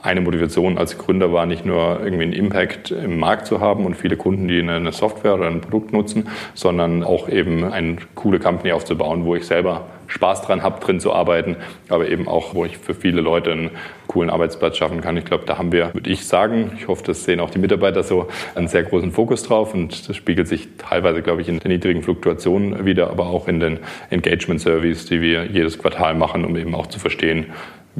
eine 0.02 0.20
Motivation 0.20 0.78
als 0.78 0.98
Gründer 0.98 1.32
war, 1.32 1.46
nicht 1.46 1.64
nur 1.64 2.00
irgendwie 2.02 2.24
einen 2.24 2.32
Impact 2.32 2.90
im 2.90 3.18
Markt 3.18 3.46
zu 3.46 3.60
haben 3.60 3.84
und 3.84 3.96
viele 3.96 4.16
Kunden, 4.16 4.48
die 4.48 4.60
eine 4.60 4.92
Software 4.92 5.34
oder 5.34 5.46
ein 5.46 5.60
Produkt 5.60 5.92
nutzen, 5.92 6.28
sondern 6.54 7.02
auch 7.02 7.28
eben 7.28 7.64
eine 7.64 7.96
coole 8.14 8.38
Company 8.38 8.72
aufzubauen, 8.72 9.24
wo 9.24 9.34
ich 9.34 9.46
selber 9.46 9.86
Spaß 10.10 10.42
dran 10.42 10.62
habe, 10.62 10.80
drin 10.80 11.00
zu 11.00 11.12
arbeiten, 11.12 11.56
aber 11.88 12.08
eben 12.08 12.26
auch, 12.28 12.54
wo 12.54 12.64
ich 12.64 12.78
für 12.78 12.94
viele 12.94 13.20
Leute 13.20 13.52
einen 13.52 13.70
coolen 14.08 14.28
Arbeitsplatz 14.28 14.76
schaffen 14.76 15.00
kann. 15.00 15.16
Ich 15.16 15.24
glaube, 15.24 15.44
da 15.46 15.56
haben 15.56 15.70
wir, 15.70 15.94
würde 15.94 16.10
ich 16.10 16.26
sagen, 16.26 16.72
ich 16.76 16.88
hoffe, 16.88 17.04
das 17.04 17.24
sehen 17.24 17.38
auch 17.38 17.50
die 17.50 17.60
Mitarbeiter 17.60 18.02
so, 18.02 18.26
einen 18.56 18.66
sehr 18.66 18.82
großen 18.82 19.12
Fokus 19.12 19.44
drauf 19.44 19.72
und 19.72 20.08
das 20.08 20.16
spiegelt 20.16 20.48
sich 20.48 20.68
teilweise, 20.78 21.22
glaube 21.22 21.42
ich, 21.42 21.48
in 21.48 21.60
den 21.60 21.70
niedrigen 21.70 22.02
Fluktuationen 22.02 22.84
wieder, 22.84 23.08
aber 23.10 23.26
auch 23.26 23.46
in 23.46 23.60
den 23.60 23.78
Engagement 24.10 24.60
Surveys, 24.60 25.06
die 25.06 25.20
wir 25.20 25.44
jedes 25.44 25.78
Quartal 25.78 26.14
machen, 26.16 26.44
um 26.44 26.56
eben 26.56 26.74
auch 26.74 26.88
zu 26.88 26.98
verstehen, 26.98 27.46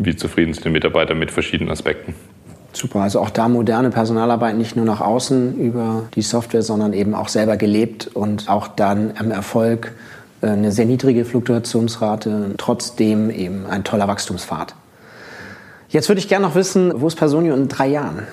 wie 0.00 0.16
zufrieden 0.16 0.54
sind 0.54 0.64
die 0.64 0.70
Mitarbeiter 0.70 1.14
mit 1.14 1.30
verschiedenen 1.30 1.70
Aspekten. 1.70 2.14
Super, 2.72 3.00
also 3.00 3.20
auch 3.20 3.30
da 3.30 3.48
moderne 3.48 3.90
Personalarbeit 3.90 4.56
nicht 4.56 4.76
nur 4.76 4.84
nach 4.84 5.00
außen 5.00 5.58
über 5.58 6.04
die 6.14 6.22
Software, 6.22 6.62
sondern 6.62 6.92
eben 6.92 7.14
auch 7.14 7.28
selber 7.28 7.56
gelebt 7.56 8.08
und 8.14 8.48
auch 8.48 8.68
dann 8.68 9.12
am 9.18 9.30
Erfolg 9.30 9.92
äh, 10.40 10.48
eine 10.48 10.72
sehr 10.72 10.86
niedrige 10.86 11.24
Fluktuationsrate, 11.24 12.54
trotzdem 12.56 13.30
eben 13.30 13.66
ein 13.66 13.84
toller 13.84 14.06
Wachstumspfad. 14.08 14.74
Jetzt 15.88 16.08
würde 16.08 16.20
ich 16.20 16.28
gerne 16.28 16.46
noch 16.46 16.54
wissen, 16.54 16.92
wo 17.00 17.08
ist 17.08 17.16
Personio 17.16 17.54
in 17.54 17.66
drei 17.66 17.88
Jahren? 17.88 18.28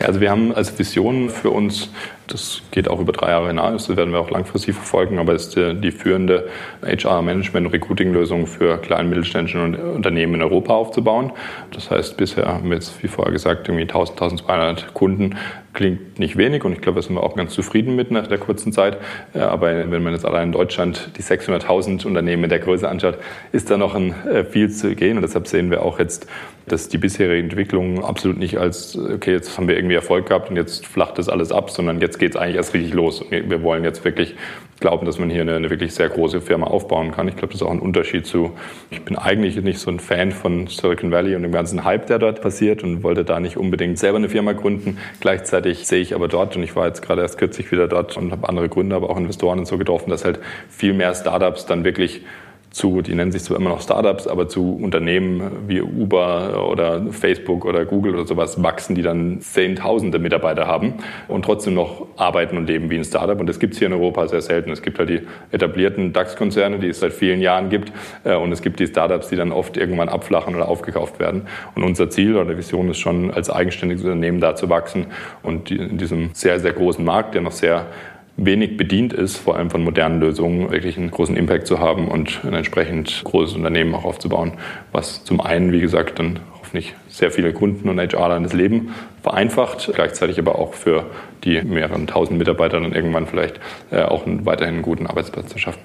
Ja, 0.00 0.06
also 0.06 0.20
wir 0.20 0.30
haben 0.30 0.54
als 0.54 0.78
Vision 0.78 1.28
für 1.28 1.50
uns 1.50 1.90
das 2.32 2.62
geht 2.70 2.88
auch 2.88 3.00
über 3.00 3.12
drei 3.12 3.30
Jahre 3.30 3.48
hinaus, 3.48 3.88
das 3.88 3.96
werden 3.96 4.12
wir 4.12 4.20
auch 4.20 4.30
langfristig 4.30 4.74
verfolgen, 4.74 5.18
aber 5.18 5.34
es 5.34 5.48
ist 5.48 5.56
die, 5.56 5.74
die 5.74 5.90
führende 5.90 6.48
HR-Management- 6.82 7.66
und 7.66 7.72
Recruiting-Lösung 7.72 8.46
für 8.46 8.78
kleine 8.78 9.08
mittelständische 9.08 9.60
Unternehmen 9.60 10.34
in 10.34 10.42
Europa 10.42 10.74
aufzubauen. 10.74 11.32
Das 11.72 11.90
heißt, 11.90 12.16
bisher 12.16 12.46
haben 12.46 12.68
wir 12.68 12.76
jetzt, 12.76 13.02
wie 13.02 13.08
vorher 13.08 13.32
gesagt, 13.32 13.68
irgendwie 13.68 13.82
1000, 13.82 14.20
1200 14.20 14.94
Kunden. 14.94 15.36
Klingt 15.72 16.18
nicht 16.18 16.36
wenig 16.36 16.64
und 16.64 16.72
ich 16.72 16.80
glaube, 16.80 17.00
da 17.00 17.02
sind 17.02 17.14
wir 17.14 17.22
auch 17.22 17.36
ganz 17.36 17.52
zufrieden 17.52 17.94
mit 17.94 18.10
nach 18.10 18.26
der 18.26 18.38
kurzen 18.38 18.72
Zeit. 18.72 18.98
Aber 19.34 19.90
wenn 19.90 20.02
man 20.02 20.12
jetzt 20.12 20.24
allein 20.24 20.48
in 20.48 20.52
Deutschland 20.52 21.10
die 21.16 21.22
600.000 21.22 22.06
Unternehmen 22.06 22.50
der 22.50 22.58
Größe 22.58 22.88
anschaut, 22.88 23.18
ist 23.52 23.70
da 23.70 23.76
noch 23.76 23.94
ein, 23.94 24.12
äh, 24.26 24.44
viel 24.44 24.70
zu 24.70 24.94
gehen 24.96 25.16
und 25.16 25.22
deshalb 25.22 25.46
sehen 25.46 25.70
wir 25.70 25.82
auch 25.82 26.00
jetzt, 26.00 26.26
dass 26.72 26.88
die 26.88 26.98
bisherige 26.98 27.42
Entwicklung 27.42 28.04
absolut 28.04 28.38
nicht 28.38 28.58
als, 28.58 28.96
okay, 28.96 29.32
jetzt 29.32 29.56
haben 29.56 29.68
wir 29.68 29.76
irgendwie 29.76 29.94
Erfolg 29.94 30.26
gehabt 30.26 30.50
und 30.50 30.56
jetzt 30.56 30.86
flacht 30.86 31.18
das 31.18 31.28
alles 31.28 31.52
ab, 31.52 31.70
sondern 31.70 32.00
jetzt 32.00 32.18
geht 32.18 32.34
es 32.34 32.36
eigentlich 32.36 32.56
erst 32.56 32.74
richtig 32.74 32.94
los. 32.94 33.24
Wir 33.30 33.62
wollen 33.62 33.84
jetzt 33.84 34.04
wirklich 34.04 34.34
glauben, 34.80 35.06
dass 35.06 35.18
man 35.18 35.30
hier 35.30 35.42
eine, 35.42 35.54
eine 35.54 35.70
wirklich 35.70 35.94
sehr 35.94 36.08
große 36.08 36.40
Firma 36.40 36.66
aufbauen 36.66 37.12
kann. 37.12 37.28
Ich 37.28 37.36
glaube, 37.36 37.52
das 37.52 37.60
ist 37.60 37.66
auch 37.66 37.70
ein 37.70 37.80
Unterschied 37.80 38.26
zu, 38.26 38.52
ich 38.90 39.02
bin 39.02 39.16
eigentlich 39.16 39.60
nicht 39.62 39.78
so 39.78 39.90
ein 39.90 40.00
Fan 40.00 40.32
von 40.32 40.66
Silicon 40.66 41.10
Valley 41.10 41.36
und 41.36 41.42
dem 41.42 41.52
ganzen 41.52 41.84
Hype, 41.84 42.06
der 42.06 42.18
dort 42.18 42.40
passiert 42.40 42.82
und 42.82 43.02
wollte 43.02 43.24
da 43.24 43.40
nicht 43.40 43.56
unbedingt 43.56 43.98
selber 43.98 44.16
eine 44.16 44.28
Firma 44.28 44.52
gründen. 44.52 44.98
Gleichzeitig 45.20 45.86
sehe 45.86 46.00
ich 46.00 46.14
aber 46.14 46.28
dort, 46.28 46.56
und 46.56 46.62
ich 46.62 46.74
war 46.76 46.86
jetzt 46.86 47.02
gerade 47.02 47.22
erst 47.22 47.38
kürzlich 47.38 47.70
wieder 47.70 47.88
dort 47.88 48.16
und 48.16 48.32
habe 48.32 48.48
andere 48.48 48.68
Gründer, 48.68 48.96
aber 48.96 49.10
auch 49.10 49.18
Investoren 49.18 49.58
und 49.58 49.66
so 49.66 49.76
getroffen, 49.76 50.10
dass 50.10 50.24
halt 50.24 50.40
viel 50.68 50.94
mehr 50.94 51.14
Startups 51.14 51.66
dann 51.66 51.84
wirklich 51.84 52.22
zu, 52.70 53.02
die 53.02 53.14
nennen 53.14 53.32
sich 53.32 53.42
zwar 53.42 53.56
immer 53.56 53.70
noch 53.70 53.80
Startups, 53.80 54.26
aber 54.26 54.48
zu 54.48 54.78
Unternehmen 54.80 55.68
wie 55.68 55.80
Uber 55.80 56.68
oder 56.70 57.02
Facebook 57.10 57.64
oder 57.64 57.84
Google 57.84 58.14
oder 58.14 58.26
sowas 58.26 58.62
wachsen, 58.62 58.94
die 58.94 59.02
dann 59.02 59.40
Zehntausende 59.40 60.20
Mitarbeiter 60.20 60.66
haben 60.66 60.94
und 61.26 61.44
trotzdem 61.44 61.74
noch 61.74 62.06
arbeiten 62.16 62.56
und 62.56 62.68
leben 62.68 62.88
wie 62.88 62.96
ein 62.96 63.04
Startup. 63.04 63.38
Und 63.40 63.48
das 63.48 63.58
gibt 63.58 63.72
es 63.72 63.80
hier 63.80 63.88
in 63.88 63.92
Europa 63.92 64.28
sehr 64.28 64.40
selten. 64.40 64.70
Es 64.70 64.82
gibt 64.82 64.98
halt 65.00 65.08
die 65.08 65.22
etablierten 65.50 66.12
DAX-Konzerne, 66.12 66.78
die 66.78 66.88
es 66.88 67.00
seit 67.00 67.12
vielen 67.12 67.40
Jahren 67.40 67.70
gibt. 67.70 67.92
Äh, 68.24 68.36
und 68.36 68.52
es 68.52 68.62
gibt 68.62 68.78
die 68.78 68.86
Startups, 68.86 69.28
die 69.28 69.36
dann 69.36 69.50
oft 69.50 69.76
irgendwann 69.76 70.08
abflachen 70.08 70.54
oder 70.54 70.68
aufgekauft 70.68 71.18
werden. 71.18 71.48
Und 71.74 71.82
unser 71.82 72.08
Ziel 72.08 72.36
oder 72.36 72.56
Vision 72.56 72.88
ist 72.90 72.98
schon, 72.98 73.32
als 73.32 73.50
eigenständiges 73.50 74.04
Unternehmen 74.04 74.40
da 74.40 74.54
zu 74.54 74.68
wachsen 74.68 75.06
und 75.42 75.70
in 75.70 75.98
diesem 75.98 76.30
sehr, 76.34 76.60
sehr 76.60 76.72
großen 76.72 77.04
Markt, 77.04 77.34
der 77.34 77.42
noch 77.42 77.52
sehr 77.52 77.86
wenig 78.36 78.76
bedient 78.76 79.12
ist, 79.12 79.36
vor 79.36 79.56
allem 79.56 79.70
von 79.70 79.84
modernen 79.84 80.20
Lösungen, 80.20 80.70
wirklich 80.70 80.96
einen 80.96 81.10
großen 81.10 81.36
Impact 81.36 81.66
zu 81.66 81.78
haben 81.78 82.08
und 82.08 82.40
ein 82.44 82.54
entsprechend 82.54 83.22
großes 83.24 83.56
Unternehmen 83.56 83.94
auch 83.94 84.04
aufzubauen, 84.04 84.52
was 84.92 85.24
zum 85.24 85.40
einen, 85.40 85.72
wie 85.72 85.80
gesagt, 85.80 86.18
dann 86.18 86.40
hoffentlich 86.58 86.94
sehr 87.08 87.30
viele 87.30 87.52
Kunden 87.52 87.88
und 87.88 87.98
HRler 87.98 88.40
das 88.40 88.52
Leben 88.52 88.94
vereinfacht, 89.22 89.90
gleichzeitig 89.94 90.38
aber 90.38 90.58
auch 90.58 90.74
für 90.74 91.06
die 91.44 91.60
mehreren 91.62 92.06
tausend 92.06 92.38
Mitarbeiter 92.38 92.80
dann 92.80 92.92
irgendwann 92.92 93.26
vielleicht 93.26 93.60
äh, 93.90 94.02
auch 94.02 94.26
einen, 94.26 94.46
weiterhin 94.46 94.82
guten 94.82 95.06
Arbeitsplatz 95.06 95.48
zu 95.48 95.58
schaffen. 95.58 95.80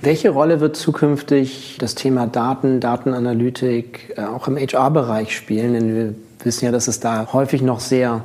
Welche 0.00 0.30
Rolle 0.30 0.60
wird 0.60 0.76
zukünftig 0.76 1.76
das 1.78 1.94
Thema 1.94 2.26
Daten, 2.26 2.80
Datenanalytik 2.80 4.14
äh, 4.16 4.22
auch 4.22 4.48
im 4.48 4.56
HR-Bereich 4.56 5.36
spielen? 5.36 5.74
Denn 5.74 5.94
wir 5.94 6.14
wissen 6.44 6.64
ja, 6.64 6.72
dass 6.72 6.88
es 6.88 7.00
da 7.00 7.28
häufig 7.32 7.62
noch 7.62 7.80
sehr 7.80 8.24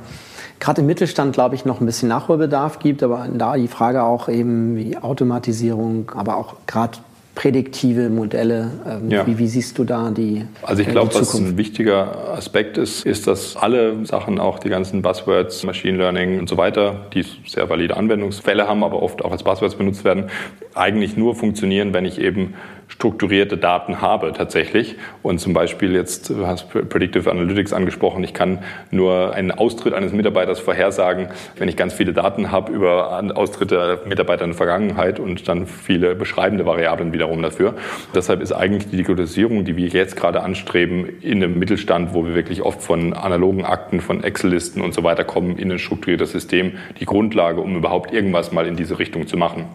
gerade 0.59 0.81
im 0.81 0.87
Mittelstand, 0.87 1.33
glaube 1.33 1.55
ich, 1.55 1.65
noch 1.65 1.79
ein 1.81 1.85
bisschen 1.85 2.09
Nachholbedarf 2.09 2.79
gibt, 2.79 3.03
aber 3.03 3.27
da 3.33 3.55
die 3.55 3.67
Frage 3.67 4.03
auch 4.03 4.29
eben 4.29 4.75
wie 4.75 4.97
Automatisierung, 4.97 6.11
aber 6.15 6.37
auch 6.37 6.55
gerade 6.65 6.97
prädiktive 7.37 8.09
Modelle. 8.09 8.71
Ähm, 8.89 9.11
ja. 9.11 9.27
Wie, 9.27 9.37
wie, 9.37 9.47
siehst 9.47 9.77
du 9.77 9.83
da 9.83 10.09
die 10.09 10.45
Also 10.63 10.81
ich 10.81 10.87
glaube, 10.87 11.13
was 11.13 11.35
ein 11.35 11.55
wichtiger 11.55 12.33
Aspekt 12.33 12.79
ist, 12.79 13.05
ist, 13.05 13.27
dass 13.27 13.55
alle 13.55 14.03
Sachen, 14.07 14.39
auch 14.39 14.57
die 14.57 14.69
ganzen 14.69 15.03
Buzzwords, 15.03 15.63
Machine 15.63 15.99
Learning 15.99 16.39
und 16.39 16.49
so 16.49 16.57
weiter, 16.57 17.05
die 17.13 17.23
sehr 17.45 17.69
valide 17.69 17.95
Anwendungsfälle 17.95 18.67
haben, 18.67 18.83
aber 18.83 19.03
oft 19.03 19.23
auch 19.23 19.31
als 19.31 19.43
Buzzwords 19.43 19.75
benutzt 19.75 20.03
werden, 20.03 20.31
eigentlich 20.73 21.15
nur 21.15 21.35
funktionieren, 21.35 21.93
wenn 21.93 22.05
ich 22.05 22.19
eben 22.19 22.55
strukturierte 22.87 23.57
Daten 23.57 24.01
habe 24.01 24.33
tatsächlich. 24.33 24.95
Und 25.21 25.39
zum 25.39 25.53
Beispiel 25.53 25.93
jetzt, 25.93 26.29
du 26.29 26.47
hast 26.47 26.69
Predictive 26.69 27.29
Analytics 27.29 27.73
angesprochen, 27.73 28.23
ich 28.23 28.33
kann 28.33 28.59
nur 28.91 29.33
einen 29.33 29.51
Austritt 29.51 29.93
eines 29.93 30.13
Mitarbeiters 30.13 30.59
vorhersagen, 30.59 31.29
wenn 31.57 31.69
ich 31.69 31.75
ganz 31.75 31.93
viele 31.93 32.13
Daten 32.13 32.51
habe 32.51 32.71
über 32.71 33.21
Austritte 33.35 33.75
der 33.75 34.07
Mitarbeiter 34.07 34.45
in 34.45 34.51
der 34.51 34.57
Vergangenheit 34.57 35.19
und 35.19 35.47
dann 35.47 35.67
viele 35.67 36.15
beschreibende 36.15 36.65
Variablen 36.65 37.13
wiederum 37.13 37.41
dafür. 37.41 37.75
Deshalb 38.15 38.41
ist 38.41 38.51
eigentlich 38.51 38.89
die 38.89 38.97
Digitalisierung, 38.97 39.65
die 39.65 39.77
wir 39.77 39.87
jetzt 39.87 40.15
gerade 40.15 40.41
anstreben, 40.41 41.07
in 41.21 41.43
einem 41.43 41.59
Mittelstand, 41.59 42.13
wo 42.13 42.25
wir 42.25 42.35
wirklich 42.35 42.61
oft 42.61 42.81
von 42.81 43.13
analogen 43.13 43.65
Akten, 43.65 44.01
von 44.01 44.23
Excel-Listen 44.23 44.81
und 44.81 44.93
so 44.93 45.03
weiter 45.03 45.23
kommen, 45.23 45.57
in 45.57 45.71
ein 45.71 45.79
strukturiertes 45.79 46.31
System, 46.31 46.73
die 46.99 47.05
Grundlage, 47.05 47.61
um 47.61 47.75
überhaupt 47.75 48.13
irgendwas 48.13 48.51
mal 48.51 48.65
in 48.65 48.75
diese 48.75 48.99
Richtung 48.99 49.27
zu 49.27 49.37
machen. 49.37 49.65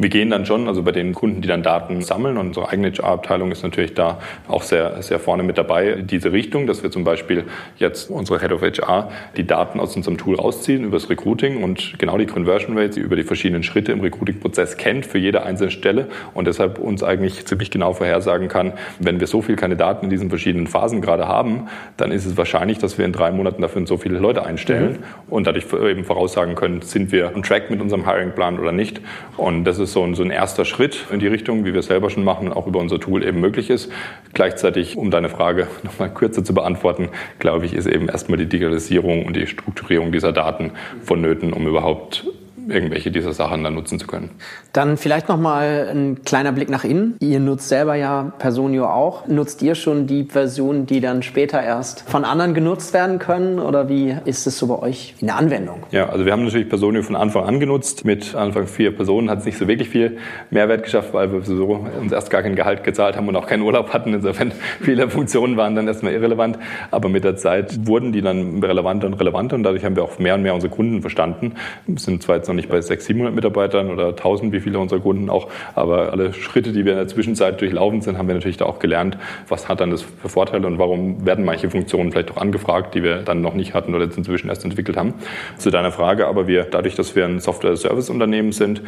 Wir 0.00 0.10
gehen 0.10 0.30
dann 0.30 0.46
schon, 0.46 0.68
also 0.68 0.84
bei 0.84 0.92
den 0.92 1.12
Kunden, 1.12 1.42
die 1.42 1.48
dann 1.48 1.64
Daten 1.64 2.02
sammeln, 2.02 2.36
und 2.36 2.48
unsere 2.48 2.68
eigene 2.68 2.92
HR-Abteilung 2.92 3.50
ist 3.50 3.64
natürlich 3.64 3.94
da 3.94 4.20
auch 4.46 4.62
sehr, 4.62 5.02
sehr 5.02 5.18
vorne 5.18 5.42
mit 5.42 5.58
dabei, 5.58 6.02
diese 6.02 6.30
Richtung, 6.30 6.68
dass 6.68 6.84
wir 6.84 6.92
zum 6.92 7.02
Beispiel 7.02 7.44
jetzt 7.78 8.08
unsere 8.08 8.38
Head 8.38 8.52
of 8.52 8.62
HR 8.62 9.10
die 9.36 9.44
Daten 9.44 9.80
aus 9.80 9.96
unserem 9.96 10.16
Tool 10.16 10.36
rausziehen 10.36 10.84
über 10.84 10.98
das 10.98 11.10
Recruiting 11.10 11.64
und 11.64 11.98
genau 11.98 12.16
die 12.16 12.26
Conversion 12.26 12.78
Rates 12.78 12.96
über 12.96 13.16
die 13.16 13.24
verschiedenen 13.24 13.64
Schritte 13.64 13.90
im 13.90 14.00
Recruiting-Prozess 14.00 14.76
kennt 14.76 15.04
für 15.04 15.18
jede 15.18 15.42
einzelne 15.42 15.72
Stelle 15.72 16.06
und 16.32 16.46
deshalb 16.46 16.78
uns 16.78 17.02
eigentlich 17.02 17.44
ziemlich 17.46 17.72
genau 17.72 17.92
vorhersagen 17.92 18.46
kann, 18.46 18.74
wenn 19.00 19.18
wir 19.18 19.26
so 19.26 19.42
viel 19.42 19.56
Kandidaten 19.56 20.04
in 20.04 20.10
diesen 20.10 20.28
verschiedenen 20.28 20.68
Phasen 20.68 21.00
gerade 21.00 21.26
haben, 21.26 21.66
dann 21.96 22.12
ist 22.12 22.24
es 22.24 22.36
wahrscheinlich, 22.36 22.78
dass 22.78 22.98
wir 22.98 23.04
in 23.04 23.12
drei 23.12 23.32
Monaten 23.32 23.62
dafür 23.62 23.84
so 23.84 23.96
viele 23.96 24.20
Leute 24.20 24.46
einstellen 24.46 24.92
mhm. 24.92 25.32
und 25.32 25.48
dadurch 25.48 25.66
eben 25.72 26.04
voraussagen 26.04 26.54
können, 26.54 26.82
sind 26.82 27.10
wir 27.10 27.34
on 27.34 27.42
track 27.42 27.68
mit 27.68 27.80
unserem 27.80 28.06
Hiring-Plan 28.06 28.60
oder 28.60 28.70
nicht. 28.70 29.00
Und 29.36 29.64
das 29.64 29.78
ist 29.78 29.87
ist 29.88 29.94
so 29.94 30.04
ein, 30.04 30.14
so 30.14 30.22
ein 30.22 30.30
erster 30.30 30.64
Schritt 30.64 31.06
in 31.10 31.18
die 31.18 31.26
Richtung, 31.26 31.64
wie 31.64 31.72
wir 31.72 31.80
es 31.80 31.86
selber 31.86 32.10
schon 32.10 32.22
machen, 32.22 32.52
auch 32.52 32.66
über 32.66 32.78
unser 32.78 33.00
Tool 33.00 33.24
eben 33.24 33.40
möglich 33.40 33.70
ist. 33.70 33.90
Gleichzeitig, 34.34 34.96
um 34.96 35.10
deine 35.10 35.28
Frage 35.28 35.66
nochmal 35.82 36.12
kürzer 36.12 36.44
zu 36.44 36.52
beantworten, 36.54 37.08
glaube 37.38 37.64
ich, 37.66 37.74
ist 37.74 37.86
eben 37.86 38.08
erstmal 38.08 38.38
die 38.38 38.46
Digitalisierung 38.46 39.24
und 39.24 39.34
die 39.34 39.46
Strukturierung 39.46 40.12
dieser 40.12 40.32
Daten 40.32 40.72
vonnöten, 41.02 41.52
um 41.52 41.66
überhaupt 41.66 42.26
irgendwelche 42.68 43.10
dieser 43.10 43.32
Sachen 43.32 43.64
dann 43.64 43.74
nutzen 43.74 43.98
zu 43.98 44.06
können. 44.06 44.30
Dann 44.72 44.96
vielleicht 44.96 45.28
noch 45.28 45.38
mal 45.38 45.88
ein 45.90 46.22
kleiner 46.24 46.52
Blick 46.52 46.68
nach 46.68 46.84
innen. 46.84 47.16
Ihr 47.20 47.40
nutzt 47.40 47.68
selber 47.68 47.94
ja 47.94 48.32
Personio 48.38 48.86
auch. 48.86 49.26
Nutzt 49.26 49.62
ihr 49.62 49.74
schon 49.74 50.06
die 50.06 50.24
Versionen, 50.24 50.86
die 50.86 51.00
dann 51.00 51.22
später 51.22 51.62
erst 51.62 52.08
von 52.08 52.24
anderen 52.24 52.54
genutzt 52.54 52.92
werden 52.92 53.18
können? 53.18 53.58
Oder 53.58 53.88
wie 53.88 54.14
ist 54.24 54.46
es 54.46 54.58
so 54.58 54.66
bei 54.66 54.78
euch 54.78 55.14
in 55.20 55.28
der 55.28 55.36
Anwendung? 55.36 55.82
Ja, 55.90 56.08
also 56.08 56.24
wir 56.24 56.32
haben 56.32 56.44
natürlich 56.44 56.68
Personio 56.68 57.02
von 57.02 57.16
Anfang 57.16 57.44
an 57.44 57.60
genutzt. 57.60 58.04
Mit 58.04 58.34
Anfang 58.34 58.66
vier 58.66 58.94
Personen 58.94 59.30
hat 59.30 59.40
es 59.40 59.44
nicht 59.46 59.58
so 59.58 59.66
wirklich 59.66 59.88
viel 59.88 60.18
Mehrwert 60.50 60.82
geschafft, 60.82 61.14
weil 61.14 61.32
wir 61.32 61.42
so 61.42 61.86
uns 62.00 62.12
erst 62.12 62.30
gar 62.30 62.42
kein 62.42 62.54
Gehalt 62.54 62.84
gezahlt 62.84 63.16
haben 63.16 63.28
und 63.28 63.36
auch 63.36 63.46
keinen 63.46 63.62
Urlaub 63.62 63.92
hatten. 63.92 64.12
Insofern 64.12 64.52
viele 64.80 65.08
Funktionen 65.08 65.56
waren 65.56 65.74
dann 65.74 65.88
erstmal 65.88 66.12
irrelevant. 66.12 66.58
Aber 66.90 67.08
mit 67.08 67.24
der 67.24 67.36
Zeit 67.36 67.86
wurden 67.86 68.12
die 68.12 68.20
dann 68.20 68.62
relevanter 68.62 69.06
und 69.06 69.14
relevanter 69.14 69.56
und 69.56 69.62
dadurch 69.62 69.84
haben 69.84 69.96
wir 69.96 70.04
auch 70.04 70.18
mehr 70.18 70.34
und 70.34 70.42
mehr 70.42 70.54
unsere 70.54 70.72
Kunden 70.72 71.00
verstanden. 71.00 71.54
Wir 71.86 71.98
sind 71.98 72.22
zwar 72.22 72.36
jetzt 72.36 72.48
noch 72.48 72.57
nicht 72.58 72.68
bei 72.68 72.80
600, 72.80 73.08
700 73.08 73.34
Mitarbeitern 73.34 73.90
oder 73.90 74.08
1000, 74.08 74.52
wie 74.52 74.60
viele 74.60 74.78
unserer 74.78 75.00
Kunden 75.00 75.30
auch. 75.30 75.48
Aber 75.74 76.12
alle 76.12 76.34
Schritte, 76.34 76.72
die 76.72 76.84
wir 76.84 76.92
in 76.92 76.98
der 76.98 77.08
Zwischenzeit 77.08 77.60
durchlaufen 77.60 78.02
sind, 78.02 78.18
haben 78.18 78.28
wir 78.28 78.34
natürlich 78.34 78.58
da 78.58 78.66
auch 78.66 78.78
gelernt, 78.78 79.16
was 79.48 79.68
hat 79.68 79.80
dann 79.80 79.90
das 79.90 80.02
für 80.02 80.28
Vorteile 80.28 80.66
und 80.66 80.78
warum 80.78 81.24
werden 81.24 81.44
manche 81.44 81.70
Funktionen 81.70 82.12
vielleicht 82.12 82.30
auch 82.30 82.36
angefragt, 82.36 82.94
die 82.94 83.02
wir 83.02 83.22
dann 83.22 83.40
noch 83.40 83.54
nicht 83.54 83.74
hatten 83.74 83.94
oder 83.94 84.04
jetzt 84.04 84.18
inzwischen 84.18 84.48
erst 84.48 84.64
entwickelt 84.64 84.96
haben. 84.96 85.14
Zu 85.56 85.70
deiner 85.70 85.92
Frage, 85.92 86.26
aber 86.26 86.46
wir, 86.46 86.64
dadurch, 86.64 86.94
dass 86.94 87.16
wir 87.16 87.24
ein 87.24 87.40
Software-Service-Unternehmen 87.40 88.52
sind, 88.52 88.82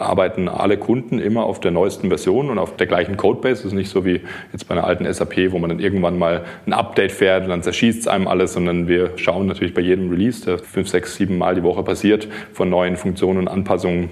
arbeiten 0.00 0.48
alle 0.48 0.76
Kunden 0.76 1.18
immer 1.18 1.44
auf 1.44 1.60
der 1.60 1.70
neuesten 1.70 2.08
Version 2.08 2.50
und 2.50 2.58
auf 2.58 2.76
der 2.76 2.86
gleichen 2.86 3.16
Codebase. 3.16 3.62
Das 3.62 3.66
ist 3.66 3.72
nicht 3.72 3.90
so 3.90 4.04
wie 4.04 4.20
jetzt 4.52 4.68
bei 4.68 4.74
einer 4.74 4.84
alten 4.84 5.10
SAP, 5.12 5.52
wo 5.52 5.58
man 5.58 5.70
dann 5.70 5.80
irgendwann 5.80 6.18
mal 6.18 6.44
ein 6.66 6.72
Update 6.72 7.12
fährt 7.12 7.44
und 7.44 7.50
dann 7.50 7.62
zerschießt 7.62 8.00
es 8.00 8.08
einem 8.08 8.28
alles, 8.28 8.52
sondern 8.52 8.88
wir 8.88 9.12
schauen 9.16 9.46
natürlich 9.46 9.74
bei 9.74 9.82
jedem 9.82 10.10
Release, 10.10 10.44
der 10.44 10.58
fünf, 10.58 10.88
sechs, 10.88 11.16
sieben 11.16 11.38
Mal 11.38 11.54
die 11.54 11.62
Woche 11.62 11.82
passiert, 11.82 12.28
von 12.52 12.70
neuen 12.70 12.96
Funktionen 12.96 13.38
und 13.38 13.48
Anpassungen 13.48 14.10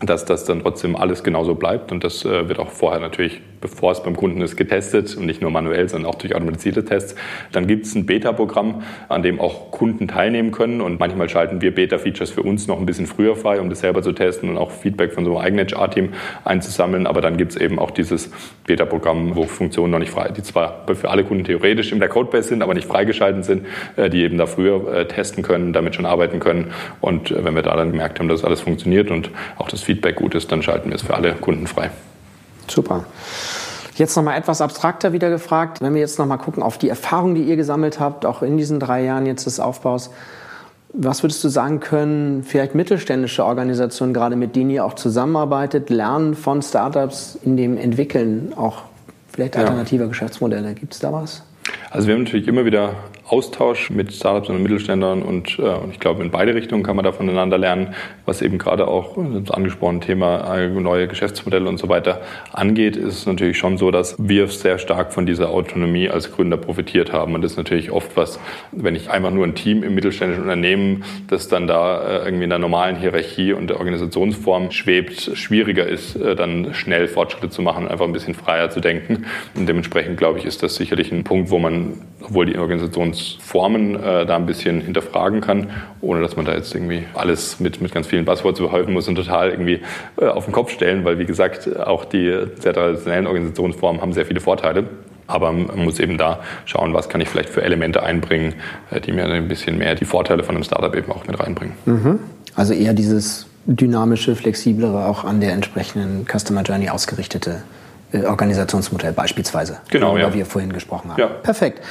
dass 0.00 0.24
das 0.24 0.44
dann 0.44 0.62
trotzdem 0.62 0.96
alles 0.96 1.22
genauso 1.22 1.54
bleibt. 1.54 1.92
Und 1.92 2.04
das 2.04 2.24
äh, 2.24 2.48
wird 2.48 2.58
auch 2.58 2.70
vorher 2.70 3.00
natürlich, 3.00 3.40
bevor 3.64 3.92
es 3.92 4.02
beim 4.02 4.14
Kunden 4.14 4.42
ist, 4.42 4.56
getestet 4.56 5.16
und 5.16 5.24
nicht 5.24 5.40
nur 5.40 5.50
manuell, 5.50 5.88
sondern 5.88 6.10
auch 6.10 6.16
durch 6.16 6.34
automatisierte 6.34 6.84
Tests. 6.84 7.14
Dann 7.50 7.66
gibt 7.66 7.86
es 7.86 7.94
ein 7.94 8.04
Beta-Programm, 8.04 8.82
an 9.08 9.22
dem 9.22 9.40
auch 9.40 9.70
Kunden 9.70 10.06
teilnehmen 10.06 10.52
können. 10.52 10.82
Und 10.82 11.00
manchmal 11.00 11.30
schalten 11.30 11.62
wir 11.62 11.74
Beta-Features 11.74 12.30
für 12.30 12.42
uns 12.42 12.66
noch 12.66 12.78
ein 12.78 12.84
bisschen 12.84 13.06
früher 13.06 13.36
frei, 13.36 13.62
um 13.62 13.70
das 13.70 13.80
selber 13.80 14.02
zu 14.02 14.12
testen 14.12 14.50
und 14.50 14.58
auch 14.58 14.70
Feedback 14.70 15.14
von 15.14 15.24
so 15.24 15.38
einem 15.38 15.46
eigenen 15.46 15.66
HR-Team 15.66 16.10
einzusammeln. 16.44 17.06
Aber 17.06 17.22
dann 17.22 17.38
gibt 17.38 17.52
es 17.52 17.56
eben 17.56 17.78
auch 17.78 17.90
dieses 17.90 18.30
Beta-Programm, 18.66 19.34
wo 19.34 19.44
Funktionen 19.44 19.92
noch 19.92 19.98
nicht 19.98 20.10
frei, 20.10 20.28
die 20.28 20.42
zwar 20.42 20.84
für 20.94 21.08
alle 21.08 21.24
Kunden 21.24 21.44
theoretisch 21.44 21.90
in 21.90 22.00
der 22.00 22.10
Codebase 22.10 22.48
sind, 22.48 22.62
aber 22.62 22.74
nicht 22.74 22.86
freigeschaltet 22.86 23.46
sind, 23.46 23.64
äh, 23.96 24.10
die 24.10 24.24
eben 24.24 24.36
da 24.36 24.44
früher 24.44 24.92
äh, 24.92 25.08
testen 25.08 25.42
können, 25.42 25.72
damit 25.72 25.94
schon 25.94 26.04
arbeiten 26.04 26.38
können. 26.38 26.70
Und 27.00 27.30
äh, 27.30 27.42
wenn 27.42 27.54
wir 27.54 27.62
da 27.62 27.74
dann 27.76 27.92
gemerkt 27.92 28.20
haben, 28.20 28.28
dass 28.28 28.44
alles 28.44 28.60
funktioniert 28.60 29.10
und 29.10 29.30
auch 29.56 29.70
das 29.70 29.82
Feedback 29.82 30.16
gut 30.16 30.34
ist, 30.34 30.52
dann 30.52 30.62
schalten 30.62 30.90
wir 30.90 30.96
es 30.96 31.02
für 31.02 31.14
alle 31.14 31.32
Kunden 31.32 31.66
frei. 31.66 31.90
Super. 32.68 33.04
Jetzt 33.96 34.16
nochmal 34.16 34.36
etwas 34.38 34.60
abstrakter 34.60 35.12
wieder 35.12 35.30
gefragt. 35.30 35.80
Wenn 35.80 35.94
wir 35.94 36.00
jetzt 36.00 36.18
nochmal 36.18 36.38
gucken 36.38 36.62
auf 36.62 36.78
die 36.78 36.88
Erfahrung, 36.88 37.34
die 37.34 37.42
ihr 37.42 37.56
gesammelt 37.56 38.00
habt, 38.00 38.26
auch 38.26 38.42
in 38.42 38.56
diesen 38.56 38.80
drei 38.80 39.04
Jahren 39.04 39.26
jetzt 39.26 39.46
des 39.46 39.60
Aufbaus. 39.60 40.10
Was 40.92 41.22
würdest 41.22 41.42
du 41.42 41.48
sagen 41.48 41.80
können, 41.80 42.44
vielleicht 42.44 42.74
mittelständische 42.74 43.44
Organisationen, 43.44 44.14
gerade 44.14 44.36
mit 44.36 44.54
denen 44.54 44.70
ihr 44.70 44.84
auch 44.84 44.94
zusammenarbeitet, 44.94 45.90
lernen 45.90 46.34
von 46.34 46.62
Startups 46.62 47.38
in 47.44 47.56
dem 47.56 47.76
Entwickeln 47.76 48.52
auch 48.56 48.82
vielleicht 49.32 49.56
alternativer 49.56 50.04
ja. 50.04 50.08
Geschäftsmodelle? 50.08 50.74
Gibt 50.74 50.94
es 50.94 51.00
da 51.00 51.12
was? 51.12 51.42
Also 51.90 52.08
wir 52.08 52.14
haben 52.14 52.22
natürlich 52.22 52.46
immer 52.46 52.64
wieder 52.64 52.94
Austausch 53.34 53.90
mit 53.90 54.12
Startups 54.12 54.48
und 54.48 54.62
Mittelständlern 54.62 55.22
und, 55.22 55.58
äh, 55.58 55.76
ich 55.90 55.98
glaube, 55.98 56.22
in 56.22 56.30
beide 56.30 56.54
Richtungen 56.54 56.84
kann 56.84 56.94
man 56.94 57.04
da 57.04 57.10
voneinander 57.10 57.58
lernen, 57.58 57.94
was 58.26 58.42
eben 58.42 58.58
gerade 58.58 58.86
auch 58.86 59.16
das 59.16 59.50
angesprochene 59.50 59.98
Thema 59.98 60.56
äh, 60.56 60.68
neue 60.68 61.08
Geschäftsmodelle 61.08 61.68
und 61.68 61.78
so 61.78 61.88
weiter 61.88 62.20
angeht, 62.52 62.96
ist 62.96 63.18
es 63.18 63.26
natürlich 63.26 63.58
schon 63.58 63.76
so, 63.76 63.90
dass 63.90 64.14
wir 64.18 64.46
sehr 64.46 64.78
stark 64.78 65.12
von 65.12 65.26
dieser 65.26 65.50
Autonomie 65.50 66.08
als 66.08 66.30
Gründer 66.30 66.56
profitiert 66.56 67.12
haben. 67.12 67.34
Und 67.34 67.42
das 67.42 67.52
ist 67.52 67.56
natürlich 67.56 67.90
oft 67.90 68.16
was, 68.16 68.38
wenn 68.70 68.94
ich 68.94 69.10
einfach 69.10 69.32
nur 69.32 69.44
ein 69.44 69.56
Team 69.56 69.82
im 69.82 69.96
mittelständischen 69.96 70.44
Unternehmen, 70.44 71.02
das 71.26 71.48
dann 71.48 71.66
da 71.66 72.02
äh, 72.02 72.24
irgendwie 72.26 72.44
in 72.44 72.50
der 72.50 72.60
normalen 72.60 72.94
Hierarchie 72.94 73.52
und 73.52 73.68
der 73.68 73.78
Organisationsform 73.78 74.70
schwebt, 74.70 75.32
schwieriger 75.34 75.88
ist, 75.88 76.14
äh, 76.14 76.36
dann 76.36 76.72
schnell 76.72 77.08
Fortschritte 77.08 77.50
zu 77.50 77.62
machen 77.62 77.86
und 77.86 77.90
einfach 77.90 78.06
ein 78.06 78.12
bisschen 78.12 78.34
freier 78.34 78.70
zu 78.70 78.78
denken. 78.78 79.26
Und 79.56 79.68
dementsprechend, 79.68 80.18
glaube 80.18 80.38
ich, 80.38 80.44
ist 80.44 80.62
das 80.62 80.76
sicherlich 80.76 81.10
ein 81.10 81.24
Punkt, 81.24 81.50
wo 81.50 81.58
man, 81.58 81.94
obwohl 82.22 82.46
die 82.46 82.56
Organisation 82.58 83.12
Organisationsformen 83.24 83.96
äh, 83.96 84.26
da 84.26 84.36
ein 84.36 84.46
bisschen 84.46 84.80
hinterfragen 84.80 85.40
kann, 85.40 85.70
ohne 86.00 86.20
dass 86.20 86.36
man 86.36 86.44
da 86.44 86.54
jetzt 86.54 86.74
irgendwie 86.74 87.04
alles 87.14 87.60
mit, 87.60 87.80
mit 87.80 87.92
ganz 87.92 88.06
vielen 88.06 88.24
Buzzwords 88.24 88.60
überhäufen 88.60 88.92
muss 88.92 89.08
und 89.08 89.16
total 89.16 89.50
irgendwie 89.50 89.80
äh, 90.20 90.26
auf 90.26 90.44
den 90.44 90.52
Kopf 90.52 90.70
stellen, 90.70 91.04
weil 91.04 91.18
wie 91.18 91.24
gesagt, 91.24 91.68
auch 91.80 92.04
die 92.04 92.46
sehr 92.58 92.72
traditionellen 92.72 93.26
Organisationsformen 93.26 94.00
haben 94.00 94.12
sehr 94.12 94.26
viele 94.26 94.40
Vorteile. 94.40 94.84
Aber 95.26 95.52
man 95.52 95.84
muss 95.84 96.00
eben 96.00 96.18
da 96.18 96.40
schauen, 96.66 96.92
was 96.92 97.08
kann 97.08 97.20
ich 97.22 97.28
vielleicht 97.28 97.48
für 97.48 97.62
Elemente 97.62 98.02
einbringen, 98.02 98.54
äh, 98.90 99.00
die 99.00 99.12
mir 99.12 99.24
ein 99.26 99.48
bisschen 99.48 99.78
mehr 99.78 99.94
die 99.94 100.04
Vorteile 100.04 100.42
von 100.42 100.54
einem 100.54 100.64
Startup 100.64 100.94
eben 100.94 101.10
auch 101.12 101.26
mit 101.26 101.38
reinbringen. 101.38 101.74
Mhm. 101.86 102.18
Also 102.54 102.74
eher 102.74 102.92
dieses 102.92 103.46
dynamische, 103.66 104.36
flexiblere, 104.36 105.06
auch 105.06 105.24
an 105.24 105.40
der 105.40 105.52
entsprechenden 105.52 106.26
Customer 106.26 106.62
Journey 106.62 106.90
ausgerichtete 106.90 107.62
Organisationsmodell 108.22 109.12
beispielsweise, 109.12 109.80
genau, 109.90 110.10
worüber 110.10 110.28
ja. 110.28 110.34
wir 110.34 110.46
vorhin 110.46 110.72
gesprochen 110.72 111.10
haben. 111.10 111.20
Ja. 111.20 111.26
Perfekt. 111.26 111.82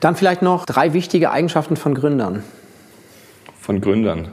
Dann 0.00 0.16
vielleicht 0.16 0.42
noch 0.42 0.66
drei 0.66 0.92
wichtige 0.92 1.30
Eigenschaften 1.30 1.76
von 1.76 1.94
Gründern. 1.94 2.44
Von 3.60 3.80
Gründern. 3.80 4.28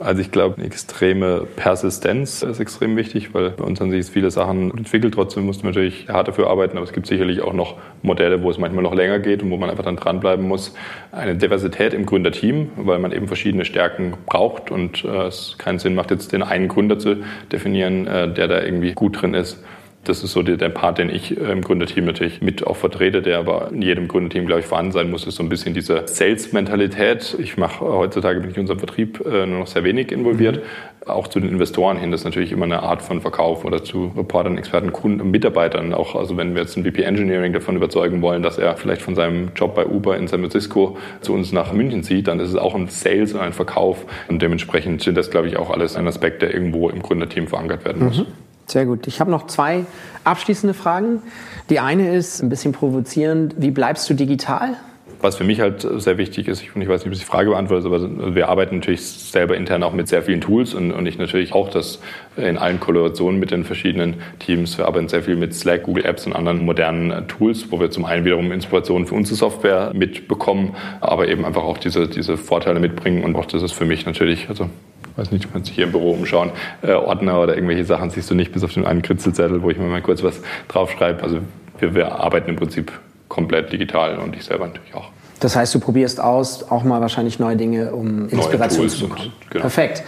Also 0.00 0.20
ich 0.20 0.32
glaube, 0.32 0.60
extreme 0.60 1.46
Persistenz 1.54 2.42
ist 2.42 2.58
extrem 2.58 2.96
wichtig, 2.96 3.32
weil 3.32 3.50
bei 3.50 3.62
uns 3.62 3.80
an 3.80 3.92
sich 3.92 4.06
viele 4.06 4.30
Sachen 4.32 4.76
entwickelt. 4.76 5.14
Trotzdem 5.14 5.46
muss 5.46 5.62
man 5.62 5.72
natürlich 5.72 6.08
hart 6.08 6.26
dafür 6.26 6.50
arbeiten, 6.50 6.76
aber 6.76 6.84
es 6.84 6.92
gibt 6.92 7.06
sicherlich 7.06 7.42
auch 7.42 7.52
noch 7.52 7.76
Modelle, 8.02 8.42
wo 8.42 8.50
es 8.50 8.58
manchmal 8.58 8.82
noch 8.82 8.94
länger 8.94 9.20
geht 9.20 9.44
und 9.44 9.50
wo 9.50 9.56
man 9.56 9.70
einfach 9.70 9.84
dann 9.84 9.94
dranbleiben 9.94 10.48
muss. 10.48 10.74
Eine 11.12 11.36
Diversität 11.36 11.94
im 11.94 12.06
Gründerteam, 12.06 12.72
weil 12.76 12.98
man 12.98 13.12
eben 13.12 13.28
verschiedene 13.28 13.64
Stärken 13.64 14.14
braucht 14.26 14.72
und 14.72 15.04
äh, 15.04 15.26
es 15.26 15.54
keinen 15.58 15.78
Sinn 15.78 15.94
macht, 15.94 16.10
jetzt 16.10 16.32
den 16.32 16.42
einen 16.42 16.66
Gründer 16.66 16.98
zu 16.98 17.18
definieren, 17.52 18.08
äh, 18.08 18.32
der 18.32 18.48
da 18.48 18.62
irgendwie 18.62 18.94
gut 18.94 19.22
drin 19.22 19.32
ist. 19.32 19.62
Das 20.04 20.22
ist 20.22 20.32
so 20.32 20.42
der, 20.42 20.56
der 20.56 20.68
Part, 20.68 20.98
den 20.98 21.08
ich 21.08 21.36
im 21.36 21.62
Gründerteam 21.62 22.04
natürlich 22.04 22.42
mit 22.42 22.66
auch 22.66 22.76
vertrete, 22.76 23.22
der 23.22 23.38
aber 23.38 23.70
in 23.72 23.82
jedem 23.82 24.06
Gründerteam, 24.06 24.46
glaube 24.46 24.60
ich, 24.60 24.66
vorhanden 24.66 24.92
sein 24.92 25.10
muss, 25.10 25.26
ist 25.26 25.36
so 25.36 25.42
ein 25.42 25.48
bisschen 25.48 25.74
diese 25.74 26.06
Sales-Mentalität. 26.06 27.36
Ich 27.38 27.56
mache 27.56 27.84
heutzutage 27.84 28.40
bin 28.40 28.50
ich 28.50 28.56
in 28.56 28.62
unserem 28.62 28.78
Vertrieb 28.78 29.24
äh, 29.24 29.46
nur 29.46 29.60
noch 29.60 29.66
sehr 29.66 29.82
wenig 29.84 30.12
involviert. 30.12 30.56
Mhm. 30.56 31.08
Auch 31.08 31.28
zu 31.28 31.40
den 31.40 31.50
Investoren 31.50 31.98
hin, 31.98 32.10
das 32.10 32.20
ist 32.20 32.24
natürlich 32.24 32.52
immer 32.52 32.64
eine 32.64 32.82
Art 32.82 33.02
von 33.02 33.20
Verkauf 33.20 33.64
oder 33.64 33.82
zu 33.82 34.12
Reportern, 34.16 34.56
Experten, 34.56 34.92
Kunden, 34.92 35.30
Mitarbeitern. 35.30 35.92
Auch, 35.92 36.14
also 36.14 36.36
wenn 36.36 36.54
wir 36.54 36.62
jetzt 36.62 36.76
einen 36.76 36.86
VP 36.86 37.02
Engineering 37.02 37.52
davon 37.52 37.76
überzeugen 37.76 38.22
wollen, 38.22 38.42
dass 38.42 38.58
er 38.58 38.76
vielleicht 38.76 39.02
von 39.02 39.14
seinem 39.14 39.50
Job 39.54 39.74
bei 39.74 39.86
Uber 39.86 40.16
in 40.16 40.28
San 40.28 40.40
Francisco 40.40 40.96
zu 41.20 41.34
uns 41.34 41.52
nach 41.52 41.72
München 41.72 42.02
zieht, 42.02 42.28
dann 42.28 42.40
ist 42.40 42.50
es 42.50 42.56
auch 42.56 42.74
ein 42.74 42.88
Sales 42.88 43.34
und 43.34 43.40
ein 43.40 43.52
Verkauf. 43.52 44.06
Und 44.28 44.40
dementsprechend 44.40 45.02
sind 45.02 45.16
das, 45.16 45.30
glaube 45.30 45.48
ich, 45.48 45.56
auch 45.56 45.70
alles 45.70 45.96
ein 45.96 46.06
Aspekt, 46.06 46.42
der 46.42 46.54
irgendwo 46.54 46.88
im 46.88 47.02
Gründerteam 47.02 47.48
verankert 47.48 47.84
werden 47.84 48.04
muss. 48.04 48.18
Mhm. 48.18 48.26
Sehr 48.66 48.86
gut. 48.86 49.06
Ich 49.06 49.20
habe 49.20 49.30
noch 49.30 49.46
zwei 49.46 49.84
abschließende 50.24 50.74
Fragen. 50.74 51.22
Die 51.70 51.80
eine 51.80 52.14
ist 52.14 52.42
ein 52.42 52.48
bisschen 52.48 52.72
provozierend. 52.72 53.54
Wie 53.58 53.70
bleibst 53.70 54.08
du 54.08 54.14
digital? 54.14 54.76
Was 55.20 55.36
für 55.36 55.44
mich 55.44 55.60
halt 55.60 55.86
sehr 56.02 56.18
wichtig 56.18 56.48
ist, 56.48 56.62
ich 56.62 56.76
weiß 56.76 57.00
nicht, 57.00 57.06
ob 57.06 57.12
ich 57.12 57.20
die 57.20 57.24
Frage 57.24 57.48
beantwortet, 57.48 57.86
aber 57.86 58.34
wir 58.34 58.50
arbeiten 58.50 58.76
natürlich 58.76 59.00
selber 59.00 59.56
intern 59.56 59.82
auch 59.82 59.94
mit 59.94 60.06
sehr 60.06 60.22
vielen 60.22 60.42
Tools 60.42 60.74
und, 60.74 60.92
und 60.92 61.06
ich 61.06 61.16
natürlich 61.16 61.54
auch 61.54 61.70
das 61.70 62.00
in 62.36 62.58
allen 62.58 62.78
Kollaborationen 62.78 63.40
mit 63.40 63.50
den 63.50 63.64
verschiedenen 63.64 64.16
Teams. 64.38 64.76
Wir 64.76 64.86
arbeiten 64.86 65.08
sehr 65.08 65.22
viel 65.22 65.36
mit 65.36 65.54
Slack, 65.54 65.84
Google 65.84 66.04
Apps 66.04 66.26
und 66.26 66.34
anderen 66.34 66.62
modernen 66.66 67.26
Tools, 67.26 67.70
wo 67.70 67.80
wir 67.80 67.90
zum 67.90 68.04
einen 68.04 68.26
wiederum 68.26 68.52
Inspirationen 68.52 69.06
für 69.06 69.14
unsere 69.14 69.36
Software 69.36 69.92
mitbekommen, 69.94 70.76
aber 71.00 71.26
eben 71.26 71.46
einfach 71.46 71.62
auch 71.62 71.78
diese, 71.78 72.06
diese 72.06 72.36
Vorteile 72.36 72.78
mitbringen 72.78 73.24
und 73.24 73.34
auch 73.34 73.46
das 73.46 73.62
ist 73.62 73.72
für 73.72 73.86
mich 73.86 74.04
natürlich, 74.04 74.50
also 74.50 74.68
weiß 75.16 75.30
nicht, 75.30 75.44
du 75.44 75.48
kannst 75.48 75.68
dich 75.68 75.76
hier 75.76 75.84
im 75.84 75.92
Büro 75.92 76.12
umschauen, 76.12 76.50
äh, 76.82 76.92
Ordner 76.92 77.40
oder 77.40 77.54
irgendwelche 77.54 77.84
Sachen 77.84 78.10
siehst 78.10 78.30
du 78.30 78.34
nicht, 78.34 78.52
bis 78.52 78.64
auf 78.64 78.72
den 78.72 78.86
einen 78.86 79.02
Kritzelzettel, 79.02 79.62
wo 79.62 79.70
ich 79.70 79.78
mir 79.78 79.86
mal 79.86 80.02
kurz 80.02 80.22
was 80.22 80.40
draufschreibe. 80.68 81.22
Also 81.22 81.38
wir, 81.78 81.94
wir 81.94 82.12
arbeiten 82.12 82.50
im 82.50 82.56
Prinzip 82.56 82.92
komplett 83.28 83.72
digital 83.72 84.18
und 84.18 84.34
ich 84.36 84.44
selber 84.44 84.66
natürlich 84.66 84.94
auch. 84.94 85.10
Das 85.40 85.56
heißt, 85.56 85.74
du 85.74 85.80
probierst 85.80 86.20
aus, 86.20 86.70
auch 86.70 86.84
mal 86.84 87.00
wahrscheinlich 87.00 87.38
neue 87.38 87.56
Dinge, 87.56 87.92
um 87.92 88.28
Inspiration 88.28 88.88
zu 88.88 89.08
bekommen. 89.08 89.32
Genau. 89.50 89.62
Perfekt. 89.62 90.02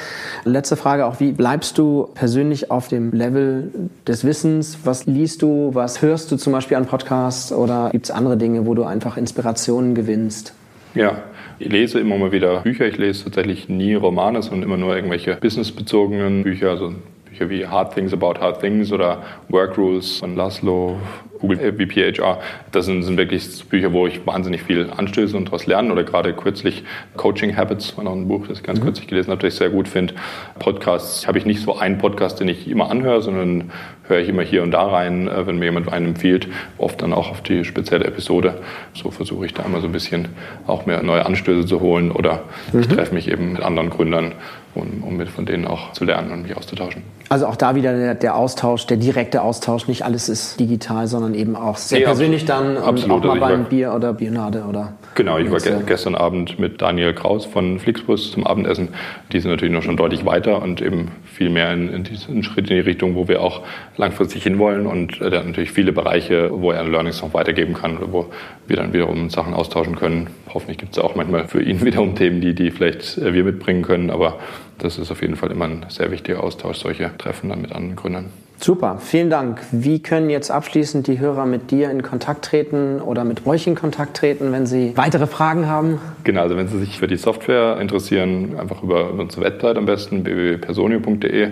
Letzte 0.45 0.77
Frage 0.77 1.05
auch, 1.05 1.21
wie 1.21 1.33
bleibst 1.33 1.77
du 1.79 2.09
persönlich 2.15 2.71
auf 2.71 2.89
dem 2.89 3.13
Level 3.13 3.71
des 4.07 4.25
Wissens? 4.25 4.79
Was 4.85 5.07
liest 5.07 5.43
du, 5.43 5.71
was 5.75 6.01
hörst 6.01 6.31
du 6.31 6.37
zum 6.37 6.53
Beispiel 6.53 6.77
an 6.77 6.87
Podcasts 6.87 7.53
oder 7.53 7.91
gibt 7.91 8.07
es 8.07 8.11
andere 8.13 8.37
Dinge, 8.37 8.67
wo 8.67 8.75
du 8.75 8.85
einfach 8.85 9.17
Inspirationen 9.17 9.95
gewinnst? 9.95 10.55
Ja, 10.95 11.23
ich 11.59 11.71
lese 11.71 12.01
immer 12.01 12.19
mal 12.19 12.33
wieder 12.33 12.61
Bücher. 12.61 12.87
Ich 12.87 12.99
lese 12.99 13.25
tatsächlich 13.25 13.69
nie 13.69 13.95
Romane, 13.95 14.43
sondern 14.43 14.63
immer 14.63 14.77
nur 14.77 14.95
irgendwelche 14.95 15.37
businessbezogenen 15.37 16.43
Bücher, 16.43 16.71
also 16.71 16.95
Bücher 17.37 17.51
wie 17.51 17.67
Hard 17.67 17.95
Things 17.95 18.13
About 18.13 18.41
Hard 18.41 18.61
Things 18.61 18.93
oder 18.93 19.23
Work 19.49 19.77
Rules 19.77 20.19
von 20.19 20.37
Laszlo, 20.37 20.97
Google 21.41 21.59
VPHR. 21.59 22.39
Das 22.73 22.87
sind, 22.87 23.03
sind 23.03 23.19
wirklich 23.19 23.47
Bücher, 23.69 23.93
wo 23.93 24.07
ich 24.07 24.27
wahnsinnig 24.27 24.63
viel 24.63 24.89
anstöße 24.97 25.37
und 25.37 25.47
daraus 25.47 25.67
lerne. 25.67 25.93
Oder 25.93 26.05
gerade 26.05 26.33
kürzlich 26.33 26.83
Coaching 27.17 27.55
Habits 27.55 27.97
war 27.97 28.05
noch 28.05 28.13
ein 28.13 28.27
Buch, 28.27 28.47
das 28.49 28.59
ich 28.59 28.65
ganz 28.65 28.81
mhm. 28.81 28.85
kürzlich 28.85 29.07
gelesen 29.07 29.31
habe, 29.31 29.43
das 29.43 29.53
ich 29.53 29.59
sehr 29.59 29.69
gut 29.69 29.87
finde. 29.87 30.15
Podcasts 30.59 31.27
habe 31.27 31.37
ich 31.37 31.45
nicht 31.45 31.61
so 31.61 31.77
einen 31.77 31.99
Podcast, 31.99 32.41
den 32.41 32.49
ich 32.49 32.69
immer 32.69 32.91
anhöre, 32.91 33.21
sondern 33.21 33.71
höre 34.09 34.21
ich 34.21 34.29
immer 34.29 34.43
hier 34.43 34.63
und 34.63 34.71
da 34.71 34.87
rein, 34.87 35.29
äh, 35.29 35.47
wenn 35.47 35.59
mir 35.59 35.67
jemand 35.67 35.93
einen 35.93 36.07
empfiehlt, 36.07 36.49
oft 36.79 37.03
dann 37.03 37.13
auch 37.13 37.31
auf 37.31 37.43
die 37.43 37.65
spezielle 37.65 38.07
Episode. 38.07 38.63
So 38.95 39.11
versuche 39.11 39.45
ich 39.45 39.53
da 39.53 39.63
immer 39.65 39.81
so 39.81 39.87
ein 39.87 39.93
bisschen 39.93 40.29
auch 40.67 40.87
mehr 40.87 41.03
neue 41.03 41.27
Anstöße 41.27 41.67
zu 41.67 41.81
holen 41.81 42.11
oder 42.11 42.45
mhm. 42.73 42.81
ich 42.81 42.89
treffe 42.89 43.15
mich 43.15 43.31
eben 43.31 43.53
mit 43.53 43.63
anderen 43.63 43.91
Gründern, 43.91 44.33
um, 44.77 45.03
um 45.03 45.17
mit 45.17 45.29
von 45.29 45.47
denen 45.47 45.67
auch 45.67 45.93
zu 45.93 46.05
lernen 46.05 46.31
und 46.31 46.43
mich 46.43 46.57
auszutauschen. 46.57 47.03
Also 47.29 47.47
auch 47.47 47.57
da 47.57 47.75
wieder 47.75 47.97
der, 47.97 48.15
der, 48.15 48.37
Austausch, 48.37 48.87
der 48.87 48.99
direkte 48.99 49.43
Austausch, 49.43 49.89
nicht 49.89 50.05
alles 50.05 50.29
ist 50.29 50.61
digital, 50.61 51.09
sondern 51.09 51.35
eben 51.35 51.57
auch 51.57 51.77
sehr 51.77 51.99
nee, 51.99 52.05
persönlich 52.05 52.45
dann 52.45 52.77
absolut. 52.77 53.25
und 53.25 53.31
auch 53.31 53.35
mal 53.35 53.43
also 53.43 53.57
beim 53.57 53.65
Bier 53.65 53.93
oder 53.95 54.13
Bionade 54.13 54.65
oder 54.69 54.93
Genau, 55.17 55.39
ich 55.39 55.51
war 55.51 55.59
ge 55.61 55.79
gestern 55.87 56.15
Abend 56.15 56.59
mit 56.59 56.83
Daniel 56.83 57.15
Kraus 57.15 57.47
von 57.47 57.79
Flixbus 57.79 58.33
zum 58.33 58.47
Abendessen. 58.47 58.91
Die 59.33 59.41
sind 59.41 59.51
natürlich 59.51 59.73
noch 59.73 59.83
schon 59.83 59.97
deutlich 59.97 60.27
weiter 60.27 60.61
und 60.61 60.83
eben 60.83 61.11
viel 61.25 61.49
mehr 61.49 61.73
in, 61.73 61.89
in 61.89 62.05
diesen 62.05 62.43
Schritt 62.43 62.69
in 62.71 62.77
die 62.77 62.81
Richtung, 62.81 63.15
wo 63.15 63.27
wir 63.27 63.41
auch 63.41 63.63
langfristig 63.97 64.43
hinwollen. 64.43 64.87
Und 64.87 65.23
äh, 65.23 65.31
der 65.31 65.41
hat 65.41 65.47
natürlich 65.47 65.73
viele 65.73 65.93
Bereiche, 65.93 66.51
wo 66.53 66.71
er 66.71 66.85
Learnings 66.85 67.23
noch 67.23 67.33
weitergeben 67.33 67.73
kann 67.73 67.97
oder 67.97 68.13
wo 68.13 68.27
wir 68.67 68.77
dann 68.77 68.93
wiederum 68.93 69.31
Sachen 69.31 69.55
austauschen 69.55 69.97
können. 69.97 70.29
Hoffentlich 70.53 70.77
gibt 70.77 70.93
es 70.93 70.99
auch 71.03 71.15
manchmal 71.15 71.49
für 71.49 71.63
ihn 71.63 71.81
wiederum 71.85 72.15
Themen, 72.15 72.43
die, 72.43 72.55
die 72.55 72.71
vielleicht 72.71 73.17
äh, 73.17 73.33
wir 73.33 73.43
mitbringen 73.43 73.83
können. 73.83 74.11
Aber 74.11 74.39
das 74.79 74.99
ist 74.99 75.11
auf 75.11 75.23
jeden 75.23 75.37
Fall 75.37 75.51
immer 75.51 75.67
ein 75.67 75.87
sehr 75.89 76.11
wichtiger 76.11 76.43
Austausch, 76.43 76.79
solche 76.79 77.11
Treffen 77.19 77.51
dann 77.51 77.63
mit 77.63 77.73
anderen 77.73 77.97
Gründern. 77.97 78.27
Super, 78.59 78.99
vielen 79.01 79.29
Dank. 79.29 79.61
Wie 79.71 80.01
können 80.01 80.31
jetzt 80.31 80.51
abschließend 80.51 81.07
die 81.07 81.19
Hörer 81.19 81.45
mit 81.45 81.71
dir 81.71 81.91
in 81.91 82.03
Kontakt 82.03 82.47
treten 82.47 83.03
oder 83.03 83.23
mit 83.25 83.47
euch 83.47 83.67
in 83.67 83.75
Kontakt 83.75 84.17
treten, 84.17 84.51
wenn 84.51 84.65
sie 84.65 84.97
weitere 84.97 85.27
Fragen 85.27 85.69
haben? 85.69 86.01
Genau, 86.25 86.41
also 86.41 86.57
wenn 86.57 86.67
Sie 86.67 86.79
sich 86.79 86.99
für 86.99 87.07
die 87.07 87.17
Software 87.17 87.79
interessieren, 87.79 88.59
einfach 88.59 88.83
über 88.83 89.13
unsere 89.13 89.45
Website 89.45 89.77
am 89.77 89.85
besten, 89.85 90.25
www.personio.de. 90.25 91.51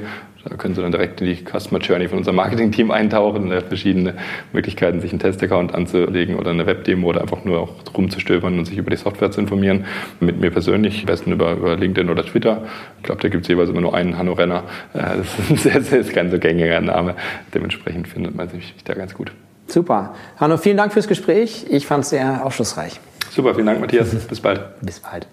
Da 0.49 0.57
können 0.57 0.75
Sie 0.75 0.83
dann 0.83 0.93
direkt 0.93 1.21
in 1.21 1.27
die 1.27 1.37
Customer 1.37 1.81
Journey 1.81 2.09
von 2.09 2.19
unserem 2.19 2.37
Marketing-Team 2.37 2.91
eintauchen. 2.91 3.51
Verschiedene 3.69 4.15
Möglichkeiten, 4.53 5.01
sich 5.01 5.11
einen 5.11 5.21
Test-Account 5.21 5.75
anzulegen 5.75 6.37
oder 6.37 6.51
eine 6.51 6.67
Webdemo 6.67 7.09
oder 7.09 7.23
einfach 7.23 7.45
nur 7.45 7.61
auch 7.61 7.71
rumzustöbern 7.97 8.59
und 8.59 8.67
sich 8.67 8.77
über 8.77 8.91
die 8.91 8.97
Software 8.97 9.31
zu 9.31 9.41
informieren. 9.41 9.87
Mit 10.21 10.41
mir 10.41 10.51
persönlich, 10.51 11.01
am 11.01 11.07
besten 11.07 11.33
über, 11.33 11.53
über 11.53 11.77
LinkedIn 11.77 12.11
oder 12.11 12.25
Twitter. 12.25 12.65
Ich 12.99 13.05
glaube, 13.05 13.23
da 13.23 13.29
gibt 13.29 13.45
es 13.45 13.49
jeweils 13.49 13.71
immer 13.71 13.81
nur 13.81 13.95
einen 13.95 14.19
Hanno 14.19 14.35
Renner. 14.35 14.65
Äh, 14.93 15.19
das 15.19 15.39
ist 15.39 15.51
ein 15.51 15.57
sehr, 15.83 15.83
sehr 15.83 16.05
kein 16.05 16.31
so 16.31 16.39
gängiger 16.39 16.81
Name. 16.81 17.15
Dementsprechend 17.55 18.09
findet 18.09 18.35
man 18.35 18.49
sich 18.49 18.75
da 18.85 18.95
ganz 18.95 19.15
gut. 19.15 19.33
Super. 19.67 20.15
Hanno, 20.37 20.59
vielen 20.59 20.77
Dank 20.77 20.93
fürs 20.93 21.09
Gespräch. 21.09 21.67
Ich 21.71 21.87
fand 21.87 22.05
es 22.05 22.11
sehr 22.11 22.45
aufschlussreich. 22.45 23.01
Super, 23.31 23.55
vielen 23.55 23.67
Dank, 23.67 23.81
Matthias. 23.81 24.15
Bis 24.15 24.41
bald. 24.41 24.61
Bis 24.83 25.01
bald. 25.01 25.27